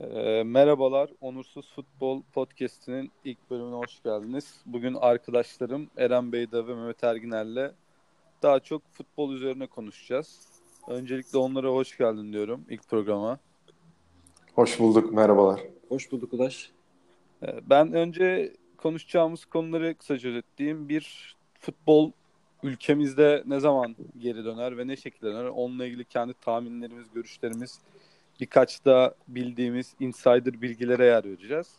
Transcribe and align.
E, 0.00 0.42
merhabalar, 0.42 1.10
Onursuz 1.20 1.72
Futbol 1.74 2.22
Podcast'inin 2.22 3.10
ilk 3.24 3.50
bölümüne 3.50 3.74
hoş 3.74 4.02
geldiniz. 4.02 4.60
Bugün 4.66 4.94
arkadaşlarım 4.94 5.90
Eren 5.96 6.32
Beyda 6.32 6.66
ve 6.66 6.74
Mehmet 6.74 7.04
Erginer'le 7.04 7.72
daha 8.42 8.60
çok 8.60 8.82
futbol 8.92 9.32
üzerine 9.32 9.66
konuşacağız. 9.66 10.46
Öncelikle 10.88 11.38
onlara 11.38 11.68
hoş 11.68 11.98
geldin 11.98 12.32
diyorum 12.32 12.64
ilk 12.68 12.88
programa. 12.88 13.38
Hoş 14.54 14.80
bulduk, 14.80 15.12
merhabalar. 15.12 15.60
Hoş 15.88 16.12
bulduk 16.12 16.32
Ulaş. 16.32 16.70
E, 17.42 17.60
ben 17.70 17.92
önce 17.92 18.52
konuşacağımız 18.76 19.44
konuları 19.44 19.94
kısaca 19.94 20.28
özetleyeyim. 20.30 20.88
Bir, 20.88 21.36
futbol 21.60 22.10
ülkemizde 22.62 23.42
ne 23.46 23.60
zaman 23.60 23.96
geri 24.18 24.44
döner 24.44 24.78
ve 24.78 24.86
ne 24.86 24.96
şekilde 24.96 25.26
döner? 25.26 25.44
Onunla 25.44 25.86
ilgili 25.86 26.04
kendi 26.04 26.34
tahminlerimiz, 26.34 27.06
görüşlerimiz, 27.14 27.80
birkaç 28.40 28.84
da 28.84 29.14
bildiğimiz 29.28 29.94
insider 30.00 30.62
bilgilere 30.62 31.04
yer 31.04 31.24
vereceğiz. 31.24 31.76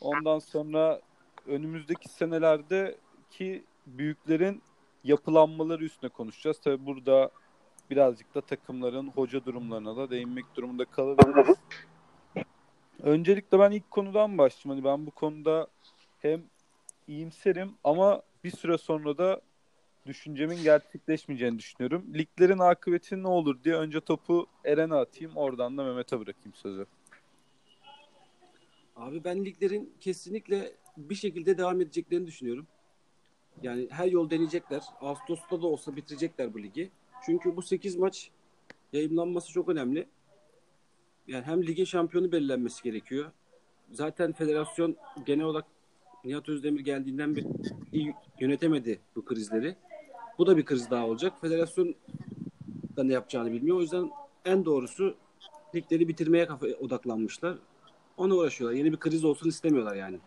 Ondan 0.00 0.38
sonra 0.38 1.00
önümüzdeki 1.46 2.08
senelerde 2.08 2.96
ki 3.30 3.64
büyüklerin 3.86 4.62
yapılanmaları 5.04 5.84
üstüne 5.84 6.10
konuşacağız. 6.10 6.60
Tabi 6.60 6.86
burada 6.86 7.30
birazcık 7.90 8.34
da 8.34 8.40
takımların 8.40 9.08
hoca 9.08 9.44
durumlarına 9.44 9.96
da 9.96 10.10
değinmek 10.10 10.44
durumunda 10.56 10.84
kalırız. 10.84 11.56
Öncelikle 13.02 13.58
ben 13.58 13.70
ilk 13.70 13.90
konudan 13.90 14.38
başlayayım. 14.38 14.84
Hani 14.84 14.98
ben 14.98 15.06
bu 15.06 15.10
konuda 15.10 15.66
hem 16.18 16.42
iyimserim 17.08 17.72
ama 17.84 18.22
bir 18.44 18.50
süre 18.50 18.78
sonra 18.78 19.18
da 19.18 19.40
düşüncemin 20.06 20.62
gerçekleşmeyeceğini 20.62 21.58
düşünüyorum. 21.58 22.04
Liglerin 22.14 22.58
akıbeti 22.58 23.22
ne 23.22 23.28
olur 23.28 23.64
diye 23.64 23.74
önce 23.74 24.00
topu 24.00 24.46
Eren'e 24.64 24.94
atayım. 24.94 25.36
Oradan 25.36 25.78
da 25.78 25.84
Mehmet'e 25.84 26.20
bırakayım 26.20 26.54
sözü. 26.54 26.86
Abi 28.96 29.24
ben 29.24 29.44
liglerin 29.44 29.92
kesinlikle 30.00 30.72
bir 30.96 31.14
şekilde 31.14 31.58
devam 31.58 31.80
edeceklerini 31.80 32.26
düşünüyorum. 32.26 32.66
Yani 33.62 33.88
her 33.90 34.06
yol 34.06 34.30
deneyecekler. 34.30 34.82
Ağustos'ta 35.00 35.62
da 35.62 35.66
olsa 35.66 35.96
bitirecekler 35.96 36.54
bu 36.54 36.62
ligi. 36.62 36.90
Çünkü 37.26 37.56
bu 37.56 37.62
8 37.62 37.96
maç 37.96 38.30
yayınlanması 38.92 39.52
çok 39.52 39.68
önemli. 39.68 40.06
Yani 41.26 41.44
hem 41.44 41.66
ligin 41.66 41.84
şampiyonu 41.84 42.32
belirlenmesi 42.32 42.82
gerekiyor. 42.82 43.30
Zaten 43.90 44.32
federasyon 44.32 44.96
genel 45.26 45.44
olarak 45.44 45.64
Nihat 46.24 46.48
Özdemir 46.48 46.80
geldiğinden 46.80 47.36
beri 47.36 47.46
yönetemedi 48.40 49.00
bu 49.16 49.24
krizleri. 49.24 49.76
Bu 50.38 50.46
da 50.46 50.56
bir 50.56 50.64
kriz 50.64 50.90
daha 50.90 51.06
olacak. 51.06 51.32
Federasyon 51.40 51.94
da 52.96 53.04
ne 53.04 53.12
yapacağını 53.12 53.52
bilmiyor. 53.52 53.76
O 53.76 53.80
yüzden 53.80 54.10
en 54.44 54.64
doğrusu 54.64 55.14
ligleri 55.74 56.08
bitirmeye 56.08 56.46
kafa 56.46 56.66
odaklanmışlar. 56.66 57.58
Ona 58.16 58.34
uğraşıyorlar. 58.34 58.78
Yeni 58.78 58.92
bir 58.92 58.96
kriz 58.96 59.24
olsun 59.24 59.48
istemiyorlar 59.48 59.96
yani. 59.96 60.18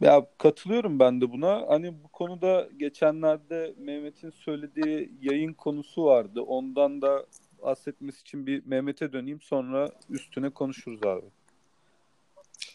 Ya 0.00 0.26
katılıyorum 0.38 0.98
ben 0.98 1.20
de 1.20 1.32
buna. 1.32 1.64
Hani 1.68 1.94
bu 2.04 2.08
konuda 2.08 2.68
geçenlerde 2.76 3.74
Mehmet'in 3.78 4.30
söylediği 4.30 5.12
yayın 5.22 5.52
konusu 5.52 6.04
vardı. 6.04 6.40
Ondan 6.40 7.02
da 7.02 7.26
bahsetmesi 7.62 8.20
için 8.20 8.46
bir 8.46 8.66
Mehmet'e 8.66 9.12
döneyim 9.12 9.40
sonra 9.40 9.90
üstüne 10.10 10.50
konuşuruz 10.50 11.00
abi. 11.06 11.26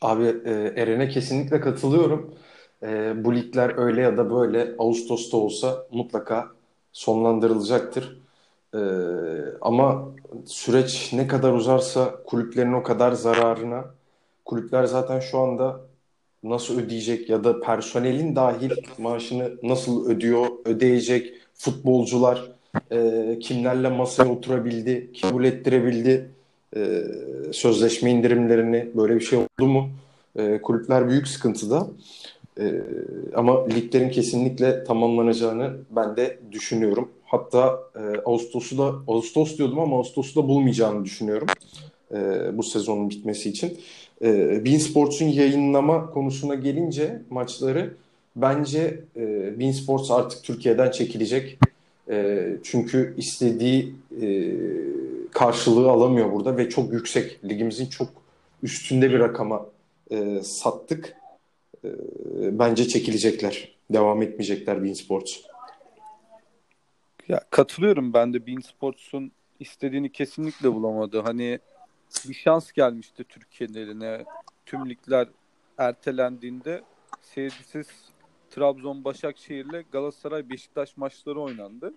Abi 0.02 0.24
e, 0.24 0.52
Eren'e 0.76 1.10
kesinlikle 1.10 1.62
katılıyorum. 1.62 2.36
E, 2.84 3.14
bu 3.26 3.36
ligler 3.36 3.78
öyle 3.78 4.02
ya 4.02 4.18
da 4.18 4.32
böyle 4.32 4.76
Ağustos'ta 4.78 5.38
olsa 5.38 5.88
mutlaka 5.92 6.48
sonlandırılacaktır. 6.92 8.18
E, 8.74 8.80
ama 9.62 10.10
süreç 10.46 11.14
ne 11.14 11.28
kadar 11.28 11.54
uzarsa 11.54 12.24
kulüplerin 12.26 12.74
o 12.74 12.84
kadar 12.84 13.12
zararına. 13.12 13.86
Kulüpler 14.46 14.84
zaten 14.84 15.20
şu 15.20 15.40
anda 15.40 15.80
nasıl 16.44 16.80
ödeyecek 16.80 17.30
ya 17.30 17.44
da 17.44 17.60
personelin 17.60 18.36
dahil 18.36 18.72
maaşını 18.98 19.52
nasıl 19.64 20.10
ödüyor, 20.10 20.48
ödeyecek 20.66 21.34
futbolcular 21.54 22.52
e, 22.92 23.40
kimlerle 23.40 23.90
masaya 23.90 24.32
oturabildi, 24.32 25.12
kabul 25.22 25.44
ettirebildi 25.44 26.30
e, 26.76 27.04
sözleşme 27.54 28.12
indirimlerini 28.12 28.90
böyle 28.96 29.16
bir 29.16 29.22
şey 29.22 29.40
oldu 29.40 29.68
mu? 29.68 29.90
E, 30.36 30.62
kulüpler 30.62 31.10
büyük 31.10 31.28
sıkıntıda. 31.28 31.88
E, 32.60 32.82
ama 33.36 33.68
liglerin 33.68 34.10
kesinlikle 34.10 34.84
tamamlanacağını 34.84 35.74
ben 35.92 36.18
de 36.18 36.40
düşünüyorum. 36.52 37.10
Hatta 37.26 37.80
e, 37.96 38.20
Ağustos'u 38.26 38.78
da 38.78 38.96
Ağustos 39.08 39.58
diyordum 39.58 39.80
ama 39.80 39.98
Ağustos'u 39.98 40.44
da 40.44 40.48
bulmayacağını 40.48 41.06
düşünüyorum. 41.06 41.48
E, 42.12 42.18
bu 42.58 42.64
sezonun 42.64 43.10
bitmesi 43.10 43.50
için. 43.50 43.78
E, 44.22 44.66
Bein 44.66 44.78
Sports'un 44.78 45.26
yayınlama 45.26 46.10
konusuna 46.10 46.56
gelince 46.56 47.22
maçları 47.30 47.94
bence 48.36 49.00
e, 49.16 49.60
Bein 49.60 49.72
Sports 49.72 50.12
artık 50.12 50.44
Türkiye'den 50.44 50.92
çekilecek. 50.92 51.60
E, 52.10 52.48
çünkü 52.64 53.14
istediği 53.18 53.96
e, 54.22 54.28
karşılığı 55.32 55.90
alamıyor 55.90 56.32
burada 56.32 56.58
ve 56.58 56.70
çok 56.70 56.94
yüksek. 56.94 57.46
Ligimizin 57.46 57.86
çok 57.86 58.08
üstünde 58.64 59.12
bir 59.12 59.20
rakama 59.20 59.66
e, 60.12 60.40
sattık. 60.44 61.16
E, 61.84 61.90
bence 62.60 62.88
çekilecekler. 62.88 63.78
Devam 63.90 64.22
etmeyecekler 64.22 64.84
Bein 64.84 64.94
Sports. 64.94 65.38
Ya 67.28 67.42
katılıyorum 67.50 68.14
ben 68.14 68.34
de 68.34 68.48
Bein 68.48 68.60
Sports'un 68.60 69.32
istediğini 69.60 70.12
kesinlikle 70.12 70.74
bulamadı. 70.74 71.20
Hani 71.20 71.60
bir 72.30 72.34
şans 72.34 72.72
gelmişti 72.72 73.24
Türkiye'nin 73.24 73.74
eline. 73.74 74.26
Tüm 74.66 74.90
ligler 74.90 75.28
ertelendiğinde 75.78 76.82
seyircisiz 77.22 77.88
Trabzon, 78.50 79.04
Başakşehir'le 79.04 79.84
Galatasaray, 79.92 80.50
Beşiktaş 80.50 80.98
maçları 80.98 81.42
oynandı. 81.42 81.94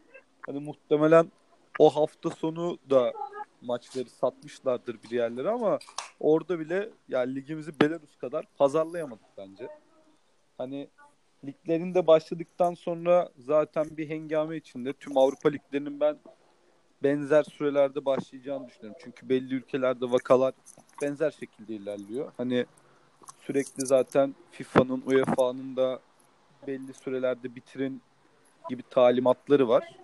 Hani 0.47 0.59
muhtemelen 0.59 1.33
o 1.79 1.97
hafta 1.97 2.31
sonu 2.31 2.79
da 2.91 3.13
maçları 3.62 4.09
satmışlardır 4.09 5.03
bir 5.03 5.10
yerlere 5.10 5.50
ama 5.50 5.78
orada 6.21 6.59
bile 6.59 6.91
yani 7.09 7.34
ligimizi 7.34 7.81
Belarus 7.81 8.16
kadar 8.16 8.44
pazarlayamadık 8.59 9.26
bence. 9.38 9.69
Hani 10.59 10.88
liglerin 11.44 11.94
de 11.94 12.06
başladıktan 12.06 12.75
sonra 12.75 13.28
zaten 13.38 13.87
bir 13.91 14.09
hengame 14.09 14.56
içinde 14.56 14.93
tüm 14.93 15.19
Avrupa 15.19 15.48
liglerinin 15.48 16.00
ben 16.00 16.19
benzer 17.03 17.43
sürelerde 17.43 18.04
başlayacağını 18.04 18.69
düşünüyorum. 18.69 19.00
Çünkü 19.04 19.28
belli 19.28 19.54
ülkelerde 19.54 20.10
vakalar 20.10 20.54
benzer 21.03 21.31
şekilde 21.31 21.75
ilerliyor. 21.75 22.32
Hani 22.37 22.66
sürekli 23.41 23.87
zaten 23.87 24.34
FIFA'nın, 24.50 25.03
UEFA'nın 25.06 25.77
da 25.77 26.00
belli 26.66 26.94
sürelerde 26.94 27.54
bitirin 27.54 28.03
gibi 28.69 28.82
talimatları 28.91 29.69
var. 29.69 30.00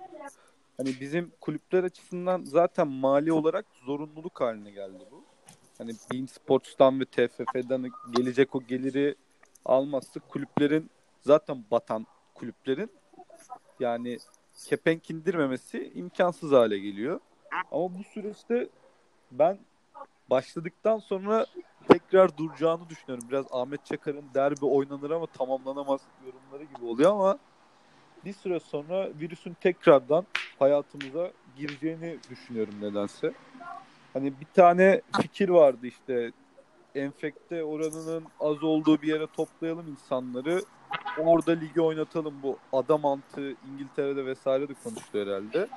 Hani 0.77 0.95
bizim 1.01 1.33
kulüpler 1.41 1.85
açısından 1.85 2.43
zaten 2.45 2.89
mali 2.89 3.33
olarak 3.33 3.67
zorunluluk 3.87 4.41
haline 4.41 4.71
geldi 4.71 5.05
bu. 5.11 5.25
Hani 5.79 5.93
Bein 6.13 6.27
Sports'tan 6.27 7.01
ve 7.01 7.05
TFF'den 7.05 7.91
gelecek 8.11 8.55
o 8.55 8.63
geliri 8.63 9.15
almazsak 9.65 10.29
kulüplerin 10.29 10.91
zaten 11.21 11.65
batan 11.71 12.07
kulüplerin 12.35 12.91
yani 13.81 14.19
kepenk 14.65 15.11
indirmemesi 15.11 15.93
imkansız 15.95 16.53
hale 16.53 16.79
geliyor. 16.79 17.21
Ama 17.71 17.99
bu 17.99 18.05
süreçte 18.05 18.69
ben 19.31 19.59
başladıktan 20.31 20.99
sonra 20.99 21.47
tekrar 21.89 22.37
duracağını 22.37 22.89
düşünüyorum. 22.89 23.29
Biraz 23.29 23.47
Ahmet 23.51 23.87
Çakar'ın 23.87 24.25
derbi 24.35 24.65
oynanır 24.65 25.11
ama 25.11 25.27
tamamlanamaz 25.27 26.01
yorumları 26.27 26.65
gibi 26.65 26.85
oluyor 26.85 27.11
ama 27.11 27.39
bir 28.27 28.33
süre 28.33 28.61
sonra 28.61 29.09
virüsün 29.21 29.57
tekrardan 29.61 30.27
hayatımıza 30.59 31.31
gireceğini 31.57 32.19
düşünüyorum 32.31 32.75
nedense. 32.81 33.33
Hani 34.13 34.41
bir 34.41 34.47
tane 34.55 35.01
fikir 35.21 35.49
vardı 35.49 35.87
işte 35.87 36.33
enfekte 36.95 37.65
oranının 37.65 38.25
az 38.41 38.63
olduğu 38.63 39.03
bir 39.03 39.09
yere 39.09 39.27
toplayalım 39.27 39.89
insanları. 39.89 40.63
Orada 41.19 41.53
ligi 41.53 41.81
oynatalım 41.81 42.35
bu 42.43 42.59
adam 42.73 43.07
antı 43.07 43.55
İngiltere'de 43.73 44.27
vesaire 44.27 44.69
de 44.69 44.75
konuştu 44.85 45.19
herhalde. 45.19 45.69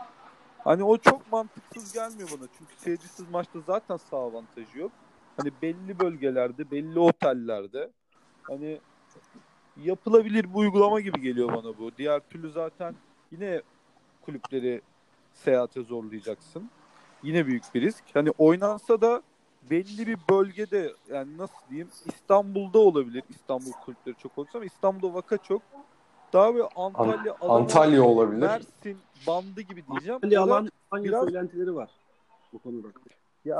Hani 0.63 0.83
o 0.83 0.97
çok 0.97 1.31
mantıksız 1.31 1.93
gelmiyor 1.93 2.29
bana. 2.37 2.47
Çünkü 2.57 2.75
seyircisiz 2.77 3.29
maçta 3.29 3.59
zaten 3.59 3.97
sağ 3.97 4.17
avantajı 4.17 4.79
yok. 4.79 4.91
Hani 5.37 5.51
belli 5.61 5.99
bölgelerde, 5.99 6.71
belli 6.71 6.99
otellerde 6.99 7.89
hani 8.43 8.79
yapılabilir 9.83 10.43
bir 10.43 10.55
uygulama 10.55 10.99
gibi 10.99 11.21
geliyor 11.21 11.47
bana 11.47 11.77
bu. 11.77 11.91
Diğer 11.97 12.19
türlü 12.19 12.51
zaten 12.51 12.95
yine 13.31 13.61
kulüpleri 14.21 14.81
seyahate 15.33 15.83
zorlayacaksın. 15.83 16.69
Yine 17.23 17.45
büyük 17.45 17.63
bir 17.75 17.81
risk. 17.81 18.03
Hani 18.13 18.31
oynansa 18.37 19.01
da 19.01 19.21
belli 19.69 20.07
bir 20.07 20.17
bölgede 20.29 20.93
yani 21.09 21.37
nasıl 21.37 21.69
diyeyim 21.69 21.89
İstanbul'da 22.05 22.79
olabilir. 22.79 23.23
İstanbul 23.29 23.71
kulüpleri 23.71 24.15
çok 24.15 24.37
olursa 24.37 24.57
ama 24.57 24.65
İstanbul'da 24.65 25.13
vaka 25.13 25.37
çok. 25.37 25.61
Daha 26.33 26.53
böyle 26.53 26.67
Antalya, 26.75 27.35
An- 27.41 27.49
Antalya 27.49 28.03
olabilir. 28.03 28.41
Mersin 28.41 28.97
bandı 29.27 29.61
gibi 29.61 29.87
diyeceğim. 29.87 30.15
Antalya 30.15 30.41
alan 30.41 30.69
hangi 30.89 31.05
biraz... 31.05 31.23
söylentileri 31.23 31.75
var? 31.75 31.89
bu 32.53 32.59
konuda. 32.59 32.87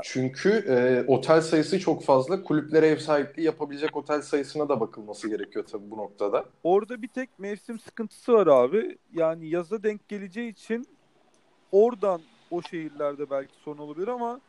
Çünkü 0.03 0.49
e, 0.49 1.03
otel 1.07 1.41
sayısı 1.41 1.79
çok 1.79 2.03
fazla. 2.03 2.43
Kulüplere 2.43 2.87
ev 2.87 2.97
sahipliği 2.97 3.43
yapabilecek 3.43 3.97
otel 3.97 4.21
sayısına 4.21 4.69
da 4.69 4.79
bakılması 4.79 5.29
gerekiyor 5.29 5.65
tabii 5.71 5.91
bu 5.91 5.97
noktada. 5.97 6.45
Orada 6.63 7.01
bir 7.01 7.07
tek 7.07 7.39
mevsim 7.39 7.79
sıkıntısı 7.79 8.33
var 8.33 8.47
abi. 8.47 8.97
Yani 9.13 9.49
yaza 9.49 9.83
denk 9.83 10.09
geleceği 10.09 10.51
için 10.51 10.85
oradan 11.71 12.21
o 12.51 12.61
şehirlerde 12.61 13.29
belki 13.29 13.53
son 13.55 13.77
olabilir 13.77 14.07
ama 14.07 14.41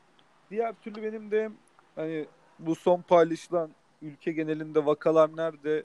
diğer 0.51 0.75
türlü 0.83 1.03
benim 1.03 1.31
de 1.31 1.51
hani 1.95 2.27
bu 2.59 2.75
son 2.75 3.03
paylaşılan 3.03 3.71
ülke 4.03 4.33
genelinde 4.33 4.87
vakalar 4.87 5.37
nerede 5.37 5.85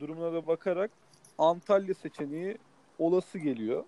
durumuna 0.00 0.32
da 0.32 0.46
bakarak 0.46 0.90
Antalya 1.38 1.94
seçeneği 1.94 2.58
olası 2.98 3.38
geliyor. 3.38 3.84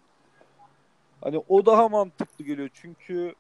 Hani 1.21 1.43
o 1.49 1.67
daha 1.67 1.89
mantıklı 1.89 2.45
geliyor 2.45 2.71
çünkü 2.75 3.35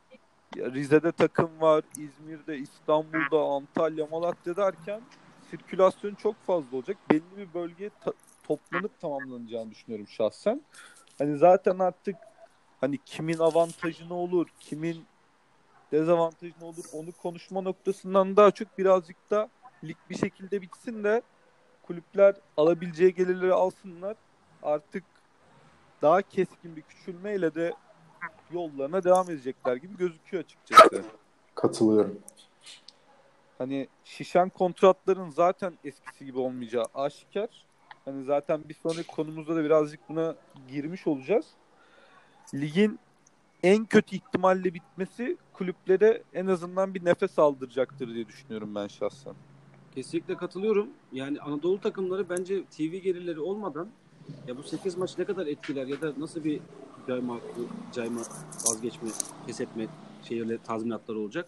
ya 0.54 0.72
Rize'de 0.72 1.12
takım 1.12 1.60
var, 1.60 1.84
İzmir'de, 1.98 2.58
İstanbul'da, 2.58 3.40
Antalya, 3.43 4.06
Malatya 4.06 4.56
derken 4.56 5.00
sirkülasyon 5.50 6.14
çok 6.14 6.37
fazla 6.46 6.76
olacak. 6.76 6.96
Belli 7.10 7.37
bir 7.37 7.54
bölgeye 7.54 7.90
ta- 8.04 8.12
toplanıp 8.43 9.00
tamamlanacağını 9.00 9.70
düşünüyorum 9.70 10.08
şahsen. 10.08 10.62
Hani 11.19 11.38
zaten 11.38 11.78
artık 11.78 12.16
hani 12.81 12.98
kimin 13.04 13.38
avantajı 13.38 14.08
ne 14.08 14.14
olur, 14.14 14.46
kimin 14.60 15.06
dezavantajı 15.93 16.54
ne 16.60 16.64
olur 16.64 16.84
onu 16.92 17.12
konuşma 17.12 17.60
noktasından 17.60 18.37
daha 18.37 18.50
çok 18.50 18.78
birazcık 18.78 19.31
da 19.31 19.49
lig 19.84 19.96
bir 20.10 20.19
şekilde 20.19 20.62
bitsin 20.62 21.04
de 21.04 21.22
kulüpler 21.82 22.34
alabileceği 22.56 23.14
gelirleri 23.14 23.52
alsınlar. 23.52 24.16
Artık 24.62 25.04
daha 26.02 26.22
keskin 26.22 26.76
bir 26.76 26.82
küçülmeyle 26.82 27.54
de 27.54 27.75
yollarına 28.52 29.05
devam 29.05 29.31
edecekler 29.31 29.76
gibi 29.76 29.96
gözüküyor 29.96 30.44
açıkçası. 30.44 31.05
Katılıyorum. 31.55 32.19
Hani 33.58 33.88
şişen 34.05 34.49
kontratların 34.49 35.31
zaten 35.31 35.73
eskisi 35.84 36.25
gibi 36.25 36.38
olmayacağı 36.38 36.84
aşikar. 36.94 37.67
Hani 38.05 38.25
zaten 38.25 38.61
bir 38.69 38.75
sonraki 38.75 39.06
konumuzda 39.06 39.56
da 39.56 39.64
birazcık 39.64 40.08
buna 40.08 40.34
girmiş 40.69 41.06
olacağız. 41.06 41.46
Ligin 42.55 42.99
en 43.62 43.84
kötü 43.84 44.17
ihtimalle 44.17 44.75
bitmesi 44.75 45.37
kulüplere 45.52 46.23
en 46.34 46.46
azından 46.46 46.94
bir 46.94 47.05
nefes 47.05 47.38
aldıracaktır 47.38 48.14
diye 48.14 48.28
düşünüyorum 48.28 48.75
ben 48.75 48.87
şahsen. 48.87 49.34
Kesinlikle 49.94 50.37
katılıyorum. 50.37 50.88
Yani 51.12 51.40
Anadolu 51.40 51.81
takımları 51.81 52.28
bence 52.28 52.64
TV 52.64 52.82
gelirleri 52.82 53.40
olmadan 53.40 53.88
ya 54.49 54.56
bu 54.56 54.62
8 54.62 54.96
maç 54.96 55.19
ne 55.19 55.25
kadar 55.25 55.46
etkiler 55.46 55.87
ya 55.87 56.00
da 56.00 56.12
nasıl 56.19 56.44
bir 56.44 56.61
cayma, 57.06 57.35
hakkı, 57.35 57.61
cayma 57.93 58.20
vazgeçme, 58.67 59.08
pes 59.47 59.61
etme 59.61 59.87
şeyle 60.29 60.58
tazminatları 60.58 61.19
olacak. 61.19 61.47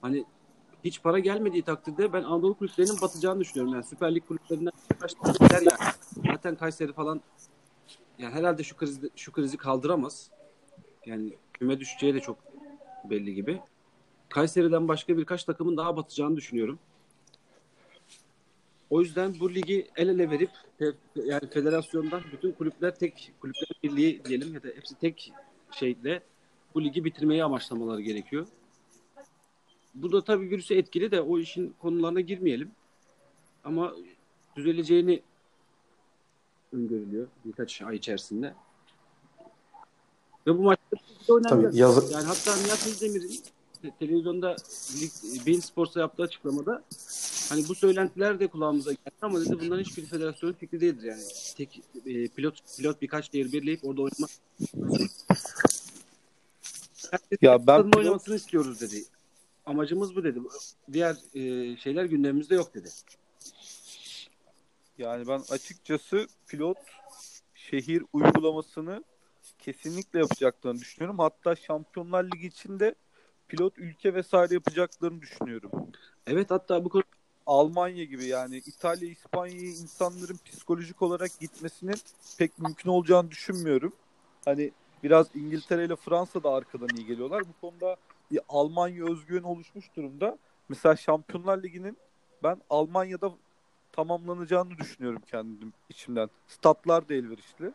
Hani 0.00 0.24
hiç 0.84 1.02
para 1.02 1.18
gelmediği 1.18 1.62
takdirde 1.62 2.12
ben 2.12 2.22
Anadolu 2.22 2.54
kulüplerinin 2.54 3.00
batacağını 3.02 3.40
düşünüyorum. 3.40 3.74
Yani 3.74 3.84
Süper 3.84 4.14
Lig 4.14 4.26
kulüplerinden 4.28 4.72
birkaç 4.90 5.14
tane 5.14 5.32
gider 5.32 5.62
yani. 5.62 5.92
Zaten 6.26 6.56
Kayseri 6.56 6.92
falan 6.92 7.20
yani 8.18 8.34
herhalde 8.34 8.62
şu 8.62 8.76
krizi, 8.76 9.10
şu 9.16 9.32
krizi 9.32 9.56
kaldıramaz. 9.56 10.30
Yani 11.06 11.32
küme 11.52 11.80
düşeceği 11.80 12.14
de 12.14 12.20
çok 12.20 12.38
belli 13.10 13.34
gibi. 13.34 13.60
Kayseri'den 14.28 14.88
başka 14.88 15.18
birkaç 15.18 15.44
takımın 15.44 15.76
daha 15.76 15.96
batacağını 15.96 16.36
düşünüyorum. 16.36 16.78
O 18.94 19.00
yüzden 19.00 19.34
bu 19.40 19.54
ligi 19.54 19.86
el 19.96 20.08
ele 20.08 20.30
verip 20.30 20.50
yani 21.16 21.48
federasyondan 21.50 22.22
bütün 22.32 22.52
kulüpler 22.52 22.94
tek 22.94 23.32
kulüpler 23.40 23.68
birliği 23.82 24.24
diyelim 24.24 24.54
ya 24.54 24.62
da 24.62 24.68
hepsi 24.68 24.94
tek 24.94 25.32
şeyle 25.70 26.22
bu 26.74 26.84
ligi 26.84 27.04
bitirmeyi 27.04 27.44
amaçlamaları 27.44 28.00
gerekiyor. 28.00 28.46
Bu 29.94 30.12
da 30.12 30.24
tabii 30.24 30.50
virüse 30.50 30.74
etkili 30.74 31.10
de 31.10 31.20
o 31.20 31.38
işin 31.38 31.74
konularına 31.82 32.20
girmeyelim. 32.20 32.70
Ama 33.64 33.94
düzeleceğini 34.56 35.22
öngörülüyor 36.72 37.26
birkaç 37.44 37.82
ay 37.82 37.96
içerisinde. 37.96 38.54
Ve 40.46 40.58
bu 40.58 40.62
maçta. 40.62 40.96
Tabii 41.48 41.76
yazı- 41.76 42.12
Yani 42.12 42.24
hatta 42.24 42.56
Nihat 42.56 42.86
Özdemir'in 42.86 43.40
televizyonda 43.98 44.56
Bein 45.46 45.60
Sports'a 45.60 46.00
yaptığı 46.00 46.22
açıklamada 46.22 46.84
hani 47.48 47.68
bu 47.68 47.74
söylentiler 47.74 48.40
de 48.40 48.46
kulağımıza 48.46 48.92
geldi 48.92 49.10
ama 49.22 49.40
dedi 49.40 49.58
bunların 49.60 49.82
hiçbir 49.84 50.06
federasyonun 50.06 50.52
fikri 50.54 50.80
değildir 50.80 51.02
yani. 51.04 51.22
Tek 51.56 51.80
e, 52.06 52.28
pilot 52.28 52.76
pilot 52.76 53.02
birkaç 53.02 53.32
şehir 53.32 53.52
belirleyip 53.52 53.84
orada 53.84 54.02
oynamak. 54.02 54.30
Herkes 57.10 57.38
Ya 57.42 57.66
ben 57.66 57.80
pilot- 57.80 57.98
oynamasını 57.98 58.36
istiyoruz 58.36 58.80
dedi. 58.80 59.04
Amacımız 59.66 60.16
bu 60.16 60.24
dedi. 60.24 60.40
Diğer 60.92 61.16
e, 61.34 61.76
şeyler 61.76 62.04
gündemimizde 62.04 62.54
yok 62.54 62.74
dedi. 62.74 62.88
Yani 64.98 65.28
ben 65.28 65.42
açıkçası 65.50 66.26
pilot 66.48 66.78
şehir 67.54 68.02
uygulamasını 68.12 69.04
kesinlikle 69.58 70.18
yapacaklarını 70.18 70.80
düşünüyorum. 70.80 71.18
Hatta 71.18 71.56
Şampiyonlar 71.56 72.24
Ligi 72.24 72.46
içinde 72.46 72.94
pilot 73.48 73.78
ülke 73.78 74.14
vesaire 74.14 74.54
yapacaklarını 74.54 75.22
düşünüyorum. 75.22 75.70
Evet 76.26 76.50
hatta 76.50 76.84
bu 76.84 76.88
konu 76.88 77.02
Almanya 77.46 78.04
gibi 78.04 78.26
yani 78.26 78.56
İtalya, 78.56 79.08
İspanya'ya 79.08 79.68
insanların 79.68 80.38
psikolojik 80.44 81.02
olarak 81.02 81.30
gitmesinin 81.40 81.96
pek 82.38 82.58
mümkün 82.58 82.90
olacağını 82.90 83.30
düşünmüyorum. 83.30 83.92
Hani 84.44 84.72
biraz 85.02 85.26
İngiltere 85.34 85.84
ile 85.84 85.96
Fransa 85.96 86.42
da 86.42 86.50
arkadan 86.50 86.88
iyi 86.96 87.06
geliyorlar. 87.06 87.42
Bu 87.48 87.60
konuda 87.60 87.96
bir 88.30 88.40
Almanya 88.48 89.04
özgüven 89.04 89.42
oluşmuş 89.42 89.96
durumda. 89.96 90.38
Mesela 90.68 90.96
Şampiyonlar 90.96 91.62
Ligi'nin 91.62 91.98
ben 92.42 92.60
Almanya'da 92.70 93.32
tamamlanacağını 93.92 94.78
düşünüyorum 94.78 95.22
kendim 95.30 95.72
içimden. 95.88 96.30
Statlar 96.46 97.08
da 97.08 97.14
elverişli. 97.14 97.72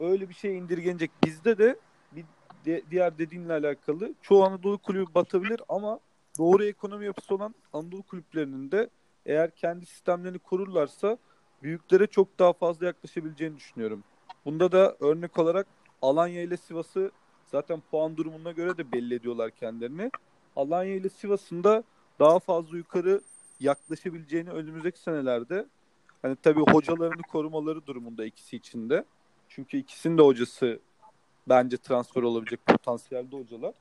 Öyle 0.00 0.28
bir 0.28 0.34
şey 0.34 0.58
indirgenecek. 0.58 1.10
Bizde 1.24 1.58
de 1.58 1.78
de- 2.66 2.82
diğer 2.90 3.18
dediğinle 3.18 3.52
alakalı 3.52 4.14
çoğu 4.22 4.44
Anadolu 4.44 4.78
kulübü 4.78 5.14
batabilir 5.14 5.60
ama 5.68 6.00
doğru 6.38 6.64
ekonomi 6.64 7.06
yapısı 7.06 7.34
olan 7.34 7.54
Anadolu 7.72 8.02
kulüplerinin 8.02 8.70
de 8.70 8.90
eğer 9.26 9.50
kendi 9.50 9.86
sistemlerini 9.86 10.38
kururlarsa 10.38 11.18
büyüklere 11.62 12.06
çok 12.06 12.38
daha 12.38 12.52
fazla 12.52 12.86
yaklaşabileceğini 12.86 13.56
düşünüyorum. 13.56 14.04
Bunda 14.44 14.72
da 14.72 14.96
örnek 15.00 15.38
olarak 15.38 15.66
Alanya 16.02 16.42
ile 16.42 16.56
Sivas'ı 16.56 17.10
zaten 17.46 17.82
puan 17.90 18.16
durumuna 18.16 18.52
göre 18.52 18.76
de 18.76 18.92
belli 18.92 19.14
ediyorlar 19.14 19.50
kendilerini. 19.50 20.10
Alanya 20.56 20.94
ile 20.94 21.08
Sivas'ın 21.08 21.64
da 21.64 21.84
daha 22.18 22.38
fazla 22.38 22.76
yukarı 22.76 23.20
yaklaşabileceğini 23.60 24.50
önümüzdeki 24.50 24.98
senelerde 24.98 25.66
hani 26.22 26.36
tabii 26.42 26.60
hocalarını 26.60 27.22
korumaları 27.22 27.86
durumunda 27.86 28.24
ikisi 28.24 28.56
içinde. 28.56 29.04
Çünkü 29.48 29.76
ikisinin 29.76 30.18
de 30.18 30.22
hocası 30.22 30.80
bence 31.48 31.76
transfer 31.76 32.22
olabilecek 32.22 32.66
potansiyelde 32.66 33.36
hocalar. 33.36 33.74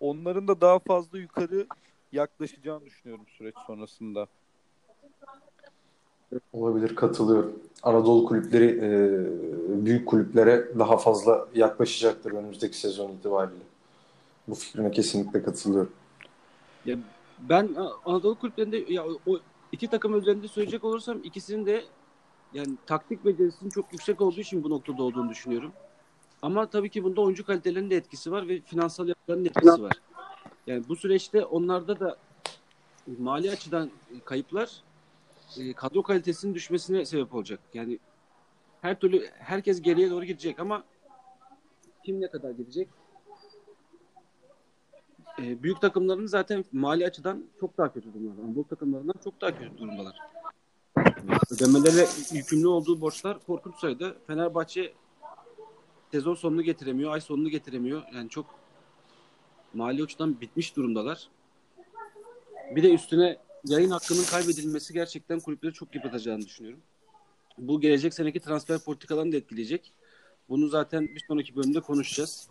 Onların 0.00 0.48
da 0.48 0.60
daha 0.60 0.78
fazla 0.78 1.18
yukarı 1.18 1.66
yaklaşacağını 2.12 2.84
düşünüyorum 2.86 3.26
süreç 3.28 3.54
sonrasında. 3.66 4.26
Olabilir 6.52 6.96
katılıyorum. 6.96 7.62
Anadolu 7.82 8.24
kulüpleri 8.24 8.64
e, 8.82 8.88
büyük 9.86 10.08
kulüplere 10.08 10.78
daha 10.78 10.96
fazla 10.96 11.48
yaklaşacaktır 11.54 12.32
önümüzdeki 12.32 12.76
sezon 12.78 13.10
itibariyle. 13.10 13.62
Bu 14.48 14.54
fikrine 14.54 14.90
kesinlikle 14.90 15.42
katılıyorum. 15.42 15.92
Ya 16.84 16.96
ben 17.38 17.74
A- 17.74 17.92
Anadolu 18.04 18.38
kulüplerinde 18.38 18.84
ya 18.88 19.06
o- 19.06 19.18
o 19.26 19.38
iki 19.72 19.88
takım 19.88 20.18
üzerinde 20.18 20.48
söyleyecek 20.48 20.84
olursam 20.84 21.20
ikisinin 21.24 21.66
de 21.66 21.84
yani 22.52 22.76
taktik 22.86 23.24
becerisinin 23.24 23.70
çok 23.70 23.92
yüksek 23.92 24.20
olduğu 24.20 24.40
için 24.40 24.64
bu 24.64 24.70
noktada 24.70 25.02
olduğunu 25.02 25.30
düşünüyorum. 25.30 25.72
Ama 26.42 26.66
tabii 26.66 26.90
ki 26.90 27.04
bunda 27.04 27.20
oyuncu 27.20 27.46
kalitelerinin 27.46 27.90
de 27.90 27.96
etkisi 27.96 28.32
var 28.32 28.48
ve 28.48 28.60
finansal 28.60 29.08
yapıların 29.08 29.44
etkisi 29.44 29.82
var. 29.82 29.92
Yani 30.66 30.84
bu 30.88 30.96
süreçte 30.96 31.44
onlarda 31.44 32.00
da 32.00 32.16
mali 33.18 33.50
açıdan 33.50 33.90
kayıplar 34.24 34.82
e, 35.58 35.72
kadro 35.72 36.02
kalitesinin 36.02 36.54
düşmesine 36.54 37.04
sebep 37.04 37.34
olacak. 37.34 37.60
Yani 37.74 37.98
her 38.80 39.00
türlü 39.00 39.26
herkes 39.38 39.82
geriye 39.82 40.10
doğru 40.10 40.24
gidecek 40.24 40.60
ama 40.60 40.84
kim 42.04 42.20
ne 42.20 42.30
kadar 42.30 42.50
gidecek? 42.50 42.88
E, 45.42 45.62
büyük 45.62 45.80
takımların 45.80 46.26
zaten 46.26 46.64
mali 46.72 47.06
açıdan 47.06 47.44
çok 47.60 47.78
daha 47.78 47.92
kötü 47.92 48.14
durumdalar. 48.14 48.44
Anadolu 48.44 48.68
takımlarından 48.68 49.14
çok 49.24 49.40
daha 49.40 49.58
kötü 49.58 49.78
durumdalar. 49.78 50.18
Ödemelere 51.50 52.06
yükümlü 52.32 52.66
olduğu 52.66 53.00
borçlar 53.00 53.38
korkunç 53.46 53.74
sayıda. 53.76 54.14
Fenerbahçe 54.26 54.92
sezon 56.12 56.34
sonunu 56.34 56.62
getiremiyor, 56.62 57.12
ay 57.12 57.20
sonunu 57.20 57.48
getiremiyor. 57.48 58.02
Yani 58.14 58.28
çok 58.28 58.46
mali 59.74 60.02
açıdan 60.02 60.40
bitmiş 60.40 60.76
durumdalar. 60.76 61.28
Bir 62.70 62.82
de 62.82 62.94
üstüne 62.94 63.36
yayın 63.64 63.90
hakkının 63.90 64.24
kaybedilmesi 64.24 64.92
gerçekten 64.92 65.40
kulüpleri 65.40 65.72
çok 65.72 65.94
yıpratacağını 65.94 66.46
düşünüyorum. 66.46 66.80
Bu 67.58 67.80
gelecek 67.80 68.14
seneki 68.14 68.40
transfer 68.40 68.78
politikalarını 68.78 69.32
da 69.32 69.36
etkileyecek. 69.36 69.92
Bunu 70.48 70.68
zaten 70.68 71.06
bir 71.06 71.24
sonraki 71.28 71.56
bölümde 71.56 71.80
konuşacağız. 71.80 72.48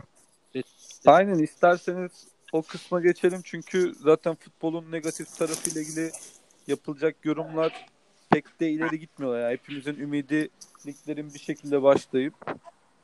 Aynen 1.06 1.40
isterseniz 1.40 2.28
o 2.54 2.62
kısma 2.62 3.02
geçelim 3.02 3.42
çünkü 3.44 3.94
zaten 3.96 4.36
futbolun 4.36 4.92
negatif 4.92 5.38
tarafıyla 5.38 5.82
ilgili 5.82 6.12
yapılacak 6.68 7.16
yorumlar 7.26 7.86
pek 8.30 8.60
de 8.60 8.72
ileri 8.72 9.00
gitmiyorlar. 9.00 9.42
Yani 9.42 9.54
hepimizin 9.54 9.96
ümidi 9.96 10.50
liglerin 10.86 11.34
bir 11.34 11.40
şekilde 11.40 11.84
başlayıp 11.84 12.34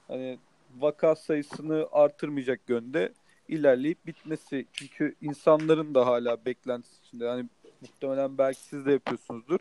hani 0.07 0.39
vaka 0.81 1.15
sayısını 1.15 1.87
artırmayacak 1.91 2.59
yönde 2.67 3.13
ilerleyip 3.47 4.05
bitmesi. 4.05 4.65
Çünkü 4.73 5.15
insanların 5.21 5.95
da 5.95 6.05
hala 6.05 6.45
beklentisi 6.45 7.01
içinde. 7.05 7.25
Yani 7.25 7.45
muhtemelen 7.81 8.37
belki 8.37 8.59
siz 8.59 8.85
de 8.85 8.91
yapıyorsunuzdur. 8.91 9.59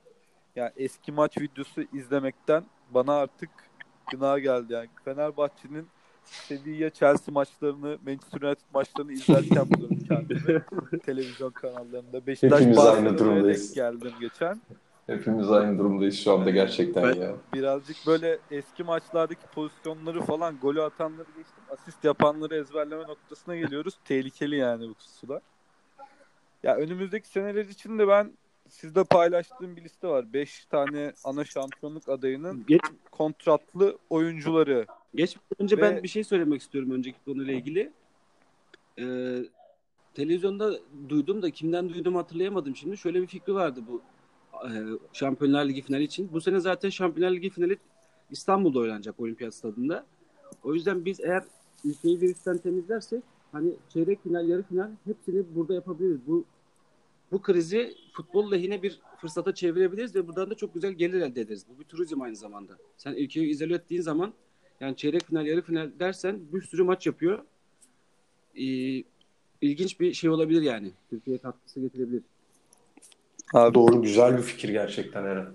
Yani 0.56 0.70
eski 0.76 1.12
maç 1.12 1.38
videosu 1.38 1.82
izlemekten 1.92 2.64
bana 2.90 3.14
artık 3.14 3.50
gına 4.10 4.38
geldi. 4.38 4.72
Yani 4.72 4.88
Fenerbahçe'nin 5.04 5.86
Sevilla 6.24 6.90
Chelsea 6.90 7.32
maçlarını, 7.32 7.98
Manchester 8.06 8.42
United 8.42 8.64
maçlarını 8.74 9.12
izlerken 9.12 9.70
buluyorum 9.70 9.98
kendimi. 10.08 10.62
Televizyon 11.06 11.50
kanallarında. 11.50 12.26
Beşiktaş 12.26 12.60
Hepimiz 12.60 12.78
aynı 12.78 13.18
durumdayız. 13.18 13.74
geldim 13.74 14.12
geçen. 14.20 14.60
Hepimiz 15.06 15.50
aynı 15.50 15.78
durumdayız 15.78 16.18
şu 16.24 16.32
anda 16.32 16.50
gerçekten 16.50 17.02
Ben- 17.04 17.14
ya. 17.20 17.34
Birazcık 17.54 17.96
böyle 18.06 18.38
eski 18.50 18.84
maçlardaki 18.84 19.46
pozisyonları 19.54 20.20
falan 20.22 20.58
golü 20.58 20.82
atanları 20.82 21.26
geçtim. 21.36 21.62
Asist 21.70 22.04
yapanları 22.04 22.56
ezberleme 22.56 23.02
noktasına 23.02 23.56
geliyoruz. 23.56 23.94
Tehlikeli 24.04 24.56
yani 24.56 24.88
bu 24.88 24.94
sular. 24.98 25.42
Ya 26.62 26.76
önümüzdeki 26.76 27.28
seneler 27.28 27.64
için 27.64 27.98
de 27.98 28.08
ben 28.08 28.32
sizde 28.68 29.04
paylaştığım 29.04 29.76
bir 29.76 29.84
liste 29.84 30.08
var. 30.08 30.32
5 30.32 30.64
tane 30.66 31.12
ana 31.24 31.44
şampiyonluk 31.44 32.08
adayının 32.08 32.64
Geç, 32.68 32.80
kontratlı 33.10 33.98
oyuncuları. 34.10 34.86
geçmeden 35.14 35.62
önce 35.62 35.76
Ve- 35.76 35.80
ben 35.82 36.02
bir 36.02 36.08
şey 36.08 36.24
söylemek 36.24 36.60
istiyorum 36.60 36.90
önceki 36.90 37.18
konuyla 37.24 37.52
ilgili. 37.54 37.92
Ee, 38.98 39.36
televizyonda 40.14 40.72
duydum 41.08 41.42
da 41.42 41.50
kimden 41.50 41.88
duydum 41.88 42.14
hatırlayamadım 42.14 42.76
şimdi. 42.76 42.96
Şöyle 42.96 43.22
bir 43.22 43.26
fikri 43.26 43.54
vardı 43.54 43.80
bu 43.88 44.02
Şampiyonlar 45.12 45.68
Ligi 45.68 45.82
finali 45.82 46.02
için. 46.02 46.32
Bu 46.32 46.40
sene 46.40 46.60
zaten 46.60 46.90
Şampiyonlar 46.90 47.36
Ligi 47.36 47.50
finali 47.50 47.78
İstanbul'da 48.30 48.78
oynanacak 48.78 49.20
Olimpiyat 49.20 49.54
Stadında. 49.54 50.06
O 50.62 50.74
yüzden 50.74 51.04
biz 51.04 51.20
eğer 51.20 51.44
ülkeyi 51.84 52.20
virüsten 52.20 52.58
temizlersek 52.58 53.22
hani 53.52 53.72
çeyrek 53.88 54.22
final, 54.22 54.48
yarı 54.48 54.62
final 54.62 54.90
hepsini 55.04 55.44
burada 55.54 55.74
yapabiliriz. 55.74 56.20
Bu 56.26 56.44
bu 57.32 57.42
krizi 57.42 57.94
futbol 58.12 58.52
lehine 58.52 58.82
bir 58.82 59.00
fırsata 59.20 59.54
çevirebiliriz 59.54 60.14
ve 60.14 60.28
buradan 60.28 60.50
da 60.50 60.54
çok 60.54 60.74
güzel 60.74 60.92
gelir 60.92 61.20
elde 61.20 61.40
ederiz. 61.40 61.66
Bu 61.68 61.80
bir 61.80 61.84
turizm 61.84 62.20
aynı 62.20 62.36
zamanda. 62.36 62.78
Sen 62.96 63.14
ülkeyi 63.14 63.48
izole 63.48 63.74
ettiğin 63.74 64.02
zaman 64.02 64.32
yani 64.80 64.96
çeyrek 64.96 65.24
final, 65.24 65.46
yarı 65.46 65.62
final 65.62 65.90
dersen 65.98 66.40
bir 66.52 66.62
sürü 66.62 66.82
maç 66.82 67.06
yapıyor. 67.06 67.44
Ee, 68.54 69.02
ilginç 69.60 70.00
bir 70.00 70.12
şey 70.12 70.30
olabilir 70.30 70.62
yani. 70.62 70.92
Türkiye'ye 71.10 71.42
katkısı 71.42 71.80
getirebilir. 71.80 72.22
Abi 73.54 73.74
Doğru 73.74 74.02
güzel 74.02 74.36
bir 74.38 74.42
fikir 74.42 74.68
gerçekten 74.68 75.24
Eren. 75.24 75.46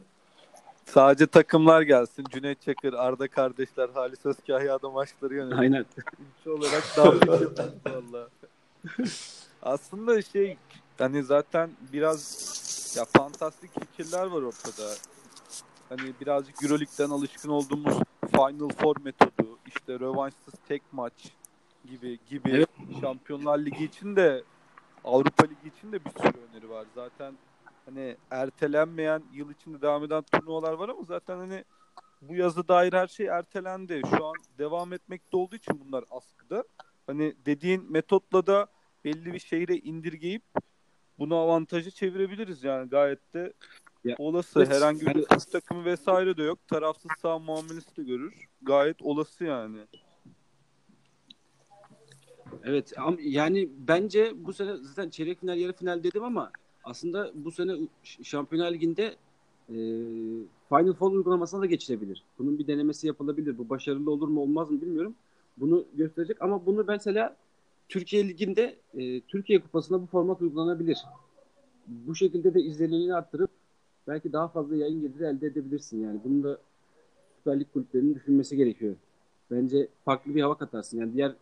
sadece 0.85 1.27
takımlar 1.27 1.81
gelsin. 1.81 2.25
Cüneyt 2.31 2.61
Çakır, 2.61 2.93
Arda 2.93 3.27
kardeşler, 3.27 3.89
Halis 3.89 4.25
Özkahya'da 4.25 4.89
maçları 4.89 5.35
yönetiyor. 5.35 5.61
Aynen. 5.61 5.85
Ülke 6.39 6.49
olarak 6.51 6.83
daha 6.97 7.11
valla. 7.85 8.27
Aslında 9.63 10.21
şey 10.21 10.57
hani 10.97 11.23
zaten 11.23 11.69
biraz 11.93 12.51
ya 12.97 13.05
fantastik 13.05 13.71
fikirler 13.79 14.25
var 14.25 14.41
ortada. 14.41 14.93
Hani 15.89 16.13
birazcık 16.21 16.63
Euroleague'den 16.63 17.09
alışkın 17.09 17.49
olduğumuz 17.49 17.93
Final 18.31 18.69
Four 18.69 18.95
metodu, 19.03 19.57
işte 19.67 19.99
rövanşsız 19.99 20.53
tek 20.67 20.81
maç 20.91 21.13
gibi 21.89 22.19
gibi 22.29 22.49
Evet. 22.51 22.69
Şampiyonlar 23.01 23.59
Ligi 23.59 23.85
için 23.85 24.15
de 24.15 24.43
Avrupa 25.05 25.43
Ligi 25.43 25.77
için 25.77 25.91
de 25.91 26.05
bir 26.05 26.09
sürü 26.09 26.37
öneri 26.51 26.69
var. 26.69 26.85
Zaten 26.95 27.33
hani 27.85 28.17
ertelenmeyen 28.31 29.23
yıl 29.33 29.51
içinde 29.51 29.81
devam 29.81 30.03
eden 30.03 30.21
turnuvalar 30.23 30.73
var 30.73 30.89
ama 30.89 31.03
zaten 31.03 31.37
hani 31.37 31.63
bu 32.21 32.35
yazı 32.35 32.67
dair 32.67 32.93
her 32.93 33.07
şey 33.07 33.25
ertelendi. 33.25 34.01
Şu 34.17 34.25
an 34.25 34.35
devam 34.57 34.93
etmekte 34.93 35.37
olduğu 35.37 35.55
için 35.55 35.79
bunlar 35.85 36.03
askıda. 36.11 36.63
Hani 37.07 37.35
dediğin 37.45 37.91
metotla 37.91 38.45
da 38.45 38.67
belli 39.05 39.33
bir 39.33 39.39
şehre 39.39 39.77
indirgeyip 39.77 40.43
bunu 41.19 41.35
avantajı 41.35 41.91
çevirebiliriz 41.91 42.63
yani 42.63 42.89
gayet 42.89 43.33
de 43.33 43.53
Ya, 44.03 44.15
olası. 44.19 44.59
evet, 44.59 44.69
Herhangi 44.71 45.05
bir 45.05 45.13
Türk 45.13 45.51
takımı 45.51 45.85
vesaire 45.85 46.37
de 46.37 46.43
yok. 46.43 46.67
Tarafsız 46.67 47.11
sağ 47.21 47.39
muamelesi 47.39 47.97
de 47.97 48.03
görür. 48.03 48.47
Gayet 48.61 49.01
olası 49.01 49.43
yani. 49.43 49.79
Evet 52.63 52.93
ama 52.97 53.17
yani 53.21 53.69
bence 53.77 54.31
bu 54.35 54.53
sene 54.53 54.75
zaten 54.75 55.09
çeyrek 55.09 55.39
final 55.39 55.57
yarı 55.57 55.73
final 55.73 56.03
dedim 56.03 56.23
ama 56.23 56.51
aslında 56.83 57.31
bu 57.35 57.51
sene 57.51 57.73
Şampiyonlar 58.03 58.73
Ligi'nde 58.73 59.15
e, 59.69 59.75
Final 60.69 60.93
Four 60.93 61.11
uygulamasına 61.11 61.61
da 61.61 61.65
geçilebilir. 61.65 62.23
Bunun 62.39 62.59
bir 62.59 62.67
denemesi 62.67 63.07
yapılabilir. 63.07 63.57
Bu 63.57 63.69
başarılı 63.69 64.11
olur 64.11 64.27
mu 64.27 64.41
olmaz 64.41 64.71
mı 64.71 64.81
bilmiyorum. 64.81 65.15
Bunu 65.57 65.85
gösterecek 65.93 66.41
ama 66.41 66.65
bunu 66.65 66.83
mesela 66.87 67.35
Türkiye 67.89 68.27
Ligi'nde 68.27 68.75
e, 68.93 69.21
Türkiye 69.21 69.61
Kupası'nda 69.61 70.01
bu 70.01 70.05
format 70.05 70.41
uygulanabilir. 70.41 70.97
Bu 71.87 72.15
şekilde 72.15 72.53
de 72.53 72.61
izlenimini 72.61 73.15
arttırıp 73.15 73.49
belki 74.07 74.33
daha 74.33 74.47
fazla 74.47 74.75
yayın 74.75 75.01
geliri 75.01 75.23
elde 75.23 75.47
edebilirsin 75.47 76.03
yani. 76.03 76.19
Bunu 76.23 76.43
da 76.43 76.57
Süper 77.37 77.59
Lig 77.59 77.67
kulüplerinin 77.73 78.15
düşünmesi 78.15 78.57
gerekiyor. 78.57 78.95
Bence 79.51 79.87
farklı 80.05 80.35
bir 80.35 80.41
hava 80.41 80.57
katarsın. 80.57 80.99
Yani 80.99 81.13
diğer 81.13 81.35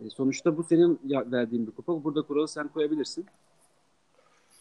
e, 0.00 0.10
sonuçta 0.10 0.56
bu 0.56 0.62
senin 0.62 1.00
verdiğin 1.04 1.66
bir 1.66 1.72
kupa. 1.72 2.04
Burada 2.04 2.22
kuralı 2.22 2.48
sen 2.48 2.68
koyabilirsin. 2.68 3.26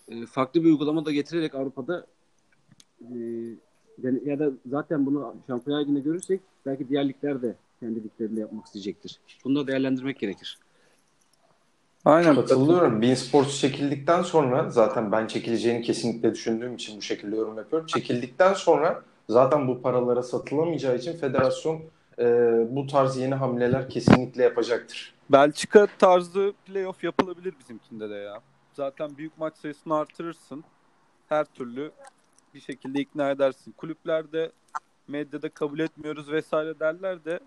E, 0.09 0.25
farklı 0.25 0.63
bir 0.63 0.69
uygulama 0.69 1.05
da 1.05 1.11
getirerek 1.11 1.55
Avrupa'da 1.55 2.05
e, 3.01 3.15
yani 4.03 4.21
ya 4.25 4.39
da 4.39 4.51
zaten 4.65 5.05
bunu 5.05 5.35
Şampiyonlar 5.47 5.81
Ligi'nde 5.81 5.99
görürsek 5.99 6.41
belki 6.65 6.89
diğer 6.89 7.09
ligler 7.09 7.41
de 7.41 7.55
kendi 7.79 8.03
liglerinde 8.03 8.39
yapmak 8.39 8.65
isteyecektir. 8.65 9.19
Bunu 9.43 9.59
da 9.59 9.67
değerlendirmek 9.67 10.19
gerekir. 10.19 10.57
Aynen. 12.05 12.35
Katılıyorum. 12.35 13.01
Bein 13.01 13.15
Sports 13.15 13.59
çekildikten 13.59 14.21
sonra 14.21 14.69
zaten 14.69 15.11
ben 15.11 15.27
çekileceğini 15.27 15.81
kesinlikle 15.81 16.33
düşündüğüm 16.33 16.75
için 16.75 16.97
bu 16.97 17.01
şekilde 17.01 17.35
yorum 17.35 17.57
yapıyorum. 17.57 17.87
Çekildikten 17.87 18.53
sonra 18.53 19.03
zaten 19.29 19.67
bu 19.67 19.81
paralara 19.81 20.23
satılamayacağı 20.23 20.97
için 20.97 21.17
federasyon 21.17 21.81
e, 22.19 22.25
bu 22.69 22.87
tarz 22.87 23.17
yeni 23.17 23.35
hamleler 23.35 23.89
kesinlikle 23.89 24.43
yapacaktır. 24.43 25.13
Belçika 25.29 25.87
tarzı 25.99 26.53
playoff 26.65 27.03
yapılabilir 27.03 27.53
bizimkinde 27.59 28.09
de 28.09 28.15
ya. 28.15 28.41
Zaten 28.77 29.17
büyük 29.17 29.37
maç 29.37 29.57
sayısını 29.57 29.95
artırırsın. 29.95 30.63
Her 31.29 31.45
türlü 31.45 31.91
bir 32.53 32.59
şekilde 32.59 32.99
ikna 32.99 33.31
edersin. 33.31 33.71
Kulüplerde 33.71 34.51
medyada 35.07 35.49
kabul 35.49 35.79
etmiyoruz 35.79 36.31
vesaire 36.31 36.79
derler 36.79 37.25
de 37.25 37.39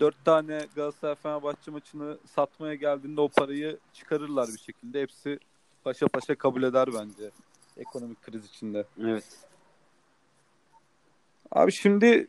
dört 0.00 0.24
tane 0.24 0.66
Galatasaray 0.74 1.14
Fenerbahçe 1.14 1.70
maçını 1.70 2.18
satmaya 2.26 2.74
geldiğinde 2.74 3.20
o 3.20 3.28
parayı 3.28 3.78
çıkarırlar 3.92 4.48
bir 4.48 4.58
şekilde. 4.58 5.02
Hepsi 5.02 5.38
paşa 5.84 6.08
paşa 6.08 6.34
kabul 6.34 6.62
eder 6.62 6.88
bence 6.94 7.30
ekonomik 7.76 8.22
kriz 8.22 8.44
içinde. 8.44 8.84
Evet. 9.00 9.38
Abi 11.50 11.72
şimdi 11.72 12.28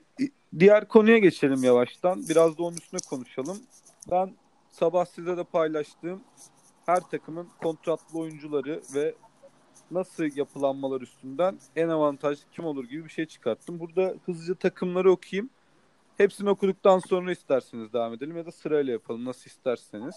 diğer 0.60 0.88
konuya 0.88 1.18
geçelim 1.18 1.64
yavaştan. 1.64 2.24
Biraz 2.30 2.58
da 2.58 2.64
onun 2.64 2.78
üstüne 2.78 3.00
konuşalım. 3.10 3.58
Ben 4.12 4.36
sabah 4.72 5.06
size 5.06 5.38
de 5.38 5.44
paylaştığım 5.44 6.24
her 6.86 7.00
takımın 7.00 7.48
kontratlı 7.62 8.20
oyuncuları 8.20 8.82
ve 8.96 9.16
nasıl 9.92 10.38
yapılanmalar 10.38 11.02
üstünden 11.02 11.60
en 11.76 11.90
avantajlı 11.90 12.44
kim 12.52 12.66
olur 12.66 12.86
gibi 12.86 13.04
bir 13.06 13.10
şey 13.10 13.26
çıkarttım. 13.26 13.80
Burada 13.80 14.16
hızlıca 14.26 14.56
takımları 14.56 15.12
okuyayım. 15.12 15.50
Hepsini 16.18 16.50
okuduktan 16.50 17.00
sonra 17.00 17.32
isterseniz 17.32 17.94
devam 17.94 18.14
edelim 18.14 18.38
ya 18.38 18.46
da 18.46 18.52
sırayla 18.52 18.94
yapalım 18.94 19.26
nasıl 19.26 19.46
isterseniz. 19.46 20.16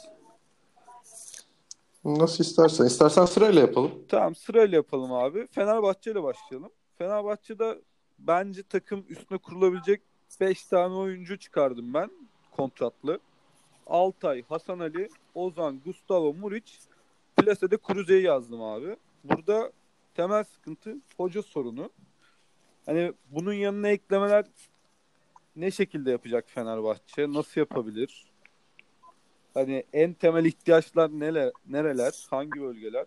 Nasıl 2.04 2.44
istersen. 2.44 2.84
İstersen 2.84 3.24
sırayla 3.24 3.60
yapalım. 3.60 3.92
Tamam 4.08 4.34
sırayla 4.34 4.76
yapalım 4.76 5.12
abi. 5.12 5.46
Fenerbahçe 5.46 6.10
ile 6.10 6.22
başlayalım. 6.22 6.70
Fenerbahçe'de 6.98 7.82
bence 8.18 8.62
takım 8.62 9.04
üstüne 9.08 9.38
kurulabilecek 9.38 10.02
5 10.40 10.64
tane 10.64 10.94
oyuncu 10.94 11.38
çıkardım 11.38 11.94
ben 11.94 12.10
kontratlı. 12.56 13.20
Altay, 13.86 14.42
Hasan 14.48 14.78
Ali, 14.78 15.08
Ozan, 15.36 15.80
Gustavo 15.84 16.32
Muriç, 16.32 16.78
Plase'de 17.36 17.78
Cruze'yi 17.86 18.22
yazdım 18.22 18.62
abi. 18.62 18.96
Burada 19.24 19.72
temel 20.14 20.44
sıkıntı 20.44 20.96
hoca 21.16 21.42
sorunu. 21.42 21.90
Hani 22.86 23.12
bunun 23.30 23.52
yanına 23.52 23.88
eklemeler 23.88 24.44
ne 25.56 25.70
şekilde 25.70 26.10
yapacak 26.10 26.44
Fenerbahçe? 26.48 27.32
Nasıl 27.32 27.60
yapabilir? 27.60 28.24
Hani 29.54 29.84
en 29.92 30.12
temel 30.12 30.44
ihtiyaçlar 30.44 31.10
neler, 31.10 31.52
nereler? 31.68 32.26
Hangi 32.30 32.60
bölgeler? 32.60 33.06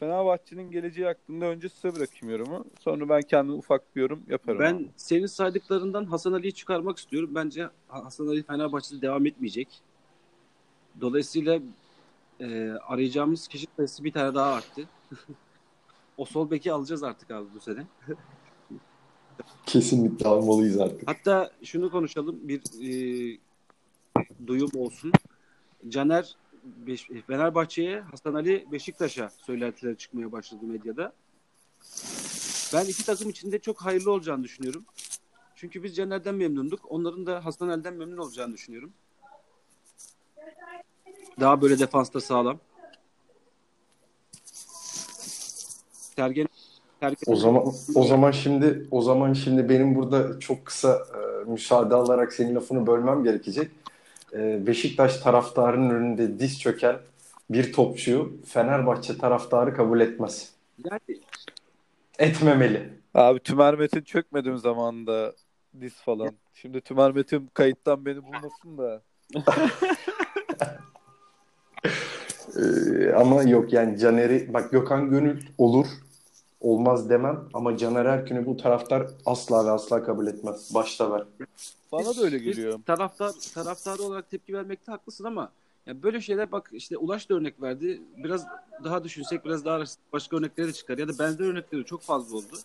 Fenerbahçe'nin 0.00 0.70
geleceği 0.70 1.06
hakkında 1.06 1.44
önce 1.44 1.68
size 1.68 1.94
bırakayım 1.94 2.38
yorumu. 2.38 2.64
Sonra 2.80 3.08
ben 3.08 3.22
kendim 3.22 3.54
ufak 3.54 3.96
bir 3.96 4.00
yorum 4.00 4.22
yaparım. 4.28 4.60
Ben 4.60 4.74
abi. 4.74 4.88
senin 4.96 5.26
saydıklarından 5.26 6.04
Hasan 6.04 6.32
Ali'yi 6.32 6.52
çıkarmak 6.52 6.98
istiyorum. 6.98 7.30
Bence 7.34 7.68
Hasan 7.88 8.26
Ali 8.26 8.42
Fenerbahçe'de 8.42 9.02
devam 9.02 9.26
etmeyecek. 9.26 9.68
Dolayısıyla 11.00 11.60
e, 12.40 12.70
arayacağımız 12.70 13.48
kişi 13.48 13.66
sayısı 13.76 14.04
bir 14.04 14.12
tane 14.12 14.34
daha 14.34 14.52
arttı. 14.52 14.88
o 16.16 16.24
sol 16.24 16.50
beki 16.50 16.72
alacağız 16.72 17.02
artık 17.02 17.30
abi 17.30 17.46
bu 17.54 17.60
sene. 17.60 17.86
Kesinlikle 19.66 20.28
almalıyız 20.28 20.80
artık. 20.80 21.08
Hatta 21.08 21.50
şunu 21.62 21.90
konuşalım 21.90 22.48
bir 22.48 22.60
e, 22.60 23.38
duyum 24.46 24.70
olsun. 24.76 25.12
Caner 25.88 26.36
Beş, 26.64 27.08
Fenerbahçe'ye, 27.26 28.00
Hasan 28.00 28.34
Ali 28.34 28.66
Beşiktaş'a 28.72 29.30
söylentiler 29.30 29.96
çıkmaya 29.96 30.32
başladı 30.32 30.64
medyada. 30.64 31.12
Ben 32.74 32.84
iki 32.84 33.06
takım 33.06 33.30
içinde 33.30 33.58
çok 33.58 33.80
hayırlı 33.80 34.12
olacağını 34.12 34.44
düşünüyorum. 34.44 34.84
Çünkü 35.54 35.82
biz 35.82 35.96
Caner'den 35.96 36.34
memnunduk. 36.34 36.92
Onların 36.92 37.26
da 37.26 37.44
Hasan 37.44 37.68
Ali'den 37.68 37.94
memnun 37.94 38.16
olacağını 38.16 38.54
düşünüyorum. 38.54 38.92
Daha 41.40 41.60
böyle 41.62 41.78
defansta 41.78 42.20
sağlam. 42.20 42.58
Sergen, 45.92 46.48
Sergen 47.00 47.32
O 47.32 47.36
zaman 47.36 47.64
o 47.94 48.04
zaman 48.04 48.30
şimdi 48.30 48.86
o 48.90 49.02
zaman 49.02 49.32
şimdi 49.32 49.68
benim 49.68 49.94
burada 49.94 50.40
çok 50.40 50.66
kısa 50.66 51.02
e, 51.14 51.50
müsaade 51.50 51.94
alarak 51.94 52.32
senin 52.32 52.54
lafını 52.54 52.86
bölmem 52.86 53.24
gerekecek. 53.24 53.70
E, 54.32 54.66
Beşiktaş 54.66 55.16
taraftarının 55.16 55.90
önünde 55.90 56.38
diz 56.38 56.60
çöken 56.60 56.96
bir 57.50 57.72
topçuyu 57.72 58.32
Fenerbahçe 58.46 59.18
taraftarı 59.18 59.74
kabul 59.74 60.00
etmez. 60.00 60.52
yani 60.84 61.20
Etmemeli. 62.18 62.92
Abi 63.14 63.40
Tümer 63.40 63.74
Metin 63.74 64.00
çökmedim 64.02 64.58
zamanında 64.58 65.32
diz 65.80 65.94
falan. 65.94 66.30
Şimdi 66.54 66.80
Tümer 66.80 67.12
Metin 67.12 67.50
kayıttan 67.54 68.06
beni 68.06 68.22
bulmasın 68.24 68.78
da. 68.78 69.02
Ee, 72.56 73.12
ama 73.12 73.42
yok 73.42 73.72
yani 73.72 73.98
Caner'i 73.98 74.54
bak 74.54 74.70
Gökhan 74.70 75.10
Gönül 75.10 75.42
olur 75.58 75.86
olmaz 76.60 77.10
demem 77.10 77.48
ama 77.54 77.76
Caner 77.76 78.04
Erkün'ü 78.04 78.46
bu 78.46 78.56
taraftar 78.56 79.06
asla 79.26 79.66
ve 79.66 79.70
asla 79.70 80.02
kabul 80.04 80.26
etmez. 80.26 80.74
Başta 80.74 81.12
ver. 81.12 81.24
Bana 81.92 82.16
da 82.16 82.22
öyle 82.22 82.36
Biz 82.36 82.44
geliyor. 82.44 82.80
Taraftar 82.86 83.32
taraftarı 83.54 84.02
olarak 84.02 84.30
tepki 84.30 84.54
vermekte 84.54 84.92
haklısın 84.92 85.24
ama 85.24 85.52
ya 85.86 86.02
böyle 86.02 86.20
şeyler 86.20 86.52
bak 86.52 86.70
işte 86.72 86.96
Ulaş 86.96 87.30
da 87.30 87.34
örnek 87.34 87.62
verdi. 87.62 88.02
Biraz 88.16 88.46
daha 88.84 89.04
düşünsek 89.04 89.44
biraz 89.44 89.64
daha 89.64 89.84
başka 90.12 90.36
örnekleri 90.36 90.68
de 90.68 90.72
çıkar 90.72 90.98
ya 90.98 91.08
da 91.08 91.18
benzer 91.18 91.44
örnekleri 91.44 91.84
çok 91.84 92.02
fazla 92.02 92.36
oldu. 92.36 92.58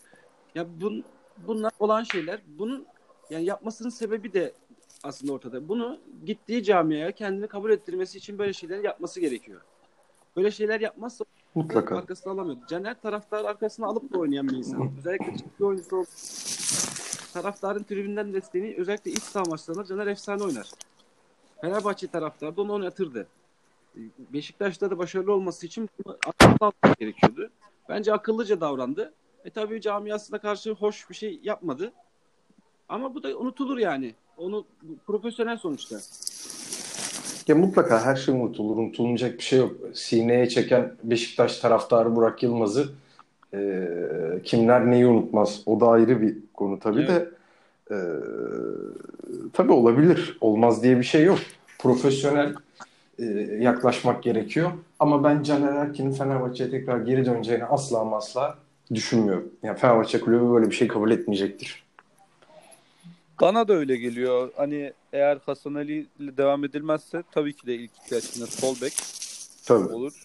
Ya 0.56 0.66
bun, 0.82 1.04
bunlar 1.48 1.72
olan 1.80 2.04
şeyler. 2.04 2.42
Bunun 2.60 2.86
yani 3.30 3.46
yapmasının 3.46 3.90
sebebi 3.90 4.34
de 4.34 4.54
aslında 5.04 5.34
ortada. 5.34 5.68
Bunu 5.68 6.00
gittiği 6.26 6.64
camiaya 6.64 7.12
kendini 7.12 7.48
kabul 7.48 7.72
ettirmesi 7.72 8.18
için 8.18 8.38
böyle 8.38 8.54
şeyler 8.54 8.84
yapması 8.84 9.20
gerekiyor. 9.20 9.62
Böyle 10.36 10.52
şeyler 10.52 10.80
yapmazsa 10.82 11.26
Mutlaka. 11.56 11.98
arkasına 11.98 12.34
alamıyor. 12.34 12.58
Caner 12.70 13.02
taraftar 13.02 13.46
arkasına 13.46 13.88
alıp 13.88 14.14
da 14.14 14.18
oynayan 14.20 14.48
bir 14.48 14.56
insan. 14.58 14.92
Özellikle 15.00 15.38
ciddi 15.38 15.66
oyuncusu 15.66 15.98
ol- 15.98 16.06
taraftarın 17.34 17.84
tribünden 17.84 18.34
desteğini 18.34 18.76
özellikle 18.78 19.12
iç 19.12 19.24
saha 19.24 19.44
maçlarında 19.50 19.86
Caner 19.86 20.08
efsane 20.08 20.44
oynar. 20.44 20.72
Fenerbahçe 21.62 22.08
taraftarı 22.08 22.58
da 22.58 22.62
onu 22.62 22.74
oynatırdı. 22.74 23.28
Beşiktaş'ta 24.34 24.92
da 24.92 24.98
başarılı 24.98 25.34
olması 25.34 25.66
için 25.66 25.90
akıllı 26.28 26.72
gerekiyordu. 27.00 27.50
Bence 27.90 28.14
akıllıca 28.14 28.62
davrandı. 28.62 29.14
E 29.46 29.50
tabii 29.50 29.82
camiasına 29.82 30.40
karşı 30.40 30.72
hoş 30.72 31.10
bir 31.10 31.16
şey 31.16 31.40
yapmadı. 31.44 31.94
Ama 32.90 33.16
bu 33.16 33.24
da 33.24 33.38
unutulur 33.38 33.78
yani. 33.78 34.16
Onu 34.38 34.66
profesyonel 35.08 35.58
sonuçta. 35.58 35.96
Ya 37.48 37.56
mutlaka 37.56 38.06
her 38.06 38.16
şey 38.16 38.36
unutulur. 38.36 38.78
Unutulmayacak 38.78 39.38
bir 39.38 39.44
şey 39.44 39.60
yok. 39.60 39.72
Sineye 39.94 40.50
çeken 40.50 40.94
Beşiktaş 41.04 41.58
taraftarı 41.58 42.16
Burak 42.16 42.44
Yılmaz'ı 42.44 42.90
e, 43.54 43.88
kimler 44.44 44.92
neyi 44.92 45.08
unutmaz? 45.08 45.62
O 45.66 45.80
da 45.80 45.88
ayrı 45.88 46.22
bir 46.22 46.38
konu 46.54 46.80
tabii 46.80 47.08
de. 47.08 47.30
E, 47.92 47.98
tabii 49.54 49.72
olabilir. 49.72 50.38
Olmaz 50.42 50.84
diye 50.84 50.98
bir 50.98 51.04
şey 51.04 51.24
yok. 51.24 51.40
Profesyonel 51.80 52.54
e, 53.20 53.24
yaklaşmak 53.60 54.24
gerekiyor. 54.24 54.72
Ama 55.00 55.24
ben 55.24 55.44
Caner 55.44 55.74
Erkin'in 55.74 56.12
Fenerbahçe'ye 56.12 56.70
tekrar 56.70 57.00
geri 57.00 57.26
döneceğini 57.26 57.66
asla 57.66 58.00
ama 58.00 58.18
asla 58.18 58.58
düşünmüyorum. 58.94 59.52
Yani 59.64 59.78
Fenerbahçe 59.78 60.22
kulübü 60.22 60.54
böyle 60.54 60.70
bir 60.70 60.76
şey 60.76 60.88
kabul 60.88 61.12
etmeyecektir. 61.12 61.83
Bana 63.42 63.68
da 63.68 63.74
öyle 63.74 63.96
geliyor. 63.98 64.52
Hani 64.56 64.94
eğer 65.14 65.38
Hasan 65.46 65.74
Ali 65.74 66.08
ile 66.20 66.38
devam 66.38 66.64
edilmezse 66.64 67.24
tabii 67.32 67.54
ki 67.54 67.68
de 67.68 67.76
ilk 67.76 67.92
ihtiyaçında 68.04 68.48
sol 68.48 68.76
bek 68.82 68.94
Tabii. 69.66 69.94
olur. 69.94 70.24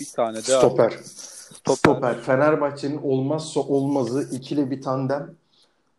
Bir 0.00 0.04
tane 0.16 0.36
de 0.36 0.42
Stoper. 0.42 0.90
Stoper. 0.90 1.74
Stoper. 1.76 2.20
Fenerbahçe'nin 2.20 3.00
olmazsa 3.02 3.60
olmazı 3.60 4.36
ikili 4.36 4.70
bir 4.70 4.82
tandem. 4.82 5.34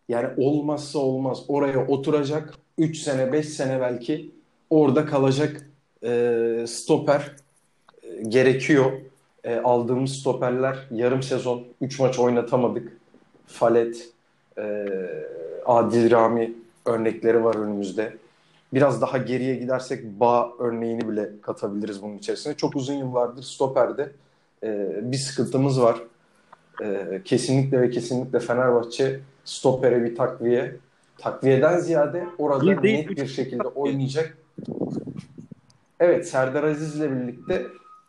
Yani 0.10 0.30
olmazsa 0.38 1.00
olmaz. 1.00 1.44
Oraya 1.48 1.88
oturacak. 1.88 2.54
3 2.78 2.98
sene 2.98 3.34
5 3.34 3.50
sene 3.50 3.82
belki 3.82 4.32
orada 4.70 5.06
kalacak 5.06 5.70
e, 6.04 6.66
stoper 6.68 7.36
e, 8.04 8.24
gerekiyor. 8.24 8.92
E, 9.44 9.56
aldığımız 9.56 10.12
stoperler 10.12 10.78
yarım 10.92 11.24
sezon 11.24 11.64
3 11.82 12.00
maç 12.00 12.20
oynatamadık. 12.20 12.98
Falet, 13.48 14.10
e, 14.58 14.86
Adil 15.66 16.12
Rami 16.12 16.54
örnekleri 16.86 17.44
var 17.44 17.56
önümüzde. 17.56 18.18
Biraz 18.74 19.02
daha 19.02 19.18
geriye 19.18 19.56
gidersek 19.56 20.06
Bağ 20.20 20.52
örneğini 20.60 21.10
bile 21.10 21.30
katabiliriz 21.42 22.02
bunun 22.02 22.18
içerisine. 22.18 22.54
Çok 22.54 22.76
uzun 22.76 22.94
yıllardır 22.94 23.44
stoperde 23.44 24.12
e, 24.64 24.90
bir 25.12 25.18
sıkıntımız 25.18 25.82
var. 25.82 26.02
E, 26.84 27.22
kesinlikle 27.26 27.82
ve 27.82 27.90
kesinlikle 27.90 28.40
Fenerbahçe 28.40 29.20
stopere 29.46 30.04
bir 30.04 30.16
takviye 30.16 30.76
takviyeden 31.18 31.80
ziyade 31.80 32.24
orada 32.38 32.84
Bir 32.84 32.94
net 32.94 33.10
bir 33.10 33.28
şekilde 33.28 33.68
oynayacak. 33.68 34.38
Evet 36.00 36.28
Serdar 36.28 36.64
Aziz'le 36.64 37.12
birlikte 37.12 37.66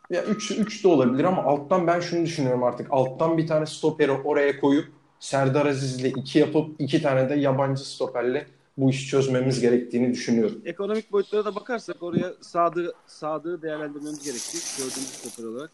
ya 0.09 0.23
3 0.23 0.51
3 0.51 0.83
de 0.83 0.87
olabilir 0.87 1.23
ama 1.23 1.43
alttan 1.43 1.87
ben 1.87 1.99
şunu 1.99 2.25
düşünüyorum 2.25 2.63
artık. 2.63 2.87
Alttan 2.89 3.37
bir 3.37 3.47
tane 3.47 3.65
stoperi 3.65 4.11
oraya 4.11 4.59
koyup 4.59 4.96
Serdar 5.19 5.65
Aziz'le 5.65 6.05
2 6.05 6.39
yapıp 6.39 6.75
iki 6.79 7.01
tane 7.01 7.29
de 7.29 7.35
yabancı 7.35 7.89
stoperle 7.89 8.47
bu 8.77 8.89
işi 8.89 9.07
çözmemiz 9.07 9.61
gerektiğini 9.61 10.13
düşünüyorum. 10.13 10.61
Ekonomik 10.65 11.11
boyutlara 11.11 11.45
da 11.45 11.55
bakarsak 11.55 12.03
oraya 12.03 12.33
Sadığı, 12.41 12.93
Sadığı 13.07 13.61
değerlendirmemiz 13.61 14.23
gerekecek 14.23 14.61
dördüncü 14.79 15.07
stoper 15.07 15.43
olarak. 15.43 15.71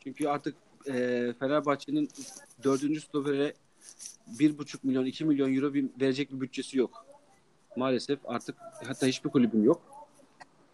Çünkü 0.00 0.28
artık 0.28 0.54
e, 0.86 0.92
Fenerbahçe'nin 1.38 2.08
dördüncü 2.64 3.00
stopere 3.00 3.54
bir 4.38 4.58
buçuk 4.58 4.84
milyon, 4.84 5.04
iki 5.04 5.24
milyon 5.24 5.54
euro 5.54 5.74
bir, 5.74 5.86
verecek 6.00 6.32
bir 6.32 6.40
bütçesi 6.40 6.78
yok. 6.78 7.06
Maalesef 7.76 8.18
artık 8.24 8.56
hatta 8.86 9.06
hiçbir 9.06 9.30
kulübüm 9.30 9.64
yok. 9.64 9.82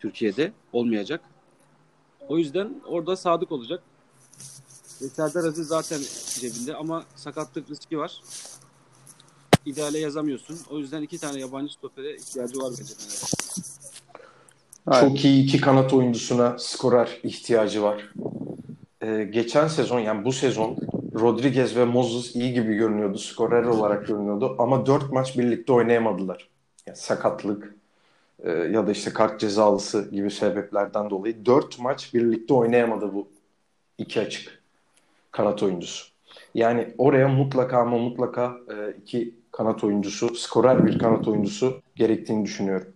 Türkiye'de 0.01 0.53
olmayacak. 0.73 1.21
O 2.29 2.39
yüzden 2.39 2.81
orada 2.87 3.17
Sadık 3.17 3.53
olacak. 3.53 3.83
Ve 5.03 5.09
Serdar 5.09 5.45
Aziz 5.45 5.69
zaten 5.69 6.01
cebinde 6.41 6.75
ama 6.75 7.05
sakatlık 7.17 7.71
riski 7.71 7.99
var. 7.99 8.21
İdeale 9.67 9.99
yazamıyorsun. 9.99 10.59
O 10.71 10.79
yüzden 10.79 11.03
iki 11.03 11.19
tane 11.19 11.41
yabancı 11.41 11.73
stopere 11.73 12.17
ihtiyacı 12.17 12.59
var 12.59 12.73
bence. 12.79 12.95
Çok 15.01 15.25
iyi 15.25 15.45
iki 15.45 15.61
kanat 15.61 15.93
oyuncusuna 15.93 16.57
skorer 16.59 17.21
ihtiyacı 17.23 17.83
var. 17.83 18.13
Ee, 19.03 19.29
geçen 19.33 19.69
sezon 19.69 20.01
yani 20.01 20.25
bu 20.25 20.33
sezon 20.33 20.77
Rodriguez 21.15 21.77
ve 21.77 21.85
Moses 21.85 22.37
iyi 22.37 22.53
gibi 22.53 22.75
görünüyordu. 22.75 23.19
Skorer 23.19 23.65
olarak 23.65 24.07
görünüyordu. 24.07 24.57
Ama 24.59 24.87
dört 24.87 25.13
maç 25.13 25.39
birlikte 25.39 25.73
oynayamadılar. 25.73 26.49
Yani 26.87 26.97
sakatlık 26.97 27.75
e, 28.39 28.51
ya 28.51 28.87
da 28.87 28.93
işte 28.93 29.13
kart 29.13 29.41
cezalısı 29.41 30.11
gibi 30.11 30.31
sebeplerden 30.31 31.11
dolayı 31.11 31.47
dört 31.47 31.79
maç 31.79 32.15
birlikte 32.15 32.55
oynayamadı 32.55 33.15
bu 33.15 33.29
iki 33.99 34.21
açık 34.21 34.63
kanat 35.37 35.63
oyuncusu. 35.63 36.07
Yani 36.55 36.95
oraya 36.99 37.29
mutlaka 37.29 37.79
ama 37.79 37.99
mutlaka 37.99 38.59
e, 38.69 38.97
iki 39.03 39.35
kanat 39.53 39.85
oyuncusu, 39.85 40.35
skorer 40.35 40.87
bir 40.87 40.99
kanat 40.99 41.29
oyuncusu 41.29 41.83
gerektiğini 41.97 42.45
düşünüyorum. 42.45 42.93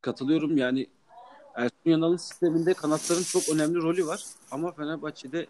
Katılıyorum 0.00 0.56
yani 0.56 0.86
Ersun 1.54 1.90
Yanal'ın 1.90 2.16
sisteminde 2.16 2.74
kanatların 2.74 3.22
çok 3.22 3.48
önemli 3.54 3.76
rolü 3.76 4.06
var. 4.06 4.24
Ama 4.50 4.72
Fenerbahçe'de 4.72 5.46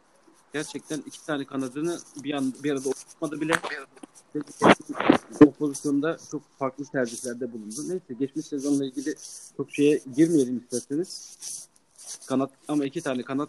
gerçekten 0.53 1.03
iki 1.07 1.27
tane 1.27 1.44
kanadını 1.44 1.99
bir 2.25 2.35
an 2.35 2.53
bir 2.64 2.70
arada 2.72 2.88
oturtmadı 2.88 3.40
bile. 3.40 3.53
O 5.46 5.51
pozisyonda 5.51 6.16
çok 6.31 6.42
farklı 6.59 6.85
tercihlerde 6.85 7.53
bulundu. 7.53 7.81
Neyse 7.88 8.14
geçmiş 8.18 8.46
sezonla 8.46 8.85
ilgili 8.85 9.14
çok 9.57 9.70
şeye 9.70 10.01
girmeyelim 10.16 10.59
isterseniz. 10.59 11.38
Kanat 12.27 12.51
ama 12.68 12.85
iki 12.85 13.01
tane 13.01 13.22
kanat 13.22 13.49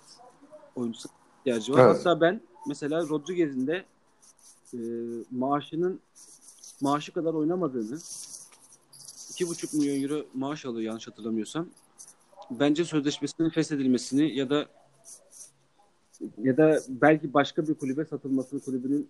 oyuncusu 0.78 1.10
ihtiyacı 1.40 1.74
var. 1.74 1.86
Evet. 1.86 1.98
Hatta 1.98 2.22
ben 2.22 2.42
mesela 2.68 3.02
Rodriguez'in 3.10 3.68
de 3.68 3.86
e, 4.74 4.80
maaşının 5.32 6.00
maaşı 6.82 7.14
kadar 7.14 7.34
oynamadığını 7.34 7.96
2,5 7.96 9.78
milyon 9.78 10.04
euro 10.04 10.26
maaş 10.34 10.66
alıyor 10.66 10.82
yanlış 10.82 11.08
hatırlamıyorsam. 11.08 11.68
bence 12.52 12.86
sözleşmesinin 12.86 13.50
feshedilmesini 13.50 14.36
ya 14.36 14.50
da 14.50 14.66
ya 16.44 16.58
da 16.58 16.80
belki 16.88 17.34
başka 17.34 17.68
bir 17.68 17.74
kulübe 17.74 18.06
satılmasını 18.06 18.60
kulübünün 18.60 19.10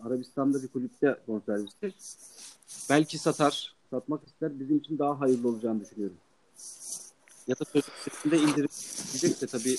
Arabistan'da 0.00 0.62
bir 0.62 0.68
kulüpte 0.68 1.20
bonservisi. 1.28 1.94
Belki 2.90 3.18
satar, 3.18 3.74
satmak 3.90 4.26
ister. 4.26 4.60
Bizim 4.60 4.78
için 4.78 4.98
daha 4.98 5.20
hayırlı 5.20 5.48
olacağını 5.48 5.80
düşünüyorum. 5.80 6.16
Ya 7.48 7.58
da 7.58 7.64
sözleşmesinde 7.64 8.38
indirim 8.38 8.68
diyecekse 9.12 9.46
tabii 9.46 9.76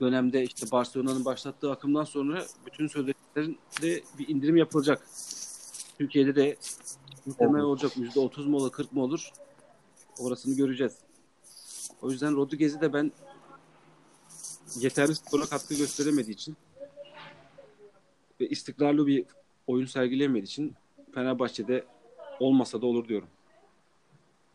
dönemde 0.00 0.42
işte 0.42 0.70
Barcelona'nın 0.72 1.24
başlattığı 1.24 1.72
akımdan 1.72 2.04
sonra 2.04 2.44
bütün 2.66 2.86
sözleşmelerinde 2.86 4.02
bir 4.18 4.28
indirim 4.28 4.56
yapılacak. 4.56 5.06
Türkiye'de 5.98 6.36
de 6.36 6.56
muhtemelen 7.26 7.64
olacak. 7.64 7.96
Yüzde 7.96 8.20
otuz 8.20 8.46
mu 8.46 8.56
olur, 8.56 8.70
kırk 8.72 8.92
mı 8.92 9.02
olur? 9.02 9.32
Orasını 10.20 10.54
göreceğiz. 10.54 10.92
O 12.02 12.10
yüzden 12.10 12.36
Rodriguez'i 12.36 12.80
de 12.80 12.92
ben 12.92 13.12
yeterli 14.80 15.14
skora 15.14 15.46
katkı 15.46 15.74
gösteremediği 15.74 16.34
için 16.34 16.56
ve 18.40 18.48
istikrarlı 18.48 19.06
bir 19.06 19.24
oyun 19.66 19.86
sergileyemediği 19.86 20.44
için 20.44 20.74
Fenerbahçe'de 21.14 21.84
olmasa 22.40 22.82
da 22.82 22.86
olur 22.86 23.08
diyorum. 23.08 23.28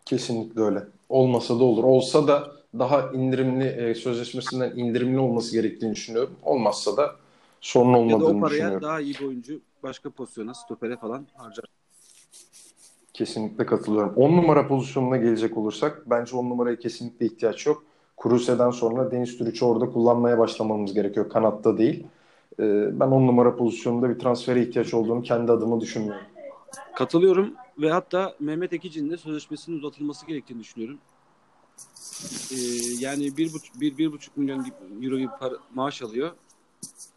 Kesinlikle 0.05 0.61
öyle. 0.61 0.87
Olmasa 1.09 1.59
da 1.59 1.63
olur. 1.63 1.83
Olsa 1.83 2.27
da 2.27 2.56
daha 2.79 3.11
indirimli 3.11 3.65
e, 3.65 3.95
sözleşmesinden 3.95 4.71
indirimli 4.75 5.19
olması 5.19 5.51
gerektiğini 5.51 5.91
düşünüyorum. 5.91 6.35
Olmazsa 6.43 6.97
da 6.97 7.15
sorun 7.61 7.93
olmadığını 7.93 8.19
düşünüyorum. 8.19 8.63
Ya 8.63 8.63
da 8.63 8.67
o 8.67 8.79
paraya 8.79 8.81
daha 8.81 8.99
iyi 8.99 9.13
bir 9.13 9.25
oyuncu 9.25 9.61
başka 9.83 10.09
pozisyona, 10.09 10.53
stopere 10.53 10.97
falan 10.97 11.27
harcar. 11.33 11.65
Kesinlikle 13.13 13.65
katılıyorum. 13.65 14.13
10 14.15 14.37
numara 14.37 14.67
pozisyonuna 14.67 15.17
gelecek 15.17 15.57
olursak 15.57 16.03
bence 16.05 16.35
10 16.35 16.49
numaraya 16.49 16.79
kesinlikle 16.79 17.25
ihtiyaç 17.25 17.65
yok. 17.65 17.83
Kruse'den 18.17 18.71
sonra 18.71 19.11
Deniz 19.11 19.37
Türüç'ü 19.37 19.65
orada 19.65 19.89
kullanmaya 19.89 20.37
başlamamız 20.37 20.93
gerekiyor. 20.93 21.29
Kanatta 21.29 21.77
değil. 21.77 22.07
Ee, 22.59 22.99
ben 22.99 23.07
10 23.07 23.27
numara 23.27 23.55
pozisyonunda 23.55 24.09
bir 24.09 24.19
transfere 24.19 24.61
ihtiyaç 24.61 24.93
olduğunu 24.93 25.21
kendi 25.21 25.51
adıma 25.51 25.81
düşünmüyorum. 25.81 26.25
Katılıyorum 26.95 27.53
ve 27.77 27.91
hatta 27.91 28.35
Mehmet 28.39 28.73
Ekici'nin 28.73 29.09
de 29.09 29.17
sözleşmesinin 29.17 29.77
uzatılması 29.77 30.27
gerektiğini 30.27 30.59
düşünüyorum. 30.59 30.97
Ee, 32.51 32.55
yani 32.99 33.37
bir 33.37 33.53
buçuk, 33.53 33.81
bir, 33.81 33.97
bir 33.97 34.11
buçuk 34.11 34.37
milyon 34.37 34.65
euro 35.01 35.17
gibi 35.17 35.31
para, 35.39 35.53
maaş 35.73 36.01
alıyor. 36.01 36.31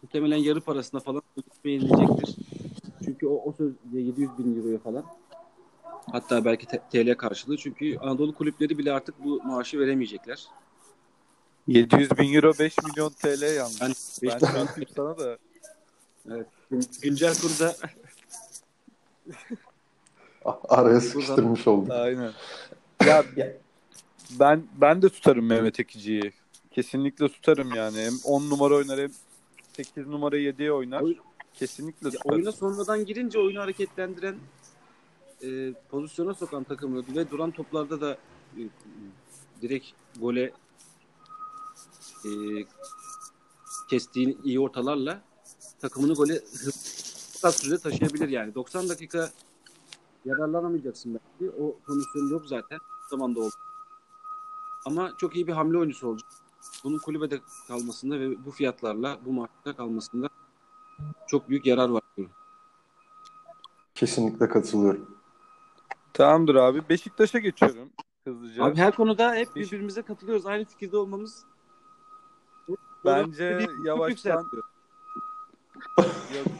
Muhtemelen 0.03 0.37
yarı 0.37 0.61
parasına 0.61 1.01
falan 1.01 1.23
yenilecektir. 1.65 2.37
Çünkü 3.05 3.27
o, 3.27 3.43
o 3.45 3.53
söz 3.53 3.73
700 3.93 4.39
bin 4.39 4.57
euroya 4.57 4.79
falan. 4.79 5.05
Hatta 6.13 6.45
belki 6.45 6.67
TL 6.67 7.15
karşılığı. 7.15 7.57
Çünkü 7.57 7.99
Anadolu 7.99 8.35
kulüpleri 8.35 8.79
bile 8.79 8.93
artık 8.93 9.25
bu 9.25 9.43
maaşı 9.45 9.79
veremeyecekler. 9.79 10.47
700 11.67 12.19
bin 12.19 12.35
euro 12.35 12.53
5 12.59 12.75
milyon 12.79 13.11
TL 13.11 13.57
yalnız. 13.57 14.21
Ben, 14.23 14.31
ben 14.31 14.39
şansım 14.39 14.85
sana 14.97 15.19
da. 15.19 15.39
Evet. 16.31 16.47
Güncel 17.03 17.35
kurda 17.35 17.77
araya 20.69 21.01
sıkıştırmış 21.01 21.67
olduk. 21.67 21.91
Aynen. 21.91 22.33
Ya 23.07 23.25
ben 24.39 24.67
ben 24.81 25.03
de 25.03 25.09
tutarım 25.09 25.47
Mehmet 25.47 25.81
Ekici'yi. 25.81 26.33
Kesinlikle 26.71 27.29
tutarım 27.29 27.75
yani. 27.75 27.99
Hem 27.99 28.13
10 28.25 28.51
numara 28.51 28.75
oynar 28.75 29.01
hem 29.01 29.11
8 29.73 30.07
numara 30.07 30.39
7'ye 30.39 30.73
oynar. 30.73 31.05
Kesinlikle 31.55 32.11
tutarım. 32.11 32.37
Oyuna 32.37 32.53
sonradan 32.53 33.05
girince 33.05 33.39
oyunu 33.39 33.61
hareketlendiren 33.61 34.37
e, 35.43 35.73
pozisyona 35.91 36.35
sokan 36.35 36.65
takımı 36.65 37.05
ve 37.17 37.31
duran 37.31 37.51
toplarda 37.51 38.01
da 38.01 38.19
e, 38.57 38.63
direkt 39.63 39.87
gole 40.21 40.53
e, 42.25 42.31
kestiğin 43.91 44.39
iyi 44.45 44.61
ortalarla 44.61 45.23
takımını 45.81 46.15
gole 46.15 46.35
hızlı 46.35 47.53
sürede 47.53 47.79
taşıyabilir 47.79 48.29
yani. 48.29 48.55
90 48.55 48.89
dakika 48.89 49.31
yararlanamayacaksın 50.25 51.15
belki. 51.15 51.53
O 51.57 51.79
kondisyon 51.87 52.31
yok 52.31 52.47
zaten. 52.47 52.79
O 52.79 53.09
zaman 53.11 53.35
da 53.35 53.41
oldu. 53.41 53.55
Ama 54.87 55.13
çok 55.19 55.37
iyi 55.37 55.47
bir 55.47 55.53
hamle 55.53 55.79
oyuncusu 55.79 56.09
olacak. 56.09 56.31
Bunun 56.85 56.99
kulübede 56.99 57.41
kalmasında 57.69 58.21
ve 58.21 58.45
bu 58.45 58.51
fiyatlarla 58.51 59.19
bu 59.25 59.33
maçta 59.33 59.77
kalmasında 59.77 60.29
çok 61.27 61.49
büyük 61.49 61.67
yarar 61.67 61.89
var. 61.89 62.03
Kesinlikle 63.95 64.49
katılıyorum. 64.49 65.11
Tamamdır 66.13 66.55
abi. 66.55 66.89
Beşiktaş'a 66.89 67.39
geçiyorum 67.39 67.91
hızlıca. 68.25 68.65
Abi 68.65 68.77
her 68.77 68.95
konuda 68.95 69.35
hep 69.35 69.57
birbirimize 69.57 70.03
katılıyoruz. 70.03 70.47
Aynı 70.47 70.65
fikirde 70.65 70.97
olmamız 70.97 71.45
Bence 73.05 73.67
yavaştan 73.85 74.51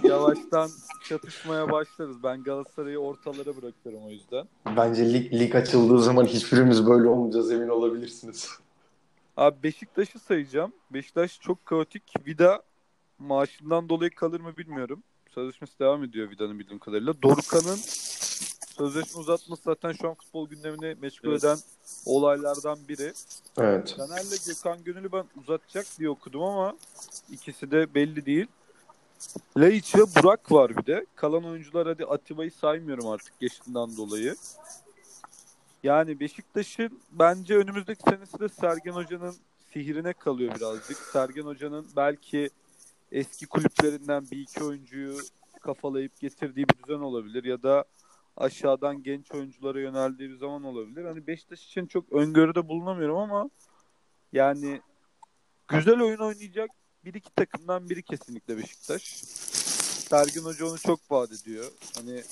yavaştan 0.03 0.71
çatışmaya 1.09 1.73
başlarız. 1.73 2.23
Ben 2.23 2.43
Galatasaray'ı 2.43 2.99
ortalara 2.99 3.57
bırakıyorum 3.57 4.07
o 4.07 4.11
yüzden. 4.11 4.47
Bence 4.77 5.13
lig, 5.13 5.33
lig 5.33 5.55
açıldığı 5.55 6.03
zaman 6.03 6.25
hiçbirimiz 6.25 6.87
böyle 6.87 7.09
olmayacağız 7.09 7.53
emin 7.53 7.69
olabilirsiniz. 7.69 8.51
Abi 9.37 9.63
Beşiktaş'ı 9.63 10.19
sayacağım. 10.19 10.73
Beşiktaş 10.91 11.41
çok 11.41 11.67
kaotik. 11.67 12.27
Vida 12.27 12.63
maaşından 13.19 13.89
dolayı 13.89 14.11
kalır 14.15 14.41
mı 14.41 14.57
bilmiyorum. 14.57 15.03
Sözleşmesi 15.35 15.79
devam 15.79 16.05
ediyor 16.05 16.31
Vida'nın 16.31 16.59
bildiğim 16.59 16.79
kadarıyla. 16.79 17.23
Dorukhan'ın 17.23 17.79
sözleşme 18.81 19.21
uzatması 19.21 19.63
zaten 19.63 19.93
şu 19.93 20.09
an 20.09 20.15
futbol 20.15 20.49
gündemini 20.49 20.97
meşgul 21.03 21.31
evet. 21.31 21.45
eden 21.45 21.59
olaylardan 22.07 22.79
biri. 22.89 23.13
Evet. 23.59 23.95
Caner'le 23.99 24.47
Gökhan 24.47 24.85
Gönül'ü 24.85 25.13
ben 25.13 25.25
uzatacak 25.41 25.87
diye 25.99 26.11
okudum 26.11 26.43
ama 26.43 26.77
ikisi 27.31 27.71
de 27.71 27.95
belli 27.95 28.27
değil. 28.27 28.47
Laiç 29.57 29.95
ve 29.95 30.01
Burak 30.01 30.53
var 30.53 30.77
bir 30.77 30.87
de. 30.87 31.07
Kalan 31.15 31.45
oyuncular 31.45 31.87
hadi 31.87 32.05
Atiba'yı 32.05 32.51
saymıyorum 32.53 33.09
artık 33.09 33.35
yaşından 33.41 33.97
dolayı. 33.97 34.35
Yani 35.83 36.21
Beşiktaş'ın 36.21 37.01
bence 37.13 37.57
önümüzdeki 37.57 38.03
senesi 38.03 38.41
de 38.41 38.49
Sergen 38.49 38.93
Hoca'nın 38.93 39.35
sihrine 39.73 40.13
kalıyor 40.13 40.55
birazcık. 40.55 40.97
Sergen 40.97 41.43
Hoca'nın 41.43 41.87
belki 41.97 42.51
eski 43.13 43.47
kulüplerinden 43.47 44.27
bir 44.31 44.39
iki 44.39 44.65
oyuncuyu 44.65 45.19
kafalayıp 45.61 46.21
getirdiği 46.21 46.69
bir 46.69 46.85
düzen 46.85 47.01
olabilir 47.01 47.45
ya 47.45 47.63
da 47.63 47.85
aşağıdan 48.37 49.03
genç 49.03 49.33
oyunculara 49.33 49.81
yöneldiği 49.81 50.31
bir 50.31 50.37
zaman 50.37 50.65
olabilir. 50.65 51.05
Hani 51.05 51.27
Beşiktaş 51.27 51.67
için 51.67 51.87
çok 51.87 52.13
öngörüde 52.13 52.69
bulunamıyorum 52.69 53.17
ama 53.17 53.51
yani 54.33 54.81
güzel 55.69 56.01
oyun 56.01 56.19
oynayacak 56.19 56.71
bir 57.05 57.15
iki 57.15 57.31
takımdan 57.31 57.91
biri 57.91 58.03
kesinlikle 58.03 58.59
Beşiktaş. 58.59 59.03
Sergin 60.09 60.45
Hoca 60.45 60.67
onu 60.67 60.79
çok 60.79 61.11
vaat 61.11 61.33
ediyor. 61.33 61.73
Hani 61.97 62.23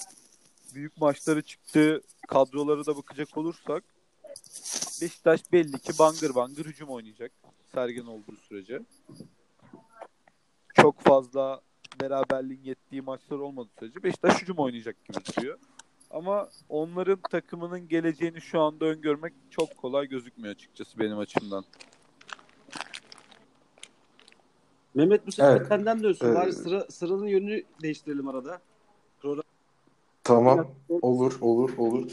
büyük 0.74 1.00
maçları 1.00 1.42
çıktı 1.42 2.02
kadroları 2.28 2.86
da 2.86 2.96
bakacak 2.96 3.36
olursak 3.36 3.84
Beşiktaş 5.02 5.52
belli 5.52 5.78
ki 5.78 5.92
bangır 5.98 6.34
bangır 6.34 6.64
hücum 6.64 6.88
oynayacak. 6.88 7.32
Sergen 7.74 8.06
olduğu 8.06 8.36
sürece. 8.36 8.80
Çok 10.74 11.00
fazla 11.00 11.60
beraberliğin 12.00 12.62
yettiği 12.62 13.02
maçlar 13.02 13.38
olmadığı 13.38 13.70
sürece 13.78 14.02
Beşiktaş 14.02 14.42
hücum 14.42 14.58
oynayacak 14.58 15.04
gibi 15.04 15.18
duruyor. 15.24 15.58
Ama 16.10 16.48
onların 16.68 17.18
takımının 17.30 17.88
geleceğini 17.88 18.40
şu 18.40 18.60
anda 18.60 18.84
öngörmek 18.84 19.32
çok 19.50 19.76
kolay 19.76 20.06
gözükmüyor 20.06 20.54
açıkçası 20.54 20.98
benim 20.98 21.18
açımdan. 21.18 21.64
Mehmet 24.98 25.26
bu 25.26 25.32
sefer 25.32 25.56
evet. 25.56 25.66
senden 25.68 26.02
dönsün. 26.02 26.34
Ee, 26.34 26.52
sıra, 26.52 26.86
sıranın 26.90 27.26
yönünü 27.26 27.62
değiştirelim 27.82 28.28
arada. 28.28 28.58
Program. 29.22 29.44
Tamam. 30.24 30.66
Olur, 31.02 31.38
olur, 31.40 31.70
olur. 31.78 32.10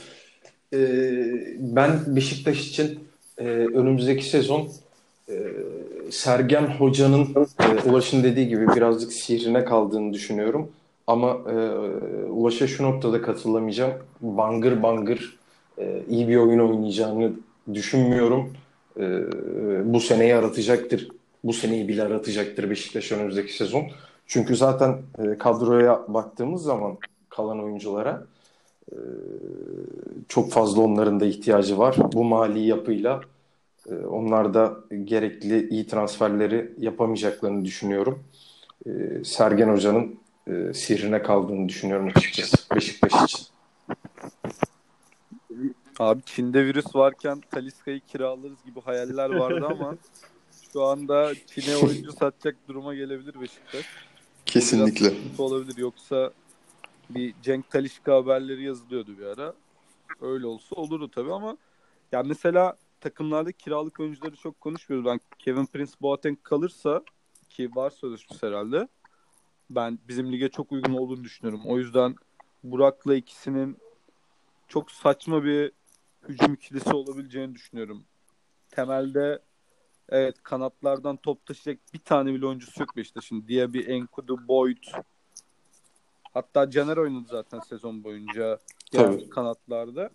Ee, 0.74 1.58
ben 1.60 2.16
Beşiktaş 2.16 2.68
için 2.68 3.00
e, 3.38 3.44
önümüzdeki 3.48 4.30
sezon 4.30 4.68
e, 5.30 5.54
Sergen 6.12 6.68
Hoca'nın 6.68 7.28
e, 7.60 7.90
Ulaş'ın 7.90 8.24
dediği 8.24 8.48
gibi 8.48 8.68
birazcık 8.68 9.14
sihrine 9.14 9.66
kaldığını 9.66 10.14
düşünüyorum. 10.14 10.72
Ama 11.08 11.30
e, 11.30 11.56
Ulaş'a 12.30 12.68
şu 12.68 12.84
noktada 12.84 13.22
katılamayacağım. 13.22 13.94
Bangır 14.22 14.84
bangır 14.84 15.38
e, 15.78 16.04
iyi 16.10 16.28
bir 16.28 16.36
oyun 16.36 16.60
oynayacağını 16.60 17.32
düşünmüyorum. 17.74 18.54
E, 19.00 19.04
bu 19.94 20.00
seneyi 20.00 20.36
aratacaktır. 20.36 21.15
Bu 21.46 21.54
seneyi 21.54 21.88
bile 21.88 22.04
aratacaktır 22.04 22.70
Beşiktaş 22.70 23.12
önümüzdeki 23.12 23.54
sezon. 23.54 23.88
Çünkü 24.28 24.56
zaten 24.56 25.02
e, 25.20 25.38
kadroya 25.38 26.06
baktığımız 26.08 26.64
zaman 26.64 26.98
kalan 27.30 27.64
oyunculara 27.64 28.24
e, 28.92 28.98
çok 30.30 30.52
fazla 30.52 30.82
onların 30.82 31.20
da 31.20 31.26
ihtiyacı 31.26 31.78
var. 31.78 31.96
Bu 32.14 32.24
mali 32.24 32.68
yapıyla 32.68 33.22
e, 33.90 33.96
onlar 33.96 34.54
da 34.54 34.74
gerekli 35.04 35.70
iyi 35.70 35.88
transferleri 35.88 36.74
yapamayacaklarını 36.80 37.66
düşünüyorum. 37.66 38.24
E, 38.86 38.90
Sergen 39.24 39.70
Hoca'nın 39.70 40.20
e, 40.48 40.74
sihrine 40.74 41.22
kaldığını 41.22 41.70
düşünüyorum 41.70 42.08
açıkçası 42.16 42.76
Beşiktaş 42.76 43.14
için. 43.24 43.46
Abi 46.00 46.22
Çin'de 46.26 46.66
virüs 46.66 46.96
varken 46.96 47.42
Taliska'yı 47.52 48.00
kiralarız 48.00 48.64
gibi 48.66 48.82
hayaller 48.82 49.30
vardı 49.30 49.68
ama 49.72 49.96
şu 50.76 50.84
anda 50.84 51.34
Çin'e 51.36 51.78
oyuncu 51.78 52.12
satacak 52.12 52.56
duruma 52.68 52.96
gelebilir 52.96 53.42
Beşiktaş. 53.42 53.86
Kesinlikle. 54.46 55.12
Biraz 55.12 55.40
olabilir 55.40 55.78
yoksa 55.78 56.32
bir 57.10 57.36
Cenk 57.42 57.70
Talişka 57.70 58.16
haberleri 58.16 58.64
yazılıyordu 58.64 59.18
bir 59.18 59.26
ara. 59.26 59.54
Öyle 60.22 60.48
olsa 60.48 60.76
olurdu 60.76 61.12
tabii 61.12 61.34
ama 61.34 61.58
ya 62.12 62.24
mesela 62.24 62.78
takımlarda 63.02 63.52
kiralık 63.52 64.00
oyuncuları 64.00 64.36
çok 64.36 64.62
konuşmuyoruz. 64.62 65.06
Ben 65.06 65.20
Kevin 65.40 65.66
Prince 65.66 65.92
Boateng 66.02 66.38
kalırsa 66.44 67.04
ki 67.50 67.70
var 67.76 67.90
sözleşmesi 67.90 68.48
herhalde. 68.48 68.88
Ben 69.70 70.00
bizim 70.08 70.32
lige 70.32 70.50
çok 70.50 70.72
uygun 70.72 70.94
olduğunu 70.94 71.24
düşünüyorum. 71.24 71.62
O 71.66 71.78
yüzden 71.78 72.16
Burak'la 72.64 73.16
ikisinin 73.16 73.78
çok 74.68 74.92
saçma 74.92 75.44
bir 75.44 75.72
hücum 76.30 76.54
ikilisi 76.54 76.90
olabileceğini 76.90 77.56
düşünüyorum. 77.56 78.04
Temelde 78.70 79.40
evet 80.10 80.36
kanatlardan 80.44 81.18
top 81.18 81.46
taşıyacak 81.46 81.94
bir 81.94 82.00
tane 82.00 82.34
bile 82.34 82.46
oyuncusu 82.46 82.82
yok 82.82 82.98
Beşiktaş'ın. 82.98 83.48
Diye 83.48 83.74
bir 83.74 83.88
Enkudu, 83.88 84.48
Boyd 84.48 84.84
hatta 86.34 86.70
Caner 86.70 86.98
oynadı 86.98 87.26
zaten 87.30 87.60
sezon 87.60 88.04
boyunca 88.04 88.60
Tabii. 88.92 89.30
kanatlarda. 89.30 90.10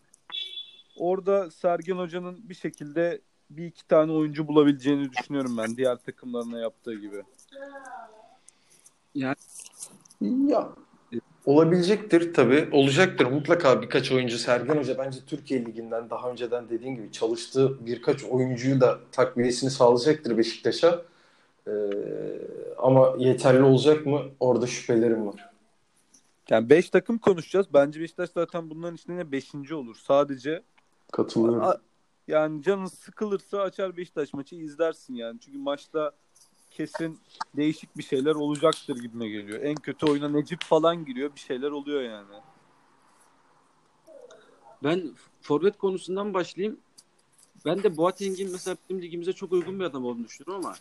Orada 0.96 1.50
Sergen 1.50 1.96
Hoca'nın 1.96 2.48
bir 2.48 2.54
şekilde 2.54 3.20
bir 3.50 3.66
iki 3.66 3.86
tane 3.86 4.12
oyuncu 4.12 4.48
bulabileceğini 4.48 5.12
düşünüyorum 5.12 5.56
ben 5.58 5.76
diğer 5.76 5.96
takımlarına 5.96 6.58
yaptığı 6.58 6.94
gibi. 6.94 7.24
Ya 9.14 9.34
olabilecektir 11.50 12.34
tabii. 12.34 12.68
Olacaktır 12.72 13.26
mutlaka 13.26 13.82
birkaç 13.82 14.12
oyuncu. 14.12 14.38
Sergen 14.38 14.76
Hoca 14.76 14.98
bence 14.98 15.18
Türkiye 15.26 15.66
Ligi'nden 15.66 16.10
daha 16.10 16.30
önceden 16.30 16.68
dediğin 16.68 16.94
gibi 16.94 17.12
çalıştığı 17.12 17.86
birkaç 17.86 18.24
oyuncuyu 18.24 18.80
da 18.80 18.98
takviyesini 19.12 19.70
sağlayacaktır 19.70 20.38
Beşiktaş'a. 20.38 21.02
Ee, 21.66 21.70
ama 22.78 23.14
yeterli 23.18 23.62
olacak 23.62 24.06
mı? 24.06 24.22
Orada 24.40 24.66
şüphelerim 24.66 25.26
var. 25.26 25.50
Yani 26.50 26.70
5 26.70 26.90
takım 26.90 27.18
konuşacağız. 27.18 27.66
Bence 27.74 28.00
Beşiktaş 28.00 28.30
zaten 28.30 28.70
bunların 28.70 28.94
içinde 28.94 29.32
5. 29.32 29.72
olur. 29.72 29.96
Sadece 29.96 30.62
Katılıyorum. 31.12 31.62
yani 32.28 32.62
canın 32.62 32.86
sıkılırsa 32.86 33.60
açar 33.60 33.96
Beşiktaş 33.96 34.32
maçı 34.32 34.56
izlersin 34.56 35.14
yani. 35.14 35.40
Çünkü 35.40 35.58
maçta 35.58 36.12
kesin 36.70 37.18
değişik 37.56 37.96
bir 37.96 38.02
şeyler 38.02 38.34
olacaktır 38.34 38.96
gibime 38.96 39.28
geliyor. 39.28 39.62
En 39.62 39.74
kötü 39.74 40.06
oyuna 40.06 40.28
Necip 40.28 40.64
falan 40.64 41.04
giriyor. 41.04 41.34
Bir 41.34 41.40
şeyler 41.40 41.70
oluyor 41.70 42.02
yani. 42.02 42.34
Ben 44.82 45.14
forvet 45.42 45.78
konusundan 45.78 46.34
başlayayım. 46.34 46.80
Ben 47.64 47.82
de 47.82 47.96
Boateng'in 47.96 48.52
mesela 48.52 48.76
bizim 48.88 49.02
ligimize 49.02 49.32
çok 49.32 49.52
uygun 49.52 49.80
bir 49.80 49.84
adam 49.84 50.04
olduğunu 50.04 50.24
düşünüyorum 50.24 50.66
ama 50.66 50.76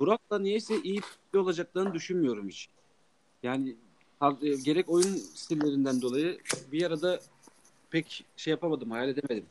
Burak'la 0.00 0.38
niyeyse 0.38 0.82
iyi 0.82 1.00
olacaklarını 1.36 1.94
düşünmüyorum 1.94 2.48
hiç. 2.48 2.68
Yani 3.42 3.76
e, 4.42 4.54
gerek 4.64 4.88
oyun 4.88 5.16
stillerinden 5.16 6.02
dolayı 6.02 6.38
bir 6.72 6.86
arada 6.86 7.20
pek 7.90 8.24
şey 8.36 8.50
yapamadım, 8.50 8.90
hayal 8.90 9.08
edemedim. 9.08 9.46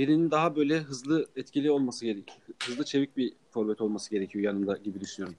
Birinin 0.00 0.30
daha 0.30 0.56
böyle 0.56 0.78
hızlı, 0.78 1.26
etkili 1.36 1.70
olması 1.70 2.04
gerekiyor. 2.04 2.38
Hızlı, 2.62 2.84
çevik 2.84 3.16
bir 3.16 3.32
forvet 3.50 3.80
olması 3.80 4.10
gerekiyor 4.10 4.44
yanında 4.44 4.76
gibi 4.76 5.00
düşünüyorum. 5.00 5.38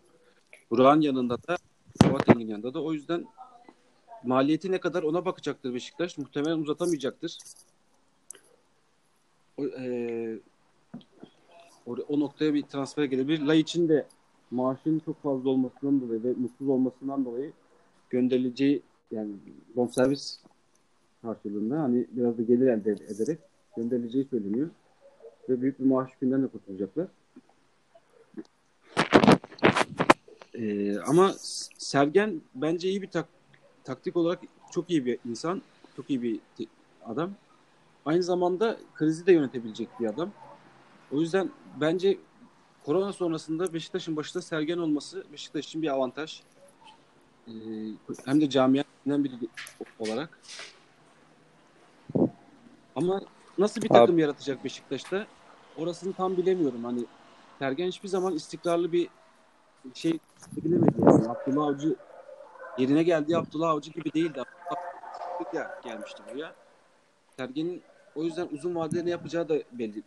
Burak'ın 0.71 1.01
yanında 1.01 1.37
da, 1.47 1.57
Boateng'in 2.03 2.47
yanında 2.47 2.73
da. 2.73 2.83
O 2.83 2.93
yüzden 2.93 3.25
maliyeti 4.23 4.71
ne 4.71 4.79
kadar 4.79 5.03
ona 5.03 5.25
bakacaktır 5.25 5.73
Beşiktaş. 5.73 6.17
Muhtemelen 6.17 6.57
uzatamayacaktır. 6.57 7.37
O, 9.57 9.65
e, 9.65 10.39
o, 11.85 11.95
o 12.07 12.19
noktaya 12.19 12.53
bir 12.53 12.61
transfer 12.61 13.03
gelebilir. 13.03 13.41
La 13.41 13.55
için 13.55 13.89
de 13.89 14.05
maaşın 14.51 14.99
çok 14.99 15.23
fazla 15.23 15.49
olmasından 15.49 16.01
dolayı 16.01 16.23
ve 16.23 16.33
mutsuz 16.33 16.69
olmasından 16.69 17.25
dolayı 17.25 17.53
gönderileceği 18.09 18.81
yani 19.11 19.31
bonservis 19.75 20.39
karşılığında 21.21 21.79
hani 21.79 22.07
biraz 22.11 22.37
da 22.37 22.41
gelir 22.41 22.67
elde 22.67 22.91
ederek 22.91 23.50
gönderileceği 23.77 24.25
söyleniyor. 24.25 24.69
Ve 25.49 25.61
büyük 25.61 25.79
bir 25.79 25.85
maaş 25.85 26.11
yükünden 26.11 26.43
de 26.43 26.47
kurtulacaklar. 26.47 27.07
Ee, 30.53 30.99
ama 30.99 31.33
Sergen 31.77 32.41
bence 32.55 32.89
iyi 32.89 33.01
bir 33.01 33.09
tak 33.09 33.27
taktik 33.83 34.17
olarak 34.17 34.39
çok 34.71 34.89
iyi 34.89 35.05
bir 35.05 35.19
insan. 35.29 35.61
Çok 35.95 36.09
iyi 36.09 36.21
bir 36.21 36.39
adam. 37.05 37.31
Aynı 38.05 38.23
zamanda 38.23 38.77
krizi 38.95 39.25
de 39.25 39.33
yönetebilecek 39.33 39.89
bir 39.99 40.05
adam. 40.05 40.31
O 41.11 41.21
yüzden 41.21 41.49
bence 41.81 42.17
korona 42.83 43.13
sonrasında 43.13 43.73
Beşiktaş'ın 43.73 44.15
başında 44.15 44.41
Sergen 44.43 44.77
olması 44.77 45.23
Beşiktaş 45.33 45.67
için 45.67 45.81
bir 45.81 45.87
avantaj. 45.87 46.41
Ee, 47.47 47.51
hem 48.25 48.41
de 48.41 48.49
camianın 48.49 49.23
biri 49.23 49.33
olarak. 49.99 50.39
Ama 52.95 53.21
nasıl 53.57 53.81
bir 53.81 53.89
takım 53.89 54.15
Abi. 54.15 54.21
yaratacak 54.21 54.63
Beşiktaş'ta? 54.63 55.27
Orasını 55.77 56.13
tam 56.13 56.37
bilemiyorum. 56.37 56.83
Hani 56.83 57.05
Sergen 57.59 57.87
hiçbir 57.87 58.09
zaman 58.09 58.33
istikrarlı 58.33 58.91
bir 58.91 59.09
şey 59.93 60.19
bilemedi. 60.57 60.95
Yani. 60.99 61.29
Abdullah 61.29 61.67
Avcı 61.67 61.95
yerine 62.77 63.03
geldiği 63.03 63.37
Abdullah 63.37 63.69
Avcı 63.69 63.91
gibi 63.91 64.13
değildi. 64.13 64.41
Abdullah 64.41 65.83
gelmişti 65.83 66.21
buraya. 66.31 66.55
Sergen'in 67.37 67.81
o 68.15 68.23
yüzden 68.23 68.47
uzun 68.51 68.75
vadede 68.75 69.05
ne 69.05 69.09
yapacağı 69.09 69.49
da 69.49 69.55
belli. 69.71 70.03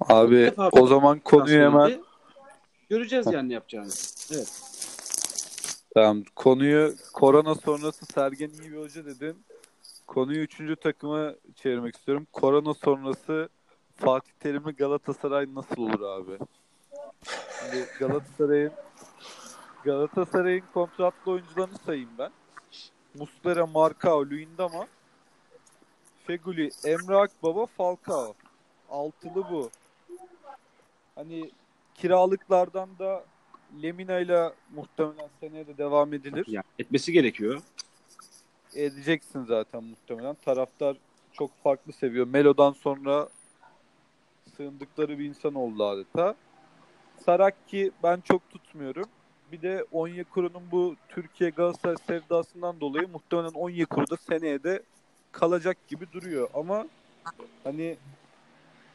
Abi 0.00 0.52
o 0.72 0.86
zaman 0.86 1.18
konuyu 1.18 1.60
hemen 1.60 2.02
göreceğiz 2.90 3.26
yani 3.32 3.48
ne 3.48 3.54
yapacağını. 3.54 3.90
Evet. 4.34 4.62
Tamam. 5.94 6.22
Konuyu 6.36 6.94
korona 7.12 7.54
sonrası 7.54 8.06
Sergen 8.06 8.48
iyi 8.48 8.72
bir 8.72 8.76
hoca 8.76 9.04
dedin. 9.04 9.44
Konuyu 10.12 10.38
üçüncü 10.38 10.76
takıma 10.76 11.34
çevirmek 11.56 11.96
istiyorum. 11.96 12.26
Korona 12.32 12.74
sonrası 12.74 13.48
Fatih 13.96 14.32
Terim'i 14.40 14.72
Galatasaray 14.72 15.54
nasıl 15.54 15.82
olur 15.82 16.00
abi? 16.00 16.38
Şimdi 17.60 17.86
Galatasaray'ın 17.98 18.72
Galatasaray'ın 19.84 20.64
kontratlı 20.74 21.32
oyuncularını 21.32 21.78
sayayım 21.78 22.10
ben. 22.18 22.30
Muslera, 23.14 23.66
Marcao, 23.66 24.24
Luyendama, 24.24 24.86
Feguli, 26.26 26.70
Emre 26.84 27.16
Akbaba, 27.16 27.66
Falcao. 27.66 28.34
Altılı 28.90 29.34
bu. 29.50 29.70
Hani 31.14 31.50
kiralıklardan 31.94 32.88
da 32.98 33.24
Lemina 33.82 34.18
ile 34.18 34.52
muhtemelen 34.74 35.28
seneye 35.40 35.66
de 35.66 35.78
devam 35.78 36.14
edilir. 36.14 36.44
Yani 36.48 36.64
etmesi 36.78 37.12
gerekiyor. 37.12 37.62
Edeceksin 38.74 39.44
zaten 39.44 39.84
muhtemelen. 39.84 40.36
Taraftar 40.44 40.96
çok 41.32 41.62
farklı 41.62 41.92
seviyor. 41.92 42.26
Melo'dan 42.26 42.72
sonra 42.72 43.28
sığındıkları 44.56 45.18
bir 45.18 45.24
insan 45.24 45.54
oldu 45.54 45.84
adeta. 45.84 46.34
Sarakki 47.24 47.90
ben 48.02 48.20
çok 48.20 48.50
tutmuyorum. 48.50 49.06
Bir 49.52 49.62
de 49.62 49.86
Onyekuru'nun 49.92 50.62
bu 50.70 50.96
Türkiye 51.08 51.50
Galatasaray 51.50 51.96
sevdasından 52.06 52.80
dolayı 52.80 53.08
muhtemelen 53.08 53.52
Onyekuru 53.54 54.10
da 54.10 54.16
seneye 54.16 54.62
de 54.62 54.82
kalacak 55.32 55.88
gibi 55.88 56.12
duruyor. 56.12 56.48
Ama 56.54 56.86
hani 57.64 57.96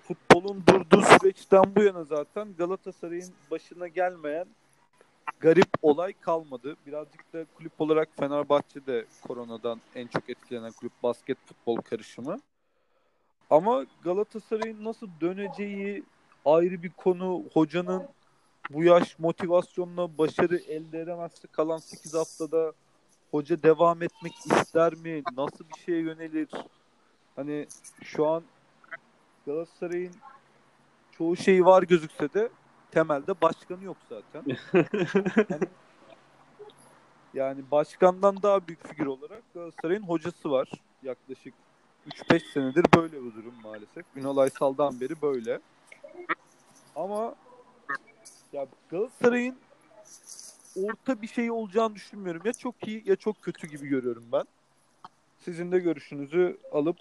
futbolun 0.08 0.64
durduğu 0.68 1.02
süreçten 1.02 1.76
bu 1.76 1.84
yana 1.84 2.04
zaten 2.04 2.48
Galatasaray'ın 2.58 3.34
başına 3.52 3.88
gelmeyen 3.88 4.46
garip 5.40 5.70
olay 5.82 6.14
kalmadı. 6.14 6.76
Birazcık 6.86 7.34
da 7.34 7.46
kulüp 7.58 7.82
olarak 7.82 8.10
Fenerbahçe 8.20 8.86
de 8.86 9.06
koronadan 9.28 9.82
en 9.96 10.08
çok 10.08 10.30
etkilenen 10.30 10.72
kulüp 10.72 10.94
basket 11.04 11.38
futbol 11.46 11.76
karışımı. 11.76 12.40
Ama 13.50 13.86
Galatasaray'ın 14.04 14.84
nasıl 14.84 15.08
döneceği 15.22 16.04
ayrı 16.46 16.84
bir 16.84 16.90
konu. 16.90 17.44
Hocanın 17.54 18.08
bu 18.70 18.84
yaş 18.84 19.20
motivasyonla 19.20 20.18
başarı 20.18 20.58
elde 20.58 21.02
edemezse 21.02 21.48
kalan 21.48 21.78
8 21.78 22.14
haftada 22.14 22.74
hoca 23.32 23.64
devam 23.64 24.02
etmek 24.02 24.34
ister 24.34 24.94
mi? 24.94 25.24
Nasıl 25.38 25.66
bir 25.70 25.80
şeye 25.86 26.02
yönelir? 26.02 26.50
Hani 27.36 27.68
şu 28.04 28.28
an 28.28 28.44
Galatasaray'ın 29.46 30.14
çoğu 31.12 31.36
şeyi 31.36 31.66
var 31.66 31.84
gözükse 31.84 32.34
de 32.34 32.50
temelde 32.92 33.42
başkanı 33.42 33.84
yok 33.84 33.98
zaten. 34.10 34.58
yani, 35.50 35.68
yani 37.34 37.64
başkandan 37.72 38.44
daha 38.44 38.68
büyük 38.68 38.88
figür 38.88 39.06
olarak 39.06 39.44
Galatasaray'ın 39.54 40.04
hocası 40.04 40.52
var. 40.52 40.70
Yaklaşık 41.04 41.54
3-5 42.08 42.54
senedir 42.54 42.86
böyle 42.96 43.24
bir 43.26 43.34
durum 43.36 43.54
maalesef. 43.64 44.06
Ünal 44.16 44.38
Aysal'dan 44.38 45.02
beri 45.02 45.22
böyle. 45.22 45.60
Ama 46.96 47.36
ya 48.54 48.68
Galatasaray'ın 48.90 49.58
orta 50.84 51.22
bir 51.22 51.28
şey 51.28 51.52
olacağını 51.52 51.96
düşünmüyorum. 51.96 52.42
Ya 52.46 52.54
çok 52.54 52.88
iyi 52.88 53.04
ya 53.06 53.16
çok 53.16 53.42
kötü 53.42 53.68
gibi 53.68 53.88
görüyorum 53.88 54.24
ben. 54.32 54.44
Sizin 55.40 55.72
de 55.72 55.80
görüşünüzü 55.80 56.58
alıp 56.72 56.98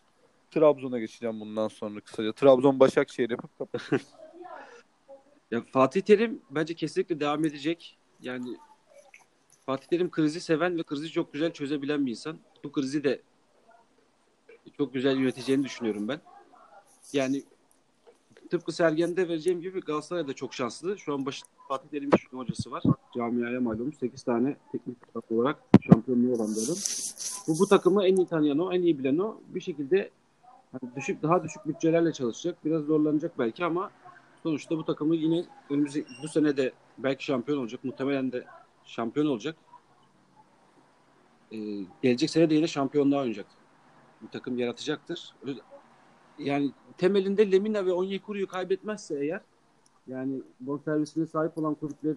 Trabzon'a 0.51 0.99
geçeceğim 0.99 1.40
bundan 1.40 1.68
sonra 1.68 2.01
kısaca. 2.01 2.33
Trabzon 2.33 2.81
Başakşehir 2.81 3.31
yapıp 3.31 3.59
kapatırız. 3.59 4.07
Ya 5.50 5.62
Fatih 5.72 6.00
Terim 6.00 6.40
bence 6.50 6.74
kesinlikle 6.74 7.20
devam 7.20 7.44
edecek. 7.44 7.98
Yani 8.20 8.56
Fatih 9.66 9.87
Terim 9.87 10.11
krizi 10.11 10.40
seven 10.40 10.78
ve 10.78 10.82
krizi 10.82 11.09
çok 11.11 11.32
güzel 11.32 11.52
çözebilen 11.52 12.06
bir 12.06 12.11
insan. 12.11 12.38
Bu 12.64 12.72
krizi 12.72 13.04
de 13.04 13.22
çok 14.78 14.94
güzel 14.94 15.16
yöneteceğini 15.16 15.64
düşünüyorum 15.64 16.09
ben. 16.09 16.20
Yani 17.12 17.42
tıpkı 18.50 18.72
Sergen'de 18.72 19.28
vereceğim 19.28 19.61
gibi 19.61 19.80
Galatasaray 19.80 20.28
da 20.28 20.32
çok 20.32 20.54
şanslı. 20.54 20.98
Şu 20.98 21.14
an 21.14 21.26
başında 21.26 21.48
Fatih 21.68 21.88
Terim 21.88 22.11
Şükrü 22.18 22.38
hocası 22.38 22.70
var. 22.70 22.82
Camiaya 23.16 23.61
mal 23.61 23.78
olmuş. 23.78 23.96
8 23.96 24.22
tane 24.22 24.56
teknik 24.72 24.96
direktör 25.02 25.37
olarak 25.37 25.62
şampiyonluğu 25.92 26.35
olan 26.35 26.48
bir. 26.48 26.68
Bu, 27.48 27.59
bu 27.59 27.68
takımı 27.68 28.06
en 28.06 28.16
iyi 28.16 28.26
tanıyan 28.26 28.59
o, 28.59 28.72
en 28.72 28.82
iyi 28.82 28.98
bilen 28.98 29.18
o. 29.18 29.40
Bir 29.48 29.61
şekilde 29.61 30.11
hani 30.72 30.96
düşük 30.96 31.22
daha 31.22 31.44
düşük 31.44 31.66
bütçelerle 31.66 32.12
çalışacak. 32.12 32.64
Biraz 32.64 32.82
zorlanacak 32.82 33.38
belki 33.38 33.64
ama 33.64 33.90
sonuçta 34.46 34.78
bu 34.78 34.85
takımı 34.85 35.16
yine 35.16 35.44
önümüzdeki 35.70 36.09
bu 36.22 36.28
sene 36.28 36.56
de 36.56 36.72
belki 36.98 37.24
şampiyon 37.24 37.59
olacak. 37.59 37.85
Muhtemelen 37.85 38.32
de 38.32 38.44
şampiyon 38.85 39.26
olacak. 39.26 39.56
Ee, 41.52 41.56
gelecek 42.02 42.30
sene 42.30 42.50
de 42.50 42.54
yine 42.54 42.66
şampiyonluğa 42.66 43.18
oynayacak. 43.18 43.46
Bir 44.22 44.28
takım 44.28 44.59
yaratacaktır. 44.59 45.35
Yani 46.38 46.72
temelinde 46.98 47.52
Lemina 47.52 47.87
ve 47.87 47.92
Onyekuru'yu 47.92 48.46
kaybetmezse 48.48 49.18
eğer 49.20 49.40
yani 50.06 50.42
bonservisine 50.61 51.26
sahip 51.26 51.59
olan 51.59 51.74
kulüpler 51.74 52.16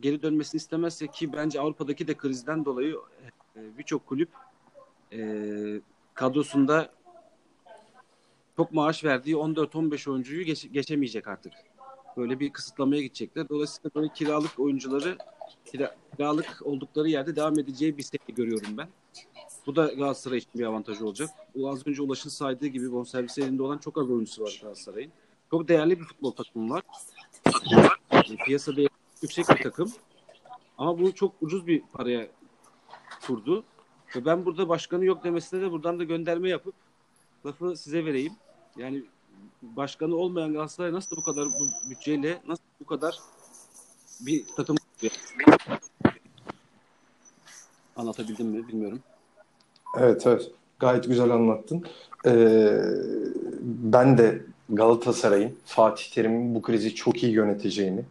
geri 0.00 0.22
dönmesini 0.22 0.58
istemezse 0.58 1.06
ki 1.06 1.32
bence 1.32 1.60
Avrupa'daki 1.60 2.08
de 2.08 2.16
krizden 2.16 2.64
dolayı 2.64 2.96
e, 3.56 3.78
birçok 3.78 4.06
kulüp 4.06 4.28
e, 5.12 5.20
kadrosunda 6.14 6.92
çok 8.56 8.72
maaş 8.72 9.04
verdiği 9.04 9.34
14-15 9.36 10.10
oyuncuyu 10.10 10.44
geç- 10.44 10.72
geçemeyecek 10.72 11.28
artık. 11.28 11.52
Böyle 12.16 12.40
bir 12.40 12.52
kısıtlamaya 12.52 13.02
gidecekler. 13.02 13.48
Dolayısıyla 13.48 13.90
böyle 13.94 14.08
kiralık 14.12 14.58
oyuncuları 14.58 15.18
kira- 15.66 15.94
kiralık 16.16 16.60
oldukları 16.64 17.08
yerde 17.08 17.36
devam 17.36 17.58
edeceği 17.58 17.98
bir 17.98 18.02
sene 18.02 18.20
görüyorum 18.28 18.76
ben. 18.78 18.88
Bu 19.66 19.76
da 19.76 19.86
Galatasaray 19.86 20.38
için 20.38 20.50
bir 20.54 20.64
avantaj 20.64 21.02
olacak. 21.02 21.30
Az 21.66 21.86
önce 21.86 22.02
Ulaş'ın 22.02 22.30
saydığı 22.30 22.66
gibi 22.66 22.92
bonservis 22.92 23.38
elinde 23.38 23.62
olan 23.62 23.78
çok 23.78 23.98
az 23.98 24.10
oyuncusu 24.10 24.42
var 24.42 24.58
Galatasaray'ın. 24.62 25.12
Çok 25.50 25.68
değerli 25.68 26.00
bir 26.00 26.04
futbol 26.04 26.30
takımı 26.30 26.74
var. 26.74 26.82
Yani 28.12 28.36
Piyasa 28.46 28.76
değeri 28.76 28.88
yüksek 29.22 29.48
bir 29.48 29.62
takım. 29.62 29.92
Ama 30.78 30.98
bu 30.98 31.14
çok 31.14 31.34
ucuz 31.40 31.66
bir 31.66 31.82
paraya 31.92 32.28
kurdu. 33.26 33.64
Ve 34.16 34.24
ben 34.24 34.44
burada 34.46 34.68
başkanı 34.68 35.04
yok 35.04 35.24
demesine 35.24 35.60
de 35.60 35.70
buradan 35.70 35.98
da 35.98 36.04
gönderme 36.04 36.48
yapıp 36.48 36.74
lafı 37.46 37.76
size 37.76 38.04
vereyim. 38.04 38.32
Yani 38.76 39.04
başkanı 39.62 40.16
olmayan 40.16 40.52
Galatasaray 40.52 40.92
nasıl 40.92 41.16
bu 41.16 41.22
kadar 41.22 41.46
bu 41.46 41.90
bütçeyle 41.90 42.38
nasıl 42.46 42.62
bu 42.80 42.84
kadar 42.84 43.18
bir 44.20 44.44
takım 44.56 44.76
anlatabildim 47.96 48.46
mi 48.46 48.68
bilmiyorum. 48.68 49.00
Evet 49.98 50.26
evet. 50.26 50.50
Gayet 50.78 51.04
güzel 51.04 51.30
anlattın. 51.30 51.84
Ee, 52.26 52.78
ben 53.62 54.18
de 54.18 54.42
Galatasaray'ın 54.68 55.56
Fatih 55.64 56.10
Terim'in 56.10 56.54
bu 56.54 56.62
krizi 56.62 56.94
çok 56.94 57.22
iyi 57.22 57.32
yöneteceğini 57.32 58.04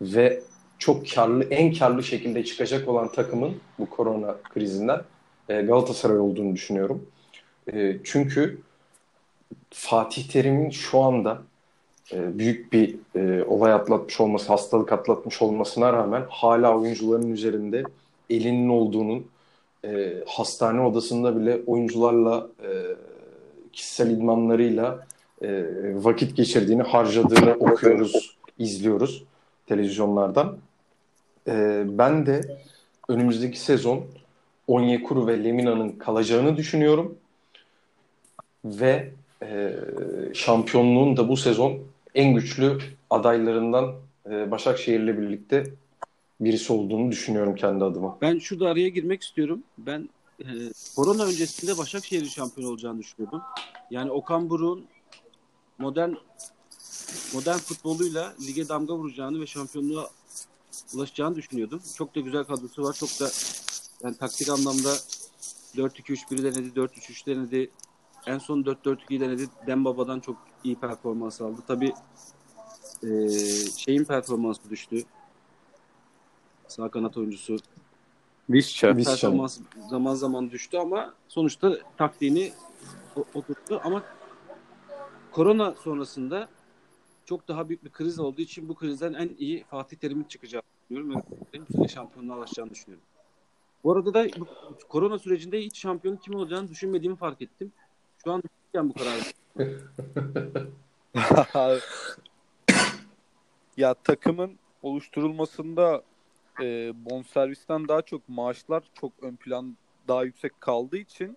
ve 0.00 0.42
çok 0.78 1.10
karlı, 1.14 1.44
en 1.44 1.74
karlı 1.74 2.02
şekilde 2.02 2.44
çıkacak 2.44 2.88
olan 2.88 3.12
takımın 3.12 3.56
bu 3.78 3.90
korona 3.90 4.36
krizinden 4.54 5.00
e, 5.48 5.62
Galatasaray 5.62 6.18
olduğunu 6.18 6.54
düşünüyorum. 6.54 7.06
E, 7.72 7.96
çünkü 8.04 8.58
Fatih 9.70 10.28
Terim'in 10.28 10.70
şu 10.70 11.00
anda 11.00 11.42
e, 12.12 12.38
büyük 12.38 12.72
bir 12.72 12.96
e, 13.14 13.44
olay 13.44 13.72
atlatmış 13.72 14.20
olması, 14.20 14.48
hastalık 14.48 14.92
atlatmış 14.92 15.42
olmasına 15.42 15.92
rağmen 15.92 16.26
hala 16.28 16.78
oyuncuların 16.78 17.32
üzerinde 17.32 17.84
elinin 18.30 18.68
olduğunun 18.68 19.26
e, 19.84 20.14
hastane 20.26 20.80
odasında 20.80 21.40
bile 21.40 21.60
oyuncularla 21.66 22.48
e, 22.62 22.68
kişisel 23.72 24.10
idmanlarıyla 24.10 25.06
e, 25.42 25.64
vakit 25.94 26.36
geçirdiğini, 26.36 26.82
harcadığını 26.82 27.54
okuyoruz, 27.54 28.36
izliyoruz 28.58 29.24
televizyonlardan. 29.66 30.56
E, 31.48 31.84
ben 31.86 32.26
de 32.26 32.58
önümüzdeki 33.08 33.60
sezon 33.60 34.04
Onyekuru 34.66 35.26
ve 35.26 35.44
Lemina'nın 35.44 35.92
kalacağını 35.92 36.56
düşünüyorum. 36.56 37.18
Ve 38.64 39.10
e, 39.42 39.76
şampiyonluğun 40.34 41.16
da 41.16 41.28
bu 41.28 41.36
sezon 41.36 41.78
en 42.14 42.34
güçlü 42.34 42.78
adaylarından 43.10 43.94
e, 44.30 44.50
Başakşehir'le 44.50 45.18
birlikte 45.18 45.64
birisi 46.40 46.72
olduğunu 46.72 47.10
düşünüyorum 47.10 47.54
kendi 47.54 47.84
adıma. 47.84 48.18
Ben 48.20 48.38
şurada 48.38 48.68
araya 48.68 48.88
girmek 48.88 49.22
istiyorum. 49.22 49.62
Ben 49.78 50.08
e, 50.40 50.46
korona 50.96 51.24
öncesinde 51.24 51.78
Başakşehir'in 51.78 52.28
şampiyon 52.28 52.70
olacağını 52.70 52.98
düşünüyordum. 52.98 53.42
Yani 53.90 54.10
Okan 54.10 54.50
Buruk'un 54.50 54.84
modern 55.78 56.12
modern 57.34 57.58
futboluyla 57.58 58.34
lige 58.46 58.68
damga 58.68 58.94
vuracağını 58.94 59.40
ve 59.40 59.46
şampiyonluğa 59.46 60.10
ulaşacağını 60.94 61.36
düşünüyordum. 61.36 61.82
Çok 61.96 62.14
da 62.14 62.20
güzel 62.20 62.44
kadrosu 62.44 62.82
var. 62.82 62.92
Çok 62.92 63.20
da 63.20 63.30
yani 64.02 64.16
taktik 64.16 64.48
anlamda 64.48 64.92
4-2-3-1'i 65.76 66.44
denedi, 66.44 66.80
4-3-3 66.80 67.26
denedi. 67.26 67.70
En 68.26 68.38
son 68.38 68.62
4-4-2'yi 68.62 69.20
denedi. 69.20 69.48
Dembaba'dan 69.66 70.20
çok 70.20 70.36
iyi 70.64 70.76
performans 70.76 71.40
aldı. 71.40 71.60
Tabii 71.66 71.92
e, 73.02 73.08
şeyin 73.76 74.04
performansı 74.04 74.70
düştü. 74.70 75.02
Sağ 76.68 76.88
kanat 76.90 77.16
oyuncusu 77.16 77.56
Visca. 78.50 78.94
Performans 79.10 79.60
zaman 79.90 80.14
zaman 80.14 80.50
düştü 80.50 80.78
ama 80.78 81.14
sonuçta 81.28 81.78
taktiğini 81.96 82.52
o- 83.16 83.24
oturttu 83.34 83.80
ama 83.84 84.02
korona 85.32 85.74
sonrasında 85.74 86.48
çok 87.24 87.48
daha 87.48 87.68
büyük 87.68 87.84
bir 87.84 87.90
kriz 87.90 88.18
olduğu 88.18 88.40
için 88.40 88.68
bu 88.68 88.74
krizden 88.74 89.12
en 89.14 89.30
iyi 89.38 89.64
Fatih 89.64 89.96
Terim'in 89.96 90.24
çıkacağını 90.24 90.62
düşünüyorum 90.82 91.10
ve 91.10 91.22
bu 91.62 91.66
sene 91.76 91.88
şampiyonluğa 91.88 92.36
ulaşacağını 92.38 92.70
düşünüyorum. 92.70 93.04
Bu 93.84 93.92
arada 93.92 94.14
da 94.14 94.26
bu 94.40 94.46
korona 94.88 95.18
sürecinde 95.18 95.60
hiç 95.64 95.78
şampiyon 95.78 96.16
kim 96.16 96.34
olacağını 96.34 96.68
düşünmediğimi 96.68 97.16
fark 97.16 97.42
ettim. 97.42 97.72
Şu 98.24 98.32
an 98.32 98.42
bu 98.74 98.94
kararı. 98.94 99.20
ya 103.76 103.94
takımın 103.94 104.58
oluşturulmasında 104.82 106.02
e, 106.60 106.92
bonservisten 107.10 107.88
daha 107.88 108.02
çok 108.02 108.28
maaşlar 108.28 108.82
çok 108.94 109.12
ön 109.22 109.36
plan 109.36 109.76
daha 110.08 110.24
yüksek 110.24 110.60
kaldığı 110.60 110.96
için 110.96 111.36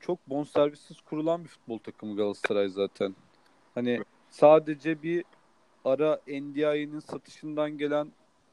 çok 0.00 0.30
bonservissiz 0.30 1.00
kurulan 1.00 1.44
bir 1.44 1.48
futbol 1.48 1.78
takımı 1.78 2.16
Galatasaray 2.16 2.68
zaten. 2.68 3.16
Hani 3.74 4.02
sadece 4.30 5.02
bir 5.02 5.24
ara 5.84 6.20
NDI'nin 6.26 7.00
satışından 7.00 7.78
gelen 7.78 8.12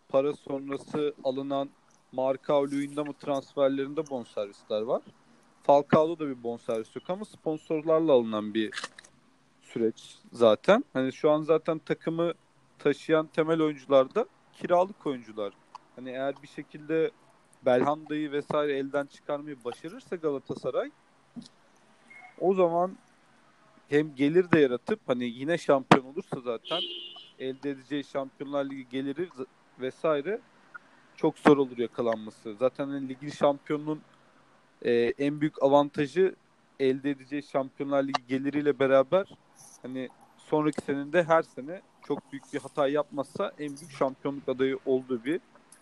para 0.09 0.33
sonrası 0.33 1.13
alınan 1.23 1.69
Marka 2.11 2.61
mı 2.61 3.13
transferlerinde 3.19 4.09
bonservisler 4.09 4.81
var. 4.81 5.01
Falcao'da 5.63 6.19
da 6.19 6.29
bir 6.29 6.43
bonservis 6.43 6.95
yok 6.95 7.09
ama 7.09 7.25
sponsorlarla 7.25 8.11
alınan 8.11 8.53
bir 8.53 8.71
süreç 9.61 10.15
zaten. 10.33 10.85
Hani 10.93 11.13
şu 11.13 11.31
an 11.31 11.41
zaten 11.41 11.79
takımı 11.79 12.33
taşıyan 12.79 13.27
temel 13.27 13.61
oyuncular 13.61 14.15
da 14.15 14.25
kiralık 14.53 15.05
oyuncular. 15.05 15.53
Hani 15.95 16.09
eğer 16.09 16.35
bir 16.43 16.47
şekilde 16.47 17.11
Belhanda'yı 17.65 18.31
vesaire 18.31 18.77
elden 18.77 19.05
çıkarmayı 19.05 19.63
başarırsa 19.65 20.15
Galatasaray 20.15 20.91
o 22.39 22.53
zaman 22.53 22.97
hem 23.89 24.15
gelir 24.15 24.51
de 24.51 24.59
yaratıp 24.59 24.99
hani 25.07 25.25
yine 25.25 25.57
şampiyon 25.57 26.05
olursa 26.05 26.39
zaten 26.43 26.81
elde 27.39 27.69
edeceği 27.69 28.03
Şampiyonlar 28.03 28.65
Ligi 28.65 28.89
geliri 28.89 29.29
vesaire 29.79 30.39
çok 31.15 31.39
zor 31.39 31.57
olur 31.57 31.77
yakalanması. 31.77 32.55
Zaten 32.55 32.87
hani 32.87 33.09
ligin 33.09 33.29
şampiyonluğun 33.29 34.01
e, 34.81 34.91
en 35.17 35.41
büyük 35.41 35.63
avantajı 35.63 36.35
elde 36.79 37.09
edeceği 37.09 37.43
Şampiyonlar 37.43 38.03
Ligi 38.03 38.27
geliriyle 38.27 38.79
beraber 38.79 39.27
hani 39.81 40.09
sonraki 40.37 40.81
senede 40.81 41.23
her 41.23 41.43
sene 41.43 41.81
çok 42.07 42.31
büyük 42.31 42.53
bir 42.53 42.59
hata 42.59 42.87
yapmazsa 42.87 43.51
en 43.59 43.67
büyük 43.77 43.91
şampiyonluk 43.91 44.49
adayı 44.49 44.79
olduğu 44.85 45.25
bir 45.25 45.41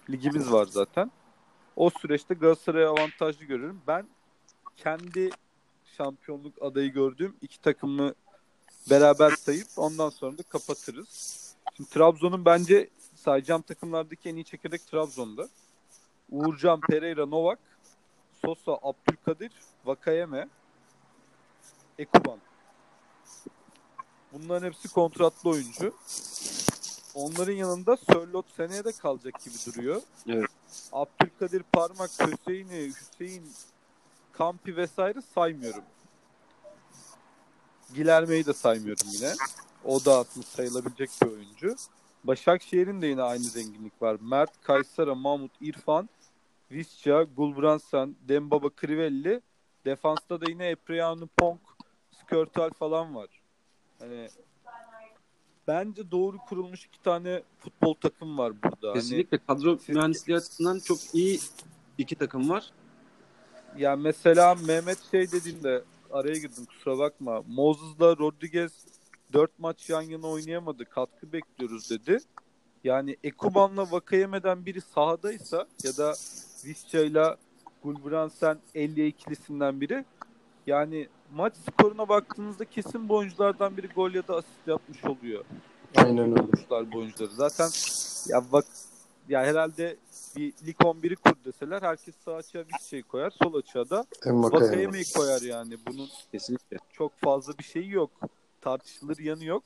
ligimiz 0.09 0.51
var 0.51 0.65
zaten. 0.65 1.11
O 1.75 1.89
süreçte 1.89 2.33
Galatasaray'ı 2.33 2.89
avantajlı 2.89 3.45
görüyorum. 3.45 3.81
Ben 3.87 4.07
kendi 4.77 5.29
şampiyonluk 5.97 6.61
adayı 6.61 6.93
gördüğüm 6.93 7.35
iki 7.41 7.61
takımı 7.61 8.13
beraber 8.89 9.31
sayıp 9.31 9.67
ondan 9.77 10.09
sonra 10.09 10.37
da 10.37 10.43
kapatırız. 10.43 11.39
Şimdi 11.77 11.89
Trabzon'un 11.89 12.45
bence 12.45 12.89
sayacağım 13.15 13.61
takımlardaki 13.61 14.29
en 14.29 14.35
iyi 14.35 14.45
çekirdek 14.45 14.87
Trabzon'da. 14.87 15.47
Uğurcan, 16.29 16.79
Pereira, 16.79 17.25
Novak, 17.25 17.59
Sosa, 18.45 18.79
Abdülkadir, 18.81 19.51
Vakayeme. 19.85 20.47
Ekuban. 21.97 22.39
Bunların 24.33 24.67
hepsi 24.67 24.87
kontratlı 24.87 25.49
oyuncu. 25.49 25.93
Onların 27.15 27.53
yanında 27.53 27.97
Sörlot 27.97 28.45
seneye 28.57 28.83
de 28.83 28.91
kalacak 28.91 29.33
gibi 29.45 29.55
duruyor. 29.65 30.01
Evet. 30.27 30.49
Abdülkadir 30.91 31.63
Parmak, 31.63 32.09
Hüseyin'i, 32.09 32.91
Hüseyin 32.93 33.51
Kampi 34.31 34.77
vesaire 34.77 35.21
saymıyorum. 35.21 35.83
Gilerme'yi 37.95 38.45
de 38.45 38.53
saymıyorum 38.53 39.07
yine. 39.11 39.33
O 39.85 40.05
da 40.05 40.17
aslında 40.17 40.45
sayılabilecek 40.45 41.09
bir 41.21 41.27
oyuncu. 41.27 41.75
Başakşehir'in 42.23 43.01
de 43.01 43.07
yine 43.07 43.21
aynı 43.21 43.43
zenginlik 43.43 44.01
var. 44.01 44.17
Mert, 44.21 44.61
Kaysara, 44.61 45.15
Mahmut, 45.15 45.51
İrfan, 45.61 46.09
Visca, 46.71 47.23
Gulbransen, 47.23 48.15
Dembaba, 48.27 48.69
Crivelli. 48.81 49.41
Defansta 49.85 50.41
da 50.41 50.45
yine 50.49 50.67
Epriano, 50.67 51.27
Ponk, 51.37 51.59
Skörtal 52.11 52.69
falan 52.69 53.15
var. 53.15 53.27
Hani 53.99 54.29
bence 55.67 56.11
doğru 56.11 56.37
kurulmuş 56.37 56.85
iki 56.85 57.01
tane 57.01 57.43
futbol 57.57 57.93
takım 57.93 58.37
var 58.37 58.53
burada. 58.63 58.87
Hani 58.89 58.93
Kesinlikle 58.93 59.37
kadro 59.37 59.77
siz- 59.77 59.95
mühendisliği 59.95 60.37
açısından 60.37 60.79
çok 60.79 60.97
iyi 61.13 61.39
iki 61.97 62.15
takım 62.15 62.49
var. 62.49 62.71
Yani 63.77 64.01
mesela 64.01 64.55
Mehmet 64.55 65.11
şey 65.11 65.31
dediğinde 65.31 65.83
araya 66.11 66.33
girdim 66.37 66.65
kusura 66.65 66.97
bakma. 66.97 67.43
Moses'la 67.47 68.17
Rodriguez 68.17 68.85
4 69.33 69.59
maç 69.59 69.89
yan 69.89 70.01
yana 70.01 70.27
oynayamadı. 70.27 70.85
Katkı 70.85 71.31
bekliyoruz 71.33 71.89
dedi. 71.89 72.17
Yani 72.83 73.17
Ekuban'la 73.23 73.91
Vakayeme'den 73.91 74.65
biri 74.65 74.81
sahadaysa 74.81 75.67
ya 75.83 75.97
da 75.97 76.15
Visca'yla 76.65 77.37
Gulbrandsen 77.83 78.57
50 78.75 79.07
ikilisinden 79.07 79.81
biri 79.81 80.05
yani 80.67 81.07
maç 81.35 81.53
skoruna 81.55 82.09
baktığınızda 82.09 82.65
kesin 82.65 83.09
bu 83.09 83.15
oyunculardan 83.15 83.77
biri 83.77 83.87
gol 83.87 84.11
ya 84.11 84.27
da 84.27 84.35
asist 84.35 84.67
yapmış 84.67 85.05
oluyor. 85.05 85.45
Aynen 85.95 86.31
öyle. 86.31 86.91
Bu 86.91 86.97
oyuncuları. 86.97 87.31
Zaten 87.31 87.69
ya 88.27 88.51
bak 88.51 88.65
ya 89.29 89.41
herhalde 89.41 89.97
bir 90.35 90.53
lig 90.65 90.75
11'i 90.75 91.15
kur 91.15 91.35
deseler 91.45 91.81
herkes 91.81 92.15
sağ 92.25 92.35
açığa 92.35 92.63
Visca'yı 92.73 93.03
koyar. 93.03 93.31
Sol 93.43 93.53
açığa 93.53 93.89
da. 93.89 94.05
Vakayeme'yi 94.25 95.03
koyar 95.15 95.41
yani. 95.41 95.77
Bunun 95.87 96.07
Kesinlikle. 96.31 96.77
çok 96.93 97.17
fazla 97.17 97.57
bir 97.57 97.63
şeyi 97.63 97.91
yok. 97.91 98.11
Tartışılır 98.61 99.17
yanı 99.17 99.45
yok. 99.45 99.63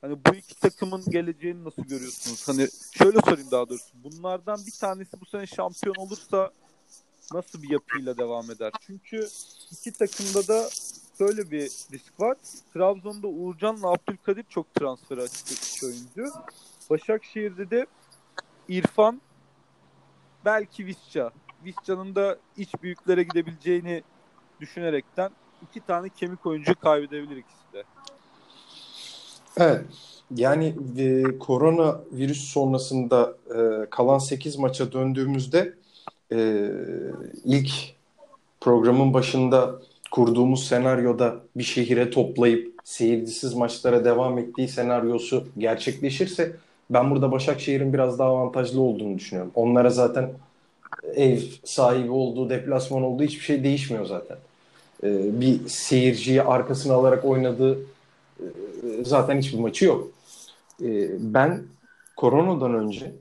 Hani 0.00 0.18
bu 0.26 0.34
iki 0.34 0.60
takımın 0.60 1.04
geleceğini 1.10 1.64
nasıl 1.64 1.82
görüyorsunuz? 1.82 2.48
Hani 2.48 2.68
şöyle 2.92 3.20
sorayım 3.20 3.50
daha 3.50 3.68
doğrusu. 3.68 3.90
Bunlardan 4.04 4.66
bir 4.66 4.72
tanesi 4.80 5.20
bu 5.20 5.26
sene 5.26 5.46
şampiyon 5.46 5.94
olursa 5.94 6.50
nasıl 7.32 7.62
bir 7.62 7.70
yapıyla 7.70 8.18
devam 8.18 8.50
eder? 8.50 8.72
Çünkü 8.80 9.28
iki 9.70 9.92
takımda 9.92 10.48
da 10.48 10.68
şöyle 11.18 11.50
bir 11.50 11.70
risk 11.92 12.20
var. 12.20 12.36
Trabzon'da 12.74 13.26
Uğurcan'la 13.26 13.88
Abdülkadir 13.92 14.44
çok 14.48 14.74
transfer 14.74 15.18
açık 15.18 15.52
iki 15.52 15.86
oyuncu. 15.86 16.32
Başakşehir'de 16.90 17.70
de 17.70 17.86
İrfan 18.68 19.20
belki 20.44 20.86
Visca. 20.86 21.30
Visca'nın 21.64 22.14
da 22.14 22.38
iç 22.56 22.70
büyüklere 22.82 23.22
gidebileceğini 23.22 24.02
düşünerekten 24.60 25.30
iki 25.62 25.80
tane 25.80 26.08
kemik 26.08 26.46
oyuncu 26.46 26.74
kaybedebilir 26.80 27.36
ikisi 27.36 27.72
de. 27.72 27.84
Evet. 29.58 29.80
Yani 30.36 30.74
e, 30.98 31.22
korona 31.38 32.00
virüs 32.12 32.40
sonrasında 32.40 33.34
e, 33.50 33.86
kalan 33.90 34.18
8 34.18 34.56
maça 34.58 34.92
döndüğümüzde 34.92 35.74
e, 36.32 36.68
ilk 37.44 37.70
programın 38.60 39.14
başında 39.14 39.74
kurduğumuz 40.10 40.68
senaryoda 40.68 41.36
bir 41.56 41.62
şehire 41.62 42.10
toplayıp 42.10 42.74
seyircisiz 42.84 43.54
maçlara 43.54 44.04
devam 44.04 44.38
ettiği 44.38 44.68
senaryosu 44.68 45.44
gerçekleşirse 45.58 46.52
ben 46.90 47.10
burada 47.10 47.32
Başakşehir'in 47.32 47.92
biraz 47.92 48.18
daha 48.18 48.28
avantajlı 48.28 48.80
olduğunu 48.80 49.18
düşünüyorum. 49.18 49.52
Onlara 49.54 49.90
zaten 49.90 50.30
ev 51.14 51.38
sahibi 51.64 52.10
olduğu, 52.10 52.50
deplasman 52.50 53.02
olduğu 53.02 53.22
hiçbir 53.22 53.44
şey 53.44 53.64
değişmiyor 53.64 54.06
zaten. 54.06 54.36
E, 55.02 55.40
bir 55.40 55.68
seyirciyi 55.68 56.42
arkasına 56.42 56.94
alarak 56.94 57.24
oynadığı 57.24 57.78
zaten 59.02 59.38
hiçbir 59.38 59.58
maçı 59.58 59.84
yok. 59.84 60.10
E, 60.82 61.08
ben 61.34 61.62
koronadan 62.16 62.74
önce 62.74 63.14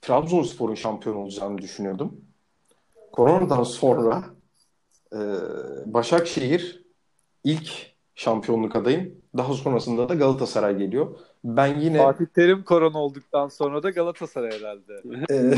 Trabzonspor'un 0.00 0.74
şampiyon 0.74 1.16
olacağını 1.16 1.58
düşünüyordum. 1.58 2.20
Koronadan 3.12 3.62
sonra 3.62 4.24
e, 5.12 5.20
Başakşehir 5.86 6.84
ilk 7.44 7.92
şampiyonluk 8.14 8.76
adayım. 8.76 9.14
Daha 9.36 9.54
sonrasında 9.54 10.08
da 10.08 10.14
Galatasaray 10.14 10.76
geliyor. 10.76 11.16
Ben 11.44 11.80
yine 11.80 11.98
Fatih 11.98 12.26
Terim 12.26 12.62
korona 12.62 12.98
olduktan 12.98 13.48
sonra 13.48 13.82
da 13.82 13.90
Galatasaray 13.90 14.50
herhalde. 14.58 15.02
e, 15.30 15.54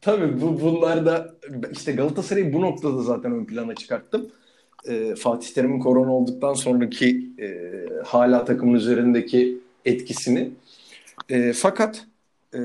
tabii 0.00 0.40
bu 0.40 0.60
bunlar 0.60 1.06
da 1.06 1.34
işte 1.72 1.92
Galatasaray'ı 1.92 2.52
bu 2.52 2.60
noktada 2.60 3.02
zaten 3.02 3.32
ön 3.32 3.44
plana 3.44 3.74
çıkarttım. 3.74 4.30
E, 4.88 5.14
Fatih 5.14 5.54
Terim'in 5.54 5.80
korona 5.80 6.12
olduktan 6.12 6.54
sonraki 6.54 7.30
e, 7.38 7.70
hala 8.04 8.44
takımın 8.44 8.74
üzerindeki 8.74 9.58
etkisini. 9.84 10.50
E, 11.28 11.52
fakat 11.52 12.06
e, 12.54 12.60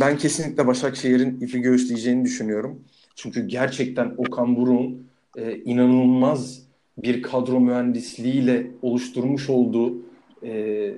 ben 0.00 0.18
kesinlikle 0.18 0.66
Başakşehir'in 0.66 1.40
ipi 1.40 1.60
göğüsleyeceğini 1.60 2.24
düşünüyorum. 2.24 2.80
Çünkü 3.14 3.46
gerçekten 3.46 4.14
Okan 4.16 4.56
Buruk'un 4.56 5.06
e, 5.36 5.56
inanılmaz 5.56 6.62
bir 6.98 7.22
kadro 7.22 7.60
mühendisliğiyle 7.60 8.70
oluşturmuş 8.82 9.50
olduğu 9.50 9.94
e, 10.42 10.90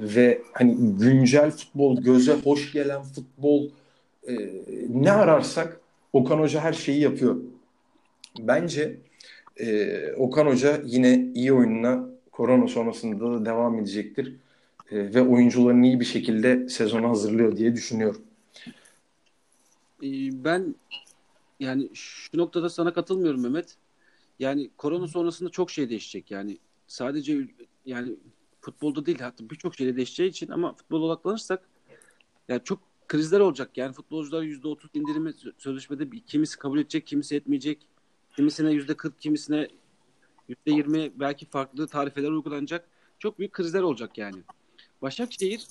ve 0.00 0.42
hani 0.52 0.76
güncel 0.98 1.50
futbol, 1.50 2.02
göze 2.02 2.32
hoş 2.32 2.72
gelen 2.72 3.02
futbol 3.02 3.68
e, 4.28 4.34
ne 4.88 5.12
ararsak 5.12 5.80
Okan 6.12 6.38
Hoca 6.38 6.60
her 6.60 6.72
şeyi 6.72 7.00
yapıyor. 7.00 7.36
Bence 8.38 8.96
e, 9.56 10.12
Okan 10.12 10.46
Hoca 10.46 10.82
yine 10.84 11.32
iyi 11.34 11.52
oyununa 11.52 12.08
korona 12.32 12.68
sonrasında 12.68 13.32
da 13.32 13.44
devam 13.44 13.78
edecektir. 13.78 14.36
E, 14.90 15.14
ve 15.14 15.22
oyuncularını 15.22 15.86
iyi 15.86 16.00
bir 16.00 16.04
şekilde 16.04 16.68
sezona 16.68 17.08
hazırlıyor 17.08 17.56
diye 17.56 17.74
düşünüyorum. 17.74 18.22
Ee, 20.02 20.44
Ben 20.44 20.74
yani 21.60 21.90
şu 21.94 22.38
noktada 22.38 22.70
sana 22.70 22.92
katılmıyorum 22.92 23.42
Mehmet. 23.42 23.76
Yani 24.38 24.70
korona 24.76 25.08
sonrasında 25.08 25.50
çok 25.50 25.70
şey 25.70 25.90
değişecek. 25.90 26.30
Yani 26.30 26.58
sadece 26.86 27.48
yani 27.86 28.12
futbolda 28.60 29.06
değil 29.06 29.18
hatta 29.18 29.50
birçok 29.50 29.74
şeyde 29.74 29.96
değişeceği 29.96 30.30
için 30.30 30.48
ama 30.50 30.74
futbola 30.74 31.04
odaklanırsak 31.04 31.68
yani 32.48 32.60
çok 32.64 32.78
krizler 33.08 33.40
olacak. 33.40 33.70
Yani 33.76 33.92
futbolcular 33.92 34.42
%30 34.42 34.90
indirimi 34.94 35.30
sö- 35.30 35.52
sözleşmede 35.58 36.18
kimisi 36.26 36.58
kabul 36.58 36.78
edecek, 36.78 37.06
kimisi 37.06 37.36
etmeyecek. 37.36 37.78
Kimisine 38.36 38.70
%40, 38.72 39.12
kimisine 39.20 39.68
%20 40.66 41.12
belki 41.16 41.46
farklı 41.46 41.86
tarifeler 41.86 42.30
uygulanacak. 42.30 42.84
Çok 43.18 43.38
büyük 43.38 43.52
krizler 43.52 43.82
olacak 43.82 44.18
yani. 44.18 44.42
Başakşehir 45.02 45.66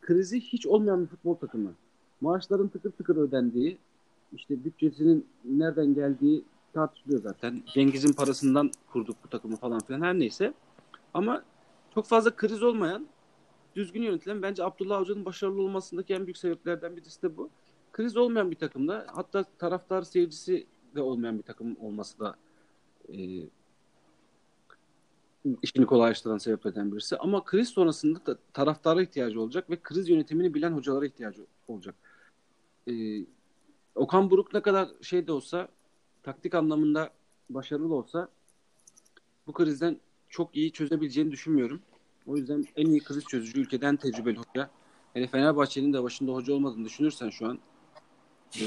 krizi 0.00 0.40
hiç 0.40 0.66
olmayan 0.66 1.02
bir 1.02 1.06
futbol 1.06 1.34
takımı. 1.34 1.74
Maaşların 2.20 2.68
tıkır 2.68 2.90
tıkır 2.90 3.16
ödendiği, 3.16 3.78
işte 4.32 4.64
bütçesinin 4.64 5.26
nereden 5.44 5.94
geldiği 5.94 6.44
tartışılıyor 6.72 7.22
zaten. 7.22 7.62
Cengiz'in 7.74 8.12
parasından 8.12 8.70
kurduk 8.92 9.16
bu 9.24 9.28
takımı 9.28 9.56
falan 9.56 9.80
filan 9.80 10.02
her 10.02 10.18
neyse. 10.18 10.54
Ama 11.14 11.44
çok 11.94 12.06
fazla 12.06 12.36
kriz 12.36 12.62
olmayan, 12.62 13.06
düzgün 13.76 14.02
yönetilen 14.02 14.42
bence 14.42 14.64
Abdullah 14.64 14.96
Avcı'nın 14.96 15.24
başarılı 15.24 15.62
olmasındaki 15.62 16.14
en 16.14 16.26
büyük 16.26 16.38
sebeplerden 16.38 16.96
birisi 16.96 17.22
de 17.22 17.36
bu. 17.36 17.50
Kriz 17.92 18.16
olmayan 18.16 18.50
bir 18.50 18.56
takımda 18.56 19.06
hatta 19.14 19.44
taraftar 19.58 20.02
seyircisi 20.02 20.66
de 20.94 21.02
olmayan 21.02 21.38
bir 21.38 21.42
takım 21.42 21.76
olması 21.80 22.18
da 22.18 22.36
e, 23.08 23.16
işini 25.62 25.86
kolaylaştıran 25.86 26.38
sebeplerden 26.38 26.92
birisi. 26.92 27.16
Ama 27.16 27.44
kriz 27.44 27.68
sonrasında 27.68 28.26
da 28.26 28.38
taraftara 28.52 29.02
ihtiyacı 29.02 29.40
olacak 29.40 29.70
ve 29.70 29.76
kriz 29.82 30.08
yönetimini 30.08 30.54
bilen 30.54 30.72
hocalara 30.72 31.06
ihtiyacı 31.06 31.46
olacak. 31.68 31.94
Ee, 32.88 33.24
Okan 33.94 34.30
Buruk 34.30 34.54
ne 34.54 34.62
kadar 34.62 34.88
şey 35.02 35.26
de 35.26 35.32
olsa 35.32 35.68
taktik 36.22 36.54
anlamında 36.54 37.10
başarılı 37.50 37.94
olsa 37.94 38.28
bu 39.46 39.52
krizden 39.52 40.00
çok 40.28 40.56
iyi 40.56 40.72
çözebileceğini 40.72 41.30
düşünmüyorum. 41.30 41.80
O 42.26 42.36
yüzden 42.36 42.64
en 42.76 42.86
iyi 42.86 43.00
kriz 43.00 43.24
çözücü 43.24 43.60
ülkeden 43.60 43.96
tecrübeli 43.96 44.38
hoca. 44.38 44.70
Yani 45.14 45.26
Fenerbahçe'nin 45.26 45.92
de 45.92 46.02
başında 46.02 46.32
hoca 46.32 46.54
olmadığını 46.54 46.84
düşünürsen 46.84 47.30
şu 47.30 47.46
an 47.46 47.58
e, 48.60 48.64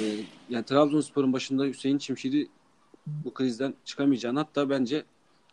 yani 0.49 0.65
Trabzonspor'un 0.65 1.33
başında 1.33 1.65
Hüseyin 1.65 1.97
Çimşir'i 1.97 2.47
bu 3.07 3.33
krizden 3.33 3.73
çıkamayacağını 3.85 4.39
hatta 4.39 4.69
bence 4.69 5.05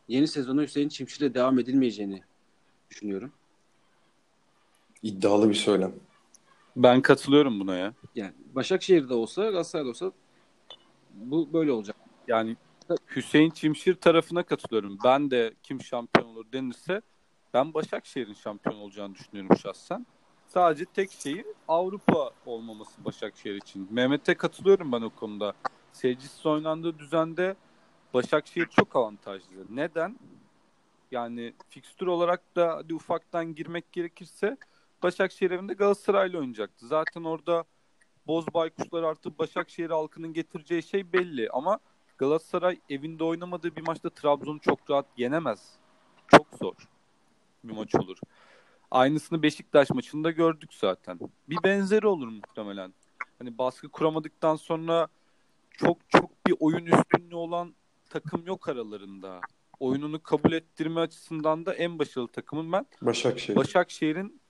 yeni 0.09 0.28
sezona 0.28 0.62
Hüseyin 0.62 0.89
Çimşir'le 0.89 1.35
devam 1.35 1.59
edilmeyeceğini 1.59 2.22
düşünüyorum. 2.91 3.33
İddialı 5.03 5.49
bir 5.49 5.55
söylem. 5.55 5.93
Ben 6.76 7.03
katılıyorum 7.03 7.61
buna 7.61 7.76
ya. 7.76 7.95
Yani 8.14 8.33
Başakşehir'de 8.55 9.14
olsa 9.14 9.43
Galatasaray'da 9.43 9.89
olsa 9.89 10.12
bu 11.14 11.53
böyle 11.53 11.72
olacak. 11.72 11.97
Yani 12.28 12.57
Hüseyin 13.16 13.51
Çimşir 13.51 13.95
tarafına 13.95 14.43
katılıyorum. 14.43 14.99
Ben 15.05 15.30
de 15.30 15.55
kim 15.62 15.83
şampiyon 15.83 16.28
olur 16.28 16.47
denirse 16.53 17.03
ben 17.55 17.74
Başakşehir'in 17.74 18.35
şampiyon 18.35 18.76
olacağını 18.76 19.14
düşünüyorum 19.14 19.57
şahsen. 19.57 20.07
Sadece 20.53 20.84
tek 20.84 21.12
şeyi 21.12 21.44
Avrupa 21.68 22.30
olmaması 22.46 23.05
Başakşehir 23.05 23.55
için. 23.55 23.88
Mehmet'e 23.90 24.34
katılıyorum 24.34 24.92
ben 24.92 25.03
o 25.03 25.11
konuda. 25.11 25.53
Seyircisiz 25.92 26.46
oynandığı 26.46 26.98
düzende 26.98 27.57
Başakşehir 28.14 28.66
çok 28.66 28.96
avantajlı. 28.96 29.66
Neden? 29.70 30.16
Yani 31.11 31.55
fikstür 31.68 32.07
olarak 32.07 32.57
da 32.57 32.76
hadi 32.76 32.94
ufaktan 32.94 33.55
girmek 33.55 33.92
gerekirse 33.92 34.57
Başakşehir 35.03 35.50
evinde 35.50 35.74
Galatasaray'la 35.74 36.38
oynayacaktı. 36.38 36.86
Zaten 36.86 37.24
orada 37.24 37.64
Boz 38.26 38.55
Baykuşlar 38.55 39.03
artı 39.03 39.38
Başakşehir 39.38 39.90
halkının 39.90 40.32
getireceği 40.32 40.82
şey 40.82 41.12
belli 41.12 41.50
ama 41.50 41.78
Galatasaray 42.18 42.80
evinde 42.90 43.24
oynamadığı 43.24 43.76
bir 43.76 43.86
maçta 43.86 44.11
Trabzon'u 44.11 44.61
çok 44.61 44.90
rahat 44.90 45.07
yenemez. 45.16 45.72
Çok 46.28 46.46
zor 46.61 46.74
bir 47.64 47.74
maç 47.74 47.94
olur. 47.94 48.16
Aynısını 48.93 49.43
Beşiktaş 49.43 49.90
maçında 49.90 50.30
gördük 50.30 50.74
zaten. 50.74 51.18
Bir 51.49 51.59
benzeri 51.64 52.07
olur 52.07 52.28
muhtemelen. 52.28 52.95
Hani 53.38 53.59
baskı 53.59 53.88
kuramadıktan 53.88 54.57
sonra 54.57 55.09
çok 55.70 55.99
çok 56.09 56.47
bir 56.47 56.55
oyun 56.61 56.86
üstünlüğü 56.86 57.34
olan 57.34 57.74
takım 58.11 58.47
yok 58.47 58.68
aralarında. 58.68 59.40
Oyununu 59.80 60.22
kabul 60.22 60.53
ettirme 60.53 61.01
açısından 61.01 61.66
da 61.66 61.74
en 61.74 61.99
başarılı 61.99 62.28
takımın 62.28 62.72
ben 62.72 62.86
Başakşehir. 63.03 63.57
Başakşehir'in 63.57 64.40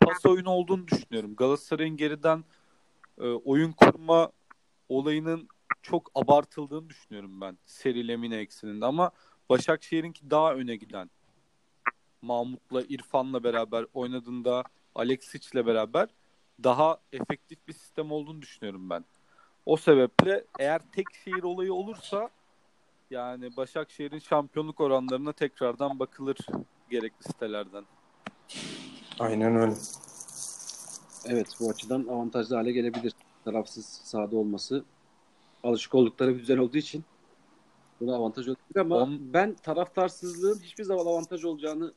pas 0.00 0.26
oyunu 0.26 0.50
olduğunu 0.50 0.88
düşünüyorum. 0.88 1.36
Galatasaray'ın 1.36 1.96
geriden 1.96 2.44
e, 3.18 3.26
oyun 3.26 3.72
kurma 3.72 4.32
olayının 4.88 5.48
çok 5.82 6.10
abartıldığını 6.14 6.88
düşünüyorum 6.88 7.40
ben. 7.40 7.58
Seri 7.64 8.08
Lemine 8.08 8.36
ekseninde 8.36 8.86
ama 8.86 9.10
Başakşehir'inki 9.48 10.30
daha 10.30 10.54
öne 10.54 10.76
giden. 10.76 11.10
Mahmut'la 12.22 12.82
İrfan'la 12.82 13.44
beraber 13.44 13.86
oynadığında 13.94 14.64
Alexic'le 14.94 15.66
beraber 15.66 16.08
daha 16.64 16.98
efektif 17.12 17.68
bir 17.68 17.72
sistem 17.72 18.12
olduğunu 18.12 18.42
düşünüyorum 18.42 18.90
ben. 18.90 19.04
O 19.66 19.76
sebeple 19.76 20.44
eğer 20.58 20.80
tek 20.92 21.06
şehir 21.24 21.42
olayı 21.42 21.74
olursa 21.74 22.30
yani 23.10 23.56
Başakşehir'in 23.56 24.18
şampiyonluk 24.18 24.80
oranlarına 24.80 25.32
tekrardan 25.32 25.98
bakılır 25.98 26.36
gerekli 26.90 27.22
sitelerden. 27.22 27.84
Aynen 29.18 29.56
öyle. 29.56 29.74
Evet 31.26 31.46
bu 31.60 31.70
açıdan 31.70 32.06
avantajlı 32.06 32.56
hale 32.56 32.72
gelebilir. 32.72 33.12
Tarafsız 33.44 33.86
sahada 33.86 34.36
olması. 34.36 34.84
Alışık 35.64 35.94
oldukları 35.94 36.34
bir 36.34 36.40
düzen 36.40 36.58
olduğu 36.58 36.76
için 36.76 37.04
buna 38.00 38.14
avantaj 38.16 38.48
olabilir 38.48 38.76
ama 38.80 38.96
On- 38.96 39.32
ben 39.32 39.54
taraftarsızlığın 39.54 40.60
hiçbir 40.60 40.84
zaman 40.84 41.06
avantaj 41.06 41.44
olacağını 41.44 41.92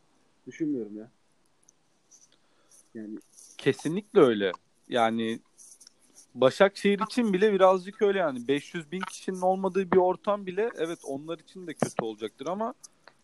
düşünmüyorum 0.48 0.98
ya. 0.98 1.12
Yani 2.93 3.18
Kesinlikle 3.58 4.20
öyle. 4.20 4.52
Yani 4.89 5.39
Başakşehir 6.36 7.00
için 7.00 7.34
bile 7.34 7.54
birazcık 7.54 8.02
öyle 8.02 8.20
yani 8.20 8.48
500 8.48 8.91
bin 8.91 9.00
kişinin 9.00 9.41
olmadığı 9.41 9.91
bir 9.91 9.98
ortam 9.98 10.46
bile 10.46 10.70
evet 10.78 11.00
onlar 11.04 11.39
için 11.39 11.68
de 11.68 11.74
kötü 11.74 12.06
olacaktır 12.06 12.48
ama 12.48 12.74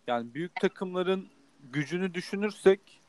yani 0.08 0.34
büyük 0.34 0.56
takımların 0.56 1.28
gücünü 1.74 2.14
düşünürsek 2.14 3.02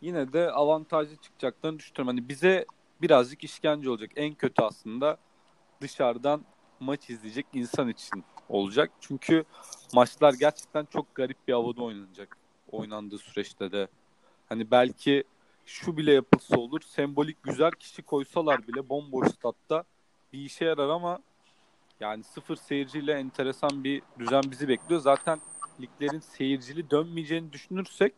yine 0.00 0.32
de 0.32 0.50
avantajlı 0.50 1.16
çıkacaklarını 1.16 1.78
düşünüyorum. 1.78 2.06
Hani 2.06 2.28
bize 2.28 2.66
birazcık 3.02 3.44
işkence 3.44 3.90
olacak. 3.90 4.10
En 4.16 4.34
kötü 4.34 4.62
aslında 4.62 5.16
dışarıdan 5.80 6.44
maç 6.80 7.10
izleyecek 7.10 7.46
insan 7.52 7.88
için 7.88 8.24
olacak. 8.48 8.90
Çünkü 9.00 9.44
maçlar 9.94 10.34
gerçekten 10.34 10.84
çok 10.84 11.14
garip 11.14 11.48
bir 11.48 11.52
havada 11.52 11.82
oynanacak. 11.82 12.36
Oynandığı 12.72 13.18
süreçte 13.18 13.72
de. 13.72 13.88
Hani 14.48 14.70
belki 14.70 15.24
şu 15.66 15.96
bile 15.96 16.12
yapılsa 16.12 16.56
olur. 16.56 16.80
Sembolik 16.80 17.42
güzel 17.42 17.70
kişi 17.70 18.02
koysalar 18.02 18.68
bile 18.68 18.88
bomboş 18.88 19.28
statta 19.28 19.84
bir 20.32 20.38
işe 20.38 20.64
yarar 20.64 20.88
ama 20.88 21.18
yani 22.00 22.24
sıfır 22.24 22.56
seyirciyle 22.56 23.12
enteresan 23.12 23.84
bir 23.84 24.02
düzen 24.18 24.42
bizi 24.50 24.68
bekliyor. 24.68 25.00
Zaten 25.00 25.40
liglerin 25.80 26.20
seyircili 26.20 26.90
dönmeyeceğini 26.90 27.52
düşünürsek 27.52 28.14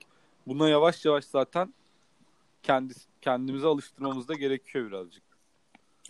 buna 0.47 0.69
yavaş 0.69 1.05
yavaş 1.05 1.25
zaten 1.25 1.75
kendi, 2.63 2.95
kendimize 3.23 3.67
alıştırmamız 3.67 4.29
da 4.29 4.35
gerekiyor 4.35 4.87
birazcık. 4.87 5.23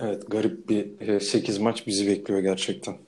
Evet 0.00 0.30
garip 0.30 0.68
bir 0.68 1.20
8 1.20 1.58
maç 1.58 1.86
bizi 1.86 2.06
bekliyor 2.06 2.40
gerçekten. 2.40 2.98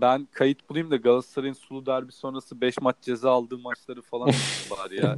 Ben 0.00 0.28
kayıt 0.32 0.68
bulayım 0.70 0.90
da 0.90 0.96
Galatasaray'ın 0.96 1.54
sulu 1.54 1.86
derbi 1.86 2.12
sonrası 2.12 2.60
5 2.60 2.80
maç 2.80 2.96
ceza 3.02 3.30
aldığı 3.30 3.58
maçları 3.58 4.02
falan 4.02 4.28
var 4.70 4.90
ya. 4.90 5.16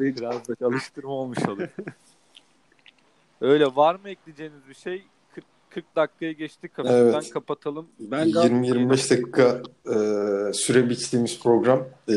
Biraz 0.00 0.48
da 0.48 0.66
alıştırma 0.66 1.10
olmuş 1.10 1.38
olur. 1.48 1.68
Öyle 3.40 3.66
var 3.66 3.94
mı 3.94 4.08
ekleyeceğiniz 4.10 4.68
bir 4.68 4.74
şey? 4.74 5.02
40, 5.34 5.44
40 5.70 5.96
dakikaya 5.96 6.32
geçtik. 6.32 6.78
Hafiften 6.78 6.96
Evet. 7.12 7.30
kapatalım. 7.30 7.88
ben 7.98 8.28
20-25 8.28 9.10
dakika 9.10 9.62
e, 9.86 10.52
süre 10.52 10.90
biçtiğimiz 10.90 11.40
program. 11.42 11.86
E, 12.08 12.14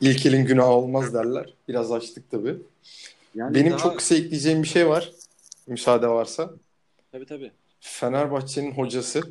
ilk 0.00 0.26
elin 0.26 0.44
günahı 0.46 0.70
olmaz 0.70 1.14
derler. 1.14 1.54
Biraz 1.68 1.92
açtık 1.92 2.30
tabii. 2.30 2.56
yani 3.34 3.54
Benim 3.54 3.70
daha- 3.72 3.78
çok 3.78 3.98
kısa 3.98 4.14
ekleyeceğim 4.14 4.62
bir 4.62 4.68
şey 4.68 4.88
var. 4.88 5.12
Müsaade 5.66 6.08
varsa. 6.08 6.50
tabii 7.12 7.26
tabii. 7.26 7.52
Fenerbahçe'nin 7.80 8.72
hocası 8.72 9.22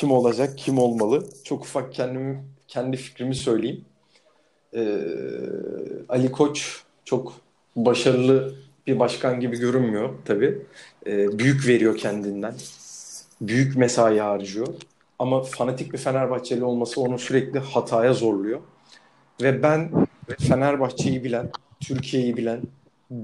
kim 0.00 0.12
olacak, 0.12 0.58
kim 0.58 0.78
olmalı? 0.78 1.24
Çok 1.44 1.62
ufak 1.62 1.94
kendimi, 1.94 2.44
kendi 2.68 2.96
fikrimi 2.96 3.34
söyleyeyim. 3.34 3.84
Ee, 4.74 4.98
Ali 6.08 6.32
Koç 6.32 6.82
çok 7.04 7.32
başarılı 7.76 8.54
bir 8.86 8.98
başkan 8.98 9.40
gibi 9.40 9.58
görünmüyor 9.58 10.10
tabii. 10.24 10.58
Ee, 11.06 11.38
büyük 11.38 11.66
veriyor 11.66 11.96
kendinden. 11.96 12.54
Büyük 13.40 13.76
mesai 13.76 14.18
harcıyor. 14.18 14.66
Ama 15.18 15.42
fanatik 15.42 15.92
bir 15.92 15.98
Fenerbahçeli 15.98 16.64
olması 16.64 17.00
onu 17.00 17.18
sürekli 17.18 17.58
hataya 17.58 18.12
zorluyor. 18.12 18.60
Ve 19.42 19.62
ben 19.62 19.90
Fenerbahçe'yi 20.38 21.24
bilen, 21.24 21.50
Türkiye'yi 21.80 22.36
bilen, 22.36 22.60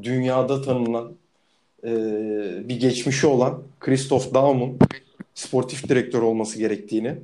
dünyada 0.03 0.62
tanınan 0.62 1.12
e, 1.85 1.91
bir 2.68 2.81
geçmişi 2.81 3.27
olan 3.27 3.62
Christoph 3.81 4.35
Daum'un 4.35 4.79
sportif 5.37 5.89
direktör 5.89 6.22
olması 6.22 6.59
gerektiğini 6.59 7.18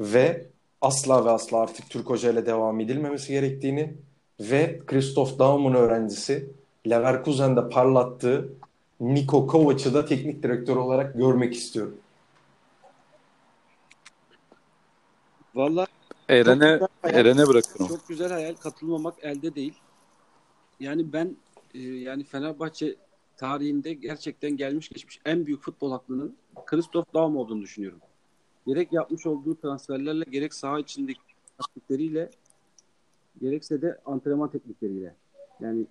ve 0.00 0.46
asla 0.80 1.24
ve 1.24 1.30
asla 1.30 1.58
artık 1.58 1.90
Türk 1.90 2.10
Hoca 2.10 2.32
ile 2.32 2.46
devam 2.46 2.80
edilmemesi 2.80 3.32
gerektiğini 3.32 3.94
ve 4.40 4.80
Christoph 4.86 5.38
Daum'un 5.38 5.74
öğrencisi 5.74 6.50
Leverkusen'de 6.90 7.68
parlattığı 7.68 8.52
Niko 9.00 9.46
Kovac'ı 9.46 9.94
da 9.94 10.06
teknik 10.06 10.42
direktör 10.42 10.76
olarak 10.76 11.14
görmek 11.14 11.54
istiyorum. 11.54 11.96
Vallahi 15.54 15.86
Eren'e. 16.28 16.80
Eren'e 17.04 17.46
bırakıyorum. 17.46 17.96
Çok 17.96 18.08
güzel 18.08 18.32
hayal 18.32 18.54
katılmamak 18.54 19.14
elde 19.22 19.54
değil. 19.54 19.74
Yani 20.80 21.12
ben 21.12 21.36
e, 21.74 21.80
yani 21.80 22.24
Fenerbahçe 22.24 22.96
tarihinde 23.42 23.92
gerçekten 23.92 24.56
gelmiş 24.56 24.88
geçmiş 24.88 25.20
en 25.24 25.46
büyük 25.46 25.62
futbol 25.62 25.92
aklının 25.92 26.36
Christoph 26.66 27.14
Daum 27.14 27.36
olduğunu 27.36 27.62
düşünüyorum. 27.62 28.00
Gerek 28.66 28.92
yapmış 28.92 29.26
olduğu 29.26 29.54
transferlerle 29.54 30.24
gerek 30.30 30.54
saha 30.54 30.78
içindeki 30.78 31.20
taktikleriyle 31.58 32.30
gerekse 33.40 33.82
de 33.82 33.98
antrenman 34.04 34.50
teknikleriyle. 34.50 35.14
Yani 35.60 35.86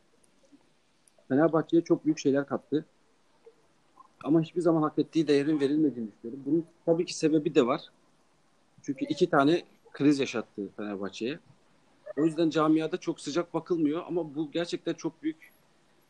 Fenerbahçe'ye 1.28 1.84
çok 1.84 2.06
büyük 2.06 2.20
şeyler 2.20 2.46
kattı. 2.46 2.86
Ama 4.24 4.42
hiçbir 4.42 4.62
zaman 4.62 4.82
hak 4.82 5.00
ettiği 5.00 5.28
değerin 5.28 5.60
verilmediğini 5.60 6.12
düşünüyorum. 6.12 6.44
Bunun 6.46 6.66
tabii 6.86 7.06
ki 7.06 7.18
sebebi 7.18 7.56
de 7.56 7.66
var. 7.68 7.82
Çünkü 8.82 9.06
iki 9.06 9.30
tane 9.30 9.64
kriz 9.92 10.20
yaşattı 10.20 10.70
Fenerbahçe'ye. 10.78 11.40
O 12.18 12.26
yüzden 12.26 12.50
camiada 12.50 12.98
çok 12.98 13.20
sıcak 13.20 13.54
bakılmıyor 13.54 14.04
ama 14.08 14.36
bu 14.36 14.52
gerçekten 14.52 14.94
çok 14.94 15.24
büyük 15.24 15.51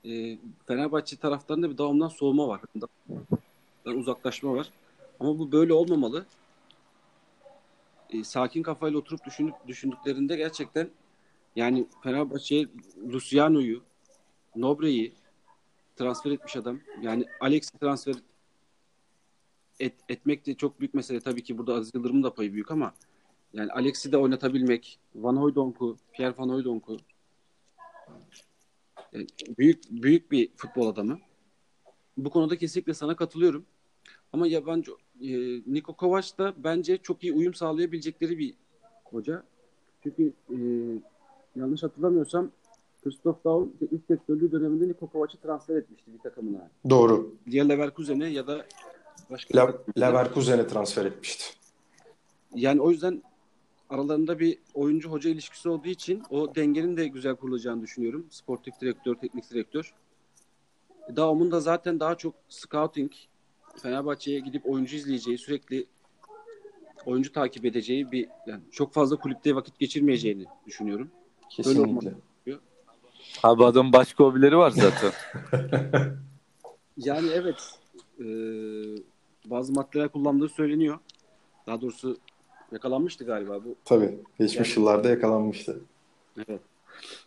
e, 0.05 0.37
Fenerbahçe 0.67 1.15
taraftarında 1.15 1.69
bir 1.69 1.77
davamdan 1.77 2.07
soğuma 2.07 2.47
var. 2.47 2.61
Uzaklaşma 3.85 4.53
var. 4.53 4.71
Ama 5.19 5.39
bu 5.39 5.51
böyle 5.51 5.73
olmamalı. 5.73 6.25
E, 8.09 8.23
sakin 8.23 8.63
kafayla 8.63 8.99
oturup 8.99 9.25
düşünüp 9.25 9.53
düşündüklerinde 9.67 10.35
gerçekten 10.35 10.89
yani 11.55 11.87
Fenerbahçe'ye 12.03 12.67
Luciano'yu, 13.13 13.81
Nobre'yi 14.55 15.13
transfer 15.95 16.31
etmiş 16.31 16.55
adam. 16.55 16.79
Yani 17.01 17.25
Alex'i 17.39 17.77
transfer 17.79 18.15
et, 19.79 19.93
etmek 20.09 20.45
de 20.45 20.53
çok 20.53 20.79
büyük 20.79 20.93
mesele. 20.93 21.19
Tabii 21.19 21.43
ki 21.43 21.57
burada 21.57 21.73
Aziz 21.73 21.91
Yıldırım'ın 21.95 22.23
da 22.23 22.33
payı 22.33 22.53
büyük 22.53 22.71
ama 22.71 22.93
yani 23.53 23.71
Alex'i 23.71 24.11
de 24.11 24.17
oynatabilmek, 24.17 24.99
Van 25.15 25.35
Hooydonk'u, 25.35 25.97
Pierre 26.13 26.37
Van 26.37 26.49
Hooydonk'u 26.49 26.97
büyük 29.57 29.79
büyük 29.91 30.31
bir 30.31 30.49
futbol 30.55 30.87
adamı. 30.87 31.19
Bu 32.17 32.29
konuda 32.29 32.57
kesinlikle 32.57 32.93
sana 32.93 33.15
katılıyorum. 33.15 33.65
Ama 34.33 34.47
yabancı 34.47 34.91
e, 35.21 35.29
Niko 35.67 35.93
Kovac 35.93 36.37
da 36.37 36.53
bence 36.57 36.97
çok 36.97 37.23
iyi 37.23 37.33
uyum 37.33 37.53
sağlayabilecekleri 37.53 38.37
bir 38.37 38.53
hoca. 39.03 39.43
Çünkü 40.03 40.33
e, 40.49 40.57
yanlış 41.55 41.83
hatırlamıyorsam 41.83 42.51
Christoph 43.03 43.43
Daum 43.45 43.73
teknik 43.79 44.09
direktörlüğü 44.09 44.51
döneminde 44.51 44.87
Niko 44.87 45.07
Kovac'ı 45.07 45.37
transfer 45.37 45.75
etmişti 45.75 46.13
bir 46.13 46.19
takımına. 46.19 46.69
Doğru. 46.89 47.35
Ya 47.47 47.65
Leverkusen'e 47.65 48.27
ya 48.27 48.47
da 48.47 48.65
başka 49.29 49.59
Le-. 49.59 50.01
Leverkusen'e 50.01 50.67
transfer 50.67 51.05
etmişti. 51.05 51.43
Yani 52.55 52.81
o 52.81 52.91
yüzden 52.91 53.23
aralarında 53.91 54.39
bir 54.39 54.57
oyuncu 54.73 55.09
hoca 55.09 55.29
ilişkisi 55.29 55.69
olduğu 55.69 55.87
için 55.87 56.23
o 56.29 56.55
dengenin 56.55 56.97
de 56.97 57.07
güzel 57.07 57.35
kurulacağını 57.35 57.81
düşünüyorum. 57.81 58.25
Sportif 58.29 58.81
direktör, 58.81 59.15
teknik 59.15 59.51
direktör. 59.51 59.93
Daum'un 61.15 61.51
da 61.51 61.59
zaten 61.59 61.99
daha 61.99 62.15
çok 62.15 62.35
scouting, 62.49 63.11
Fenerbahçe'ye 63.81 64.39
gidip 64.39 64.69
oyuncu 64.69 64.95
izleyeceği, 64.95 65.37
sürekli 65.37 65.85
oyuncu 67.05 67.31
takip 67.31 67.65
edeceği 67.65 68.11
bir 68.11 68.27
yani 68.47 68.61
çok 68.71 68.93
fazla 68.93 69.15
kulüpte 69.15 69.55
vakit 69.55 69.79
geçirmeyeceğini 69.79 70.45
düşünüyorum. 70.67 71.11
Kesinlikle. 71.49 72.13
Abi 73.43 73.65
adamın 73.65 73.93
başka 73.93 74.23
hobileri 74.23 74.57
var 74.57 74.71
zaten. 74.71 75.11
Yani 76.97 77.29
evet 77.33 77.79
e, 78.19 78.25
bazı 79.45 79.73
maddeler 79.73 80.09
kullandığı 80.09 80.49
söyleniyor. 80.49 80.99
Daha 81.67 81.81
doğrusu 81.81 82.17
yakalanmıştı 82.71 83.25
galiba 83.25 83.63
bu. 83.65 83.75
Tabii. 83.85 84.19
Geçmiş 84.39 84.77
Yani- 84.77 84.79
yıllarda 84.79 85.09
yakalanmıştı. 85.09 85.81
Evet. 86.37 86.61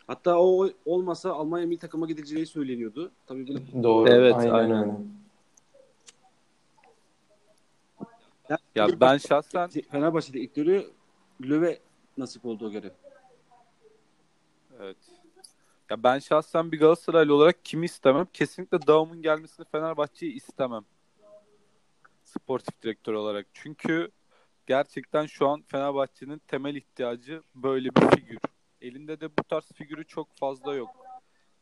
Hatta 0.06 0.38
o 0.38 0.68
olmasa 0.86 1.32
Almanya 1.32 1.66
milli 1.66 1.78
takıma 1.78 2.06
gideceği 2.06 2.46
söyleniyordu. 2.46 3.10
Tabii 3.26 3.48
bunu 3.48 3.82
Doğru. 3.82 4.08
Evet, 4.08 4.34
aynen, 4.34 4.52
aynen. 4.52 4.82
öyle. 4.82 4.92
ya 8.74 9.00
ben 9.00 9.16
şahsen 9.16 9.70
Fenerbahçe'de 9.90 10.40
ilk 10.40 10.56
dönü 10.56 10.84
Löwe 11.42 11.78
nasip 12.18 12.46
oldu 12.46 12.66
o 12.66 12.70
görev. 12.70 12.90
Evet. 14.80 14.96
Ya 15.90 16.02
ben 16.02 16.18
şahsen 16.18 16.72
bir 16.72 16.78
Galatasaraylı 16.80 17.34
olarak 17.34 17.64
kimi 17.64 17.84
istemem? 17.86 18.26
Kesinlikle 18.32 18.86
Daum'un 18.86 19.22
gelmesini 19.22 19.66
Fenerbahçe'yi 19.72 20.32
istemem. 20.32 20.84
Sportif 22.24 22.82
direktör 22.82 23.12
olarak. 23.12 23.46
Çünkü 23.52 24.10
gerçekten 24.66 25.26
şu 25.26 25.48
an 25.48 25.62
Fenerbahçe'nin 25.62 26.38
temel 26.38 26.74
ihtiyacı 26.74 27.42
böyle 27.54 27.88
bir 27.94 28.16
figür. 28.16 28.38
Elinde 28.80 29.20
de 29.20 29.30
bu 29.30 29.42
tarz 29.48 29.64
figürü 29.74 30.04
çok 30.04 30.36
fazla 30.36 30.74
yok. 30.74 30.90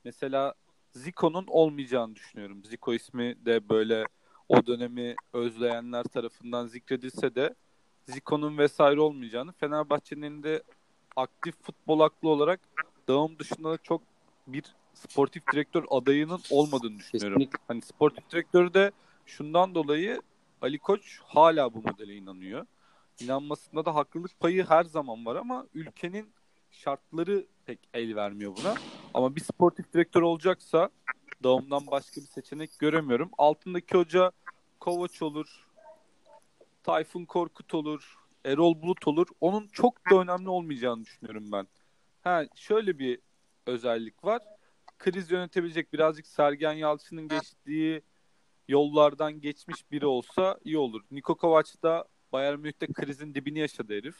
Mesela 0.04 0.54
Zico'nun 0.90 1.44
olmayacağını 1.46 2.16
düşünüyorum. 2.16 2.64
Zico 2.64 2.94
ismi 2.94 3.46
de 3.46 3.68
böyle 3.68 4.04
o 4.48 4.66
dönemi 4.66 5.14
özleyenler 5.32 6.04
tarafından 6.04 6.66
zikredilse 6.66 7.34
de 7.34 7.54
Zico'nun 8.06 8.58
vesaire 8.58 9.00
olmayacağını 9.00 9.52
Fenerbahçe'nin 9.52 10.22
elinde 10.22 10.62
aktif 11.16 11.62
futbol 11.62 12.00
aklı 12.00 12.28
olarak 12.28 12.60
Daum 13.08 13.38
dışında 13.38 13.70
da 13.70 13.78
çok 13.78 14.02
bir 14.46 14.64
sportif 14.94 15.42
direktör 15.52 15.84
adayının 15.90 16.40
olmadığını 16.50 16.98
düşünüyorum. 16.98 17.38
Kesinlikle. 17.38 17.58
Hani 17.68 17.82
sportif 17.82 18.30
direktörü 18.30 18.74
de 18.74 18.92
şundan 19.26 19.74
dolayı 19.74 20.22
Ali 20.62 20.78
Koç 20.78 21.20
hala 21.24 21.74
bu 21.74 21.82
modele 21.82 22.14
inanıyor. 22.14 22.66
İnanmasında 23.24 23.84
da 23.84 23.94
haklılık 23.94 24.40
payı 24.40 24.64
her 24.64 24.84
zaman 24.84 25.26
var 25.26 25.36
ama 25.36 25.66
ülkenin 25.74 26.32
şartları 26.70 27.46
pek 27.66 27.78
el 27.94 28.16
vermiyor 28.16 28.56
buna. 28.56 28.74
Ama 29.14 29.36
bir 29.36 29.40
sportif 29.40 29.92
direktör 29.92 30.22
olacaksa 30.22 30.90
Daum'dan 31.42 31.86
başka 31.86 32.20
bir 32.20 32.26
seçenek 32.26 32.78
göremiyorum. 32.78 33.30
Altındaki 33.38 33.96
hoca 33.96 34.32
Kovaç 34.80 35.22
olur, 35.22 35.66
Tayfun 36.82 37.24
Korkut 37.24 37.74
olur, 37.74 38.16
Erol 38.44 38.82
Bulut 38.82 39.08
olur. 39.08 39.26
Onun 39.40 39.68
çok 39.68 40.10
da 40.10 40.16
önemli 40.16 40.48
olmayacağını 40.48 41.04
düşünüyorum 41.04 41.52
ben. 41.52 41.66
Ha 42.22 42.44
şöyle 42.54 42.98
bir 42.98 43.18
özellik 43.66 44.24
var. 44.24 44.42
Kriz 44.98 45.30
yönetebilecek 45.30 45.92
birazcık 45.92 46.26
Sergen 46.26 46.72
Yalçın'ın 46.72 47.28
geçtiği 47.28 48.02
yollardan 48.68 49.40
geçmiş 49.40 49.90
biri 49.90 50.06
olsa 50.06 50.58
iyi 50.64 50.78
olur. 50.78 51.02
Niko 51.10 51.34
Kovac 51.34 51.82
da 51.82 52.04
Bayern 52.32 52.60
Münih'te 52.60 52.86
krizin 52.86 53.34
dibini 53.34 53.58
yaşadı 53.58 53.92
herif. 53.94 54.16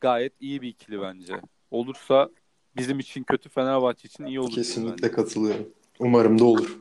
Gayet 0.00 0.32
iyi 0.40 0.62
bir 0.62 0.68
ikili 0.68 1.00
bence. 1.00 1.40
Olursa 1.70 2.30
bizim 2.76 2.98
için 2.98 3.22
kötü, 3.22 3.48
Fenerbahçe 3.48 4.08
için 4.08 4.26
iyi 4.26 4.40
olur. 4.40 4.50
Kesinlikle 4.50 5.10
katılıyorum. 5.10 5.68
Umarım 5.98 6.38
da 6.38 6.44
olur. 6.44 6.78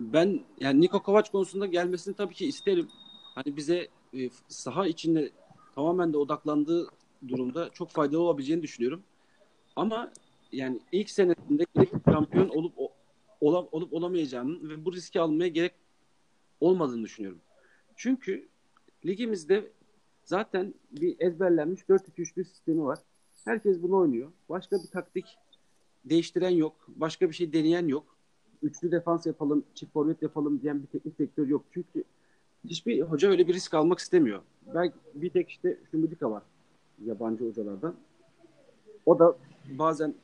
Ben 0.00 0.40
yani 0.60 0.80
Niko 0.80 1.02
Kovac 1.02 1.30
konusunda 1.30 1.66
gelmesini 1.66 2.14
tabii 2.16 2.34
ki 2.34 2.46
isterim. 2.46 2.88
Hani 3.34 3.56
bize 3.56 3.88
e, 4.14 4.30
saha 4.48 4.86
içinde 4.86 5.30
tamamen 5.74 6.12
de 6.12 6.16
odaklandığı 6.16 6.88
durumda 7.28 7.70
çok 7.70 7.90
faydalı 7.90 8.20
olabileceğini 8.20 8.62
düşünüyorum. 8.62 9.02
Ama 9.76 10.12
yani 10.52 10.80
ilk 10.92 11.10
senesinde 11.10 11.66
gelip 11.74 11.92
şampiyon 12.10 12.48
olup 12.48 12.74
o- 12.76 12.92
ola- 13.40 13.68
olup 13.72 13.92
olamayacağını 13.92 14.68
ve 14.68 14.84
bu 14.84 14.92
riski 14.92 15.20
almaya 15.20 15.48
gerek 15.48 15.72
olmadığını 16.60 17.04
düşünüyorum. 17.04 17.40
Çünkü 17.96 18.48
ligimizde 19.06 19.70
zaten 20.24 20.74
bir 20.90 21.16
ezberlenmiş 21.18 21.80
4-2-3-1 21.80 22.44
sistemi 22.44 22.84
var. 22.84 22.98
Herkes 23.44 23.82
bunu 23.82 23.96
oynuyor. 23.96 24.32
Başka 24.48 24.76
bir 24.76 24.88
taktik 24.88 25.38
değiştiren 26.04 26.50
yok. 26.50 26.86
Başka 26.88 27.28
bir 27.28 27.34
şey 27.34 27.52
deneyen 27.52 27.86
yok. 27.86 28.16
Üçlü 28.62 28.90
defans 28.90 29.26
yapalım, 29.26 29.64
çift 29.74 29.92
forvet 29.92 30.22
yapalım 30.22 30.62
diyen 30.62 30.82
bir 30.82 30.86
teknik 30.86 31.18
direktör 31.18 31.46
yok. 31.46 31.64
Çünkü 31.74 32.04
hiçbir 32.64 33.00
hoca 33.00 33.28
öyle 33.28 33.48
bir 33.48 33.54
risk 33.54 33.74
almak 33.74 33.98
istemiyor. 33.98 34.42
Belki 34.74 34.94
bir 35.14 35.30
tek 35.30 35.48
işte 35.48 35.78
Şumudika 35.90 36.30
var 36.30 36.42
yabancı 37.06 37.44
hocalardan. 37.44 37.94
O 39.06 39.18
da 39.18 39.36
bazen 39.78 40.14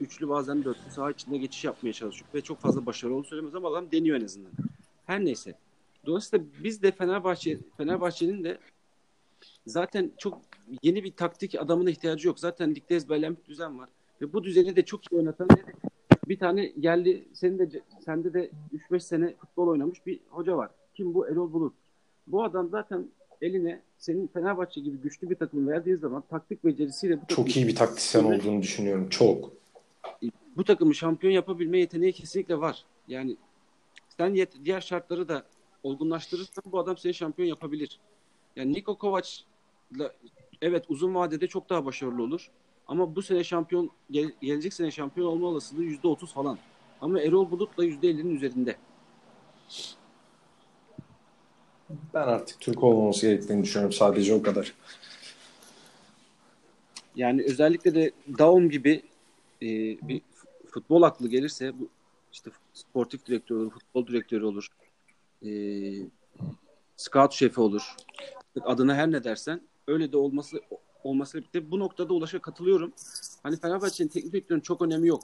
üçlü 0.00 0.28
bazen 0.28 0.64
dörtlü 0.64 0.90
saha 0.90 1.10
içinde 1.10 1.38
geçiş 1.38 1.64
yapmaya 1.64 1.92
çalışıyor. 1.92 2.30
Ve 2.34 2.40
çok 2.40 2.58
fazla 2.58 2.86
başarılı 2.86 3.24
söylemez 3.24 3.54
ama 3.54 3.68
adam 3.68 3.92
deniyor 3.92 4.20
en 4.20 4.24
azından. 4.24 4.52
Her 5.06 5.24
neyse. 5.24 5.54
Dolayısıyla 6.06 6.44
biz 6.64 6.82
de 6.82 6.90
Fenerbahçe 6.92 7.58
Fenerbahçe'nin 7.76 8.44
de 8.44 8.58
zaten 9.66 10.12
çok 10.18 10.40
yeni 10.82 11.04
bir 11.04 11.12
taktik 11.12 11.54
adamına 11.54 11.90
ihtiyacı 11.90 12.28
yok. 12.28 12.38
Zaten 12.38 12.74
ligde 12.74 12.96
ezberlenmiş 12.96 13.40
düzen 13.48 13.78
var. 13.78 13.88
Ve 14.20 14.32
bu 14.32 14.44
düzeni 14.44 14.76
de 14.76 14.84
çok 14.84 15.12
iyi 15.12 15.16
oynatan 15.16 15.48
bir 16.28 16.38
tane 16.38 16.72
yerli 16.76 17.28
senin 17.32 17.58
de 17.58 17.80
sende 18.04 18.34
de 18.34 18.50
3-5 18.90 19.00
sene 19.00 19.34
futbol 19.34 19.68
oynamış 19.68 20.06
bir 20.06 20.20
hoca 20.28 20.56
var. 20.56 20.70
Kim 20.94 21.14
bu? 21.14 21.28
Erol 21.28 21.52
Bulut. 21.52 21.74
Bu 22.26 22.44
adam 22.44 22.68
zaten 22.70 23.08
eline 23.42 23.80
senin 23.98 24.26
Fenerbahçe 24.26 24.80
gibi 24.80 24.96
güçlü 24.96 25.30
bir 25.30 25.34
takım 25.34 25.68
verdiği 25.68 25.96
zaman 25.96 26.22
taktik 26.30 26.64
becerisiyle 26.64 27.22
bu 27.22 27.26
Çok 27.28 27.56
iyi 27.56 27.66
bir 27.68 27.74
taktisyen 27.74 28.24
olduğunu 28.24 28.62
düşünüyorum. 28.62 29.08
Çok. 29.08 29.52
bu 30.56 30.64
takımı 30.64 30.94
şampiyon 30.94 31.32
yapabilme 31.32 31.78
yeteneği 31.78 32.12
kesinlikle 32.12 32.60
var. 32.60 32.84
Yani 33.08 33.36
sen 34.16 34.34
yet- 34.34 34.64
diğer 34.64 34.80
şartları 34.80 35.28
da 35.28 35.42
olgunlaştırırsan 35.86 36.64
bu 36.72 36.78
adam 36.78 36.96
seni 36.96 37.14
şampiyon 37.14 37.48
yapabilir. 37.48 37.98
Yani 38.56 38.72
Niko 38.72 38.98
Kovac'la 38.98 40.12
evet 40.62 40.84
uzun 40.88 41.14
vadede 41.14 41.46
çok 41.46 41.70
daha 41.70 41.84
başarılı 41.84 42.22
olur. 42.22 42.50
Ama 42.86 43.16
bu 43.16 43.22
sene 43.22 43.44
şampiyon 43.44 43.90
gel- 44.10 44.32
gelecek 44.42 44.74
sene 44.74 44.90
şampiyon 44.90 45.26
olma 45.26 45.46
olasılığı 45.46 45.84
%30 45.84 46.32
falan. 46.32 46.58
Ama 47.00 47.20
Erol 47.20 47.50
Bulut'la 47.50 47.84
%50'nin 47.84 48.36
üzerinde. 48.36 48.76
Ben 52.14 52.28
artık 52.28 52.60
Türk 52.60 52.84
olmaması 52.84 53.26
gerektiğini 53.26 53.62
düşünüyorum. 53.62 53.92
Sadece 53.92 54.34
o 54.34 54.42
kadar. 54.42 54.74
Yani 57.16 57.42
özellikle 57.42 57.94
de 57.94 58.10
Daum 58.38 58.70
gibi 58.70 59.02
e, 59.62 59.66
bir 60.08 60.20
futbol 60.70 61.02
aklı 61.02 61.28
gelirse 61.28 61.72
bu 61.80 61.88
işte 62.32 62.50
sportif 62.74 63.26
direktör 63.26 63.56
olur, 63.56 63.70
futbol 63.70 64.06
direktörü 64.06 64.44
olur, 64.44 64.68
e, 65.42 65.50
scout 66.96 67.32
şefi 67.32 67.60
olur. 67.60 67.94
Adına 68.60 68.94
her 68.94 69.10
ne 69.10 69.24
dersen 69.24 69.60
öyle 69.86 70.12
de 70.12 70.16
olması 70.16 70.60
olmasıyla 71.04 71.42
birlikte 71.42 71.70
bu 71.70 71.78
noktada 71.78 72.14
Ulaş'a 72.14 72.38
katılıyorum. 72.38 72.92
Hani 73.42 73.56
Fenerbahçe'nin 73.56 74.08
teknik 74.08 74.32
direktörünün 74.32 74.62
çok 74.62 74.82
önemi 74.82 75.08
yok. 75.08 75.22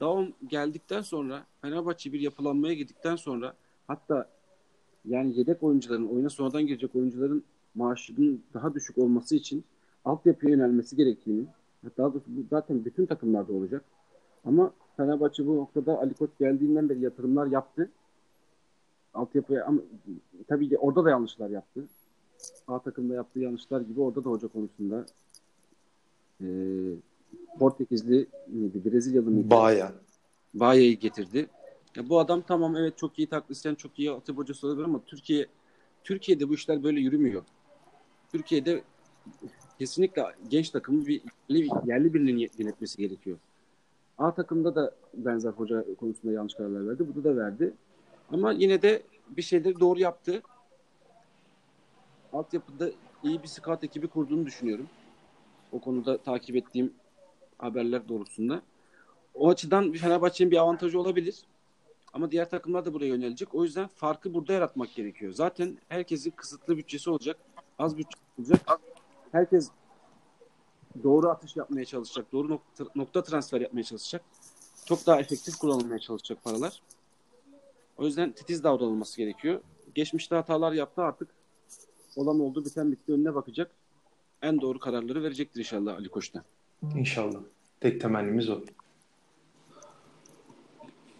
Daum 0.00 0.32
geldikten 0.48 1.02
sonra 1.02 1.46
Fenerbahçe 1.62 2.12
bir 2.12 2.20
yapılanmaya 2.20 2.74
gittikten 2.74 3.16
sonra 3.16 3.54
hatta 3.86 4.28
yani 5.04 5.38
yedek 5.38 5.62
oyuncuların 5.62 6.08
oyuna 6.08 6.30
sonradan 6.30 6.66
girecek 6.66 6.94
oyuncuların 6.96 7.44
maaşının 7.74 8.42
daha 8.54 8.74
düşük 8.74 8.98
olması 8.98 9.36
için 9.36 9.64
altyapıya 10.04 10.52
yönelmesi 10.52 10.96
gerektiğini 10.96 11.46
daha 11.98 12.14
doğrusu 12.14 12.26
bu 12.28 12.44
zaten 12.50 12.84
bütün 12.84 13.06
takımlarda 13.06 13.52
olacak. 13.52 13.84
Ama 14.44 14.72
Fenerbahçe 14.96 15.46
bu 15.46 15.56
noktada 15.56 15.98
Ali 15.98 16.14
Koç 16.14 16.30
geldiğinden 16.38 16.88
beri 16.88 17.00
yatırımlar 17.00 17.46
yaptı. 17.46 17.90
Altyapıya 19.16 19.64
ama 19.64 19.80
tabii 20.48 20.68
ki 20.68 20.78
orada 20.78 21.04
da 21.04 21.10
yanlışlar 21.10 21.50
yaptı. 21.50 21.84
A 22.68 22.78
takımda 22.78 23.14
yaptığı 23.14 23.40
yanlışlar 23.40 23.80
gibi 23.80 24.00
orada 24.00 24.24
da 24.24 24.30
hoca 24.30 24.48
konusunda 24.48 25.06
e, 26.40 26.46
Portekizli 27.58 28.26
miydi, 28.48 28.82
Brezilyalı 28.84 29.30
mıydı? 29.30 29.50
Baya. 29.50 29.92
Baya'yı 30.54 30.98
getirdi. 30.98 31.46
Ya 31.96 32.08
bu 32.08 32.18
adam 32.18 32.42
tamam 32.42 32.76
evet 32.76 32.98
çok 32.98 33.18
iyi 33.18 33.28
taklisyen, 33.28 33.74
çok 33.74 33.98
iyi 33.98 34.10
atı 34.10 34.32
hocası 34.32 34.66
olabilir 34.66 34.84
ama 34.84 35.00
Türkiye 35.06 35.46
Türkiye'de 36.04 36.48
bu 36.48 36.54
işler 36.54 36.82
böyle 36.82 37.00
yürümüyor. 37.00 37.42
Türkiye'de 38.32 38.82
kesinlikle 39.78 40.22
genç 40.48 40.70
takımı 40.70 41.06
bir 41.06 41.22
yerli, 41.48 41.68
yerli 41.84 42.14
birinin 42.14 42.48
yönetmesi 42.58 42.98
gerekiyor. 42.98 43.38
A 44.18 44.34
takımda 44.34 44.74
da 44.74 44.94
benzer 45.14 45.50
hoca 45.50 45.84
konusunda 45.94 46.34
yanlış 46.34 46.54
kararlar 46.54 46.88
verdi. 46.88 47.06
Burada 47.14 47.24
da 47.24 47.36
verdi. 47.36 47.74
Ama 48.32 48.52
yine 48.52 48.82
de 48.82 49.02
bir 49.28 49.42
şeyleri 49.42 49.80
doğru 49.80 50.00
yaptı. 50.00 50.42
Altyapıda 52.32 52.90
iyi 53.22 53.42
bir 53.42 53.48
scout 53.48 53.84
ekibi 53.84 54.08
kurduğunu 54.08 54.46
düşünüyorum. 54.46 54.88
O 55.72 55.78
konuda 55.80 56.18
takip 56.18 56.56
ettiğim 56.56 56.94
haberler 57.58 58.08
doğrultusunda. 58.08 58.62
O 59.34 59.48
açıdan 59.48 59.92
Fenerbahçe'nin 59.92 60.50
bir 60.50 60.56
avantajı 60.56 61.00
olabilir. 61.00 61.42
Ama 62.12 62.30
diğer 62.30 62.50
takımlar 62.50 62.84
da 62.84 62.94
buraya 62.94 63.06
yönelecek. 63.06 63.54
O 63.54 63.64
yüzden 63.64 63.86
farkı 63.86 64.34
burada 64.34 64.52
yaratmak 64.52 64.94
gerekiyor. 64.94 65.32
Zaten 65.32 65.78
herkesin 65.88 66.30
kısıtlı 66.30 66.76
bütçesi 66.76 67.10
olacak. 67.10 67.36
Az 67.78 67.98
bütçe 67.98 68.18
olacak. 68.38 68.80
Herkes 69.32 69.70
doğru 71.02 71.28
atış 71.28 71.56
yapmaya 71.56 71.84
çalışacak. 71.84 72.32
Doğru 72.32 72.48
nokta, 72.48 72.84
nokta 72.94 73.22
transfer 73.22 73.60
yapmaya 73.60 73.82
çalışacak. 73.82 74.22
Çok 74.84 75.06
daha 75.06 75.20
efektif 75.20 75.58
kullanılmaya 75.58 75.98
çalışacak 75.98 76.44
paralar. 76.44 76.82
O 77.96 78.04
yüzden 78.04 78.32
titiz 78.32 78.64
davranılması 78.64 79.16
gerekiyor. 79.16 79.60
Geçmişte 79.94 80.34
hatalar 80.34 80.72
yaptı 80.72 81.02
artık. 81.02 81.28
Olan 82.16 82.40
oldu, 82.40 82.64
biten 82.64 82.92
bitti 82.92 83.12
önüne 83.12 83.34
bakacak. 83.34 83.70
En 84.42 84.60
doğru 84.60 84.78
kararları 84.78 85.22
verecektir 85.22 85.60
inşallah 85.60 85.94
Ali 85.94 86.08
Koç'ta. 86.08 86.44
İnşallah. 86.96 87.38
Tek 87.80 88.00
temennimiz 88.00 88.50
o. 88.50 88.60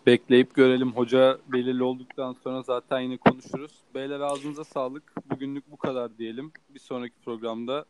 Bekleyip 0.07 0.55
görelim. 0.55 0.93
Hoca 0.93 1.39
belirli 1.53 1.83
olduktan 1.83 2.37
sonra 2.45 2.63
zaten 2.63 3.01
yine 3.01 3.17
konuşuruz. 3.17 3.73
Beyler 3.95 4.21
ağzınıza 4.21 4.65
sağlık. 4.65 5.31
Bugünlük 5.31 5.71
bu 5.71 5.77
kadar 5.77 6.19
diyelim. 6.19 6.53
Bir 6.75 6.81
sonraki 6.81 7.15
programda 7.25 7.85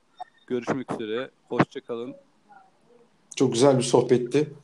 görüşmek 0.47 0.93
üzere. 0.93 1.31
Hoşçakalın. 1.49 2.15
Çok 3.37 3.53
güzel 3.53 3.79
bir 3.79 3.83
sohbetti. 3.83 4.55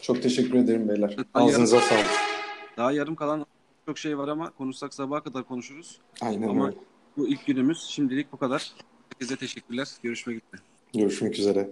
Çok 0.00 0.22
teşekkür 0.22 0.58
ederim 0.58 0.88
beyler. 0.88 1.16
Ağzınıza 1.34 1.80
sağlık. 1.80 2.31
Daha 2.76 2.92
yarım 2.92 3.14
kalan 3.14 3.46
çok 3.86 3.98
şey 3.98 4.18
var 4.18 4.28
ama 4.28 4.50
konuşsak 4.50 4.94
sabaha 4.94 5.22
kadar 5.22 5.44
konuşuruz. 5.44 6.00
Aynen 6.20 6.48
Ama 6.48 6.66
öyle. 6.66 6.76
bu 7.16 7.28
ilk 7.28 7.46
günümüz 7.46 7.78
şimdilik 7.82 8.32
bu 8.32 8.36
kadar. 8.36 8.72
Herkese 9.12 9.36
teşekkürler. 9.36 9.88
Görüşmek 10.02 10.36
üzere. 10.36 10.62
Görüşmek 10.94 11.38
üzere. 11.38 11.70